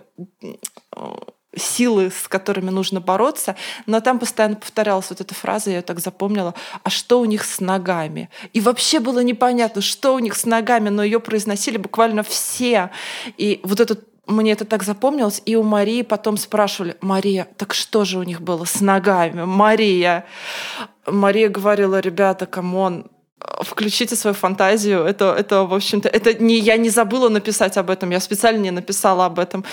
[1.59, 3.57] силы, с которыми нужно бороться,
[3.87, 7.45] но там постоянно повторялась вот эта фраза, я ее так запомнила, а что у них
[7.45, 8.31] с ногами?
[8.53, 12.91] И вообще было непонятно, что у них с ногами, но ее произносили буквально все.
[13.37, 18.05] И вот этот мне это так запомнилось, и у Марии потом спрашивали, Мария, так что
[18.05, 19.45] же у них было с ногами?
[19.45, 20.27] Мария.
[21.07, 23.11] Мария говорила, ребята, come on,
[23.63, 25.05] включите свою фантазию.
[25.05, 28.71] Это, это в общем-то, это не, я не забыла написать об этом, я специально не
[28.71, 29.65] написала об этом.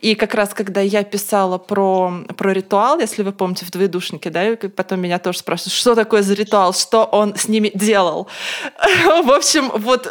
[0.00, 4.48] И как раз, когда я писала про, про ритуал, если вы помните, в «Двоедушнике», да,
[4.50, 8.28] и потом меня тоже спрашивают, что такое за ритуал, что он с ними делал.
[9.24, 10.06] В общем, вот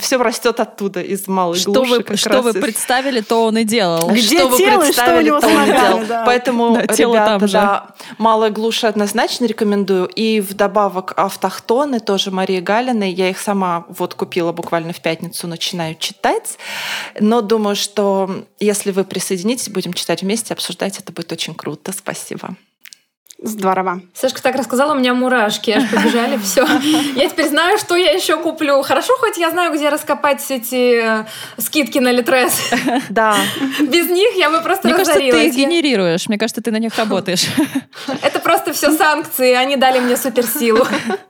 [0.00, 1.90] все растет оттуда, из малой Что глуши.
[1.90, 4.08] вы, как что раз вы из- представили, то он и делал.
[4.10, 6.00] Где что вы тело и что у представили, него то он и ногами, делал.
[6.08, 6.22] да.
[6.26, 7.52] Поэтому, Да, тело ребята, там же.
[7.54, 7.86] да,
[8.18, 10.06] «Малая глуша» однозначно рекомендую.
[10.06, 11.12] И вдобавок
[11.90, 13.12] «Автохтоны» тоже Марии Галиной.
[13.12, 16.58] Я их сама вот купила буквально в пятницу, начинаю читать.
[17.18, 21.92] Но думаю, что если вы присоединитесь, будем читать вместе, обсуждать, это будет очень круто.
[21.92, 22.56] Спасибо.
[23.42, 24.02] Здорово.
[24.12, 26.66] Сашка так рассказала, у меня мурашки аж побежали, все.
[27.16, 28.82] Я теперь знаю, что я еще куплю.
[28.82, 31.24] Хорошо, хоть я знаю, где раскопать все эти э,
[31.56, 32.52] скидки на Литрес.
[33.08, 33.36] Да,
[33.80, 36.28] Без них я бы просто Мне кажется, ты их генерируешь.
[36.28, 37.46] Мне кажется, ты на них работаешь.
[38.22, 40.86] Это просто все санкции, они дали мне суперсилу.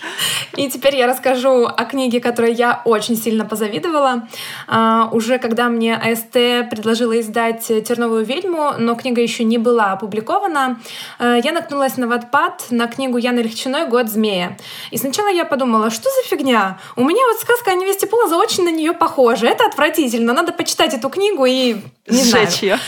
[0.57, 4.27] И теперь я расскажу о книге, которой я очень сильно позавидовала.
[4.67, 10.79] А, уже когда мне АСТ предложила издать «Терновую ведьму», но книга еще не была опубликована,
[11.19, 14.57] а, я наткнулась на Ватпад на книгу Яны Легчиной «Год змея».
[14.91, 16.79] И сначала я подумала, что за фигня?
[16.95, 19.47] У меня вот сказка о невесте Полоза очень на нее похожа.
[19.47, 20.33] Это отвратительно.
[20.33, 22.79] Надо почитать эту книгу и не Сжечь ее.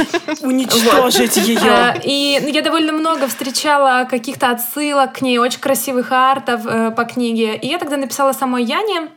[0.41, 1.59] Уничтожить ее.
[1.69, 6.91] А, И ну, я довольно много встречала каких-то отсылок к ней, очень красивых артов э,
[7.03, 7.55] по книге.
[7.55, 9.09] И я тогда написала самой Яне,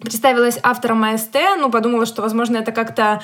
[0.00, 3.20] представилась автором АСТ, ну, подумала, что, возможно, это как-то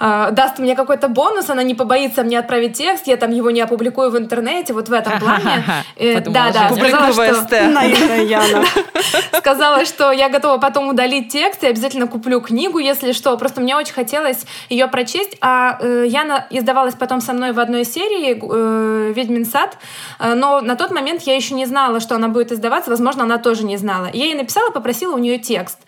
[0.00, 3.60] э, даст мне какой-то бонус, она не побоится мне отправить текст, я там его не
[3.60, 5.64] опубликую в интернете, вот в этом плане.
[5.94, 6.88] Э, Подумала, Да, да, Женя.
[6.88, 7.42] сказала, Публикуй в что...
[7.44, 7.50] СТ.
[7.74, 8.64] Наивная Яна.
[9.38, 13.36] Сказала, что я готова потом удалить текст и обязательно куплю книгу, если что.
[13.36, 15.36] Просто мне очень хотелось ее прочесть.
[15.40, 19.76] А э, Яна издавалась потом со мной в одной серии э, «Ведьмин сад»,
[20.18, 22.90] Э, но на тот момент я еще не знала, что она будет издаваться.
[22.90, 24.08] Возможно, она тоже не знала.
[24.12, 25.78] Я ей написала, попросила у нее текст.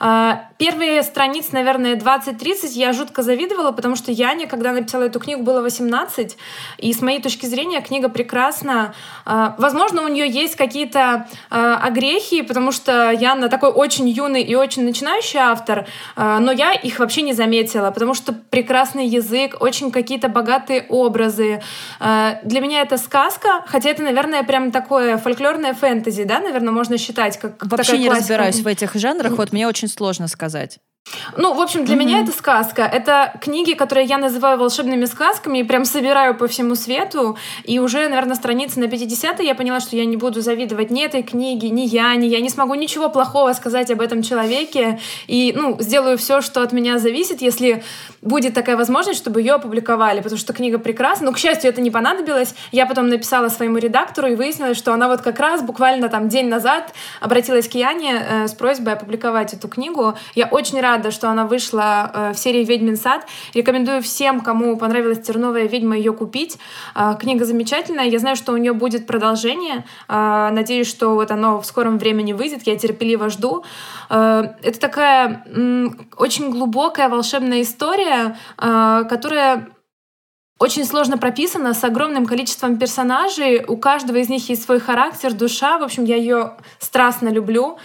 [0.00, 5.44] А, Первые страниц, наверное, 20-30 я жутко завидовала, потому что Яне, когда написала эту книгу,
[5.44, 6.36] было 18.
[6.78, 8.92] И с моей точки зрения книга прекрасна.
[9.24, 14.56] А, Возможно, у нее есть какие-то а, огрехи, потому что Яна такой очень юный и
[14.56, 20.28] очень начинающий автор, но я их вообще не заметила, потому что прекрасный язык, очень какие-то
[20.28, 21.62] богатые образы.
[22.00, 27.38] Для меня это сказка, хотя это, наверное, прям такое фольклорное фэнтези, да, наверное, можно считать
[27.38, 28.18] как Вообще такая не классика.
[28.22, 30.78] разбираюсь в этих жанрах, вот мне очень сложно сказать.
[31.36, 32.82] Ну, в общем, для меня это сказка.
[32.82, 37.36] Это книги, которые я называю волшебными сказками, и прям собираю по всему свету.
[37.64, 41.22] И уже, наверное, страницы на 50 я поняла, что я не буду завидовать ни этой
[41.22, 44.98] книге, ни я, ни я не смогу ничего плохого сказать об этом человеке.
[45.26, 47.82] И, ну, сделаю все, что от меня зависит, если
[48.22, 51.26] будет такая возможность, чтобы ее опубликовали, потому что книга прекрасна.
[51.26, 52.54] Но, к счастью, это не понадобилось.
[52.72, 56.48] Я потом написала своему редактору и выяснилось, что она вот как раз буквально там день
[56.48, 59.77] назад обратилась к Яне э, с просьбой опубликовать эту книгу.
[60.34, 63.26] Я очень рада, что она вышла э, в серии «Ведьмин сад».
[63.54, 66.58] Рекомендую всем, кому понравилась «Терновая ведьма», ее купить.
[66.94, 68.06] Э, Книга замечательная.
[68.06, 69.84] Я знаю, что у нее будет продолжение.
[70.08, 72.66] Э, Надеюсь, что вот оно в скором времени выйдет.
[72.66, 73.64] Я терпеливо жду.
[74.08, 75.44] Это такая
[76.16, 79.68] очень глубокая волшебная история, которая
[80.58, 83.64] очень сложно прописана, с огромным количеством персонажей.
[83.64, 85.78] У каждого из них есть свой характер, душа.
[85.78, 87.78] В общем, я ее страстно люблю.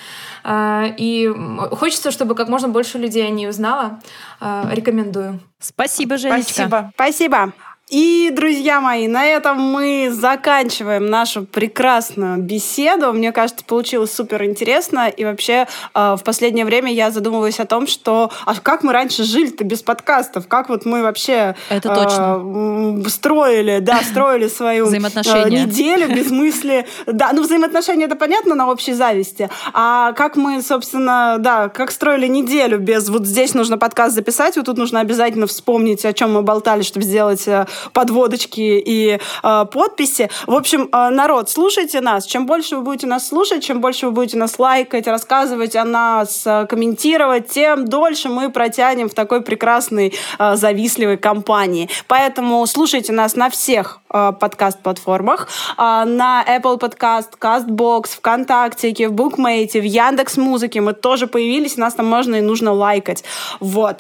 [0.44, 1.28] Э, И
[1.72, 4.00] хочется, чтобы как можно больше людей о ней узнало.
[4.42, 5.40] Э, Рекомендую.
[5.60, 6.54] Спасибо, Женечка.
[6.54, 6.92] Спасибо.
[6.96, 7.54] Спасибо.
[7.94, 13.14] И, друзья мои, на этом мы заканчиваем нашу прекрасную беседу.
[13.14, 15.10] Мне кажется, получилось супер интересно.
[15.10, 19.24] И вообще, э, в последнее время я задумываюсь о том, что а как мы раньше
[19.24, 20.48] жили-то без подкастов?
[20.48, 22.24] Как вот мы вообще Это э, точно.
[22.42, 26.88] м, строили, да, строили свою э, неделю без мысли.
[27.06, 29.52] Да, ну взаимоотношения это понятно на общей зависти.
[29.72, 34.66] А как мы, собственно, да, как строили неделю без вот здесь нужно подкаст записать, вот
[34.66, 40.30] тут нужно обязательно вспомнить, о чем мы болтали, чтобы сделать э, подводочки и э, подписи.
[40.48, 42.26] В общем, э, народ, слушайте нас.
[42.26, 46.44] Чем больше вы будете нас слушать, чем больше вы будете нас лайкать, рассказывать о нас,
[46.46, 51.90] э, комментировать, тем дольше мы протянем в такой прекрасной э, завистливой компании.
[52.08, 55.48] Поэтому слушайте нас на всех э, подкаст-платформах.
[55.78, 60.82] э, на Apple Podcast, CastBox, ВКонтакте, в Букмейте, в Яндекс Музыке.
[60.82, 63.24] Мы тоже появились, нас там можно и нужно лайкать.
[63.60, 63.98] Вот.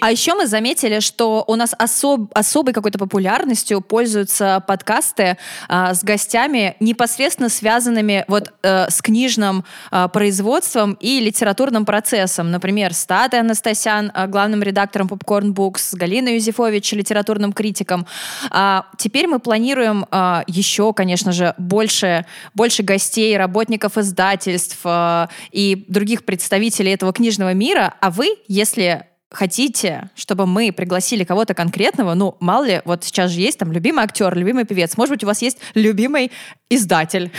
[0.00, 5.36] А еще мы заметили, что у нас особ- особой какой-то популярностью пользуются подкасты
[5.68, 12.50] а, с гостями, непосредственно связанными вот э, с книжным а, производством и литературным процессом.
[12.50, 18.04] Например, с Татой Анастасян, а, главным редактором Popcorn Books, с Галиной Юзефович, литературным критиком.
[18.50, 25.84] А, теперь мы планируем а, еще, конечно же, больше, больше гостей, работников издательств а, и
[25.86, 27.94] других представителей этого книжного мира.
[28.00, 33.40] А вы, если хотите, чтобы мы пригласили кого-то конкретного, ну, мало ли, вот сейчас же
[33.40, 36.30] есть там любимый актер, любимый певец, может быть, у вас есть любимый
[36.70, 37.30] издатель.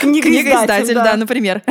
[0.00, 1.04] Книгоиздатель, да.
[1.04, 1.16] да.
[1.16, 1.62] например.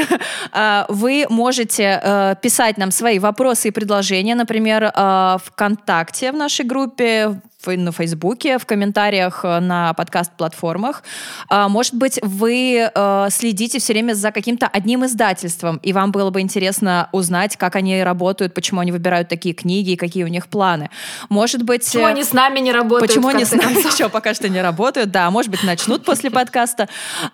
[0.51, 6.65] А, Вы можете э, писать нам свои вопросы и предложения, например, э, ВКонтакте в нашей
[6.65, 11.03] группе, на Фейсбуке, в комментариях э, на подкаст-платформах.
[11.49, 16.29] А, Может быть, вы э, следите все время за каким-то одним издательством, и вам было
[16.29, 20.47] бы интересно узнать, как они работают, почему они выбирают такие книги и какие у них
[20.47, 20.89] планы.
[21.27, 21.83] Может быть...
[21.85, 23.93] Почему э, они с нами не работают, Почему они с нами концов?
[23.93, 25.11] еще пока что не работают?
[25.11, 26.87] Да, может быть, начнут после подкаста.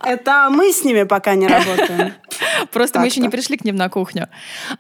[0.04, 2.14] Это мы с ними пока не работаем.
[2.72, 4.30] Просто мы еще не пришли к ним на кухню.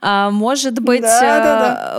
[0.01, 1.03] А, может быть,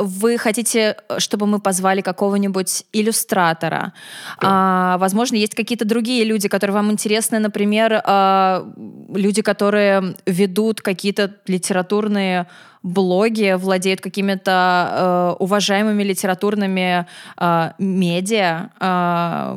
[0.00, 3.92] вы хотите, чтобы мы позвали какого-нибудь иллюстратора, иллюстратора.
[4.38, 8.66] А, возможно, есть какие-то другие люди, которые вам интересны, например, а,
[9.14, 12.46] люди, которые ведут какие-то литературные
[12.82, 17.06] блоги, владеют какими-то э, уважаемыми литературными
[17.40, 19.56] э, медиа, э,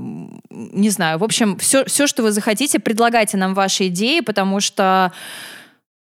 [0.49, 5.12] не знаю, в общем, все, все, что вы захотите, предлагайте нам ваши идеи, потому что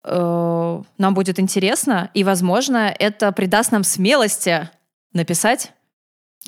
[0.05, 4.71] э, нам будет интересно, и, возможно, это придаст нам смелости
[5.13, 5.73] написать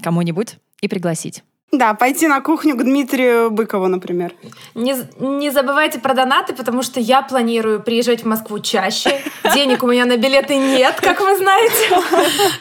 [0.02, 1.42] кому-нибудь и пригласить.
[1.72, 4.34] Да, пойти на кухню к Дмитрию Быкову, например.
[4.74, 9.22] Не, не забывайте про донаты, потому что я планирую приезжать в Москву чаще.
[9.54, 11.90] Денег у меня на билеты нет, как вы знаете.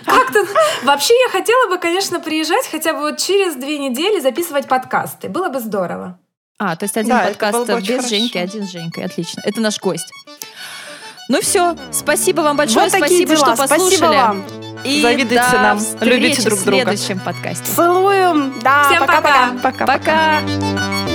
[0.06, 0.46] Как-то...
[0.84, 5.28] Вообще я хотела бы, конечно, приезжать хотя бы вот через две недели записывать подкасты.
[5.28, 6.20] Было бы здорово.
[6.60, 8.10] А, то есть один Да, подкаст бы без очень хорошо.
[8.10, 9.06] Женьки, один с Женькой.
[9.06, 9.42] Отлично.
[9.44, 10.12] Это наш гость.
[11.30, 13.56] Ну все, спасибо вам большое, Вот спасибо, дела.
[13.56, 13.96] что послушали.
[13.96, 14.69] Спасибо вам.
[14.84, 16.84] И Завидуйте до нам, любите друг в друга.
[16.84, 17.66] следующем подкасте.
[17.76, 18.54] Целуем.
[18.64, 19.54] Да, Всем пока-пока.
[19.62, 19.86] Пока.
[19.86, 21.09] Пока.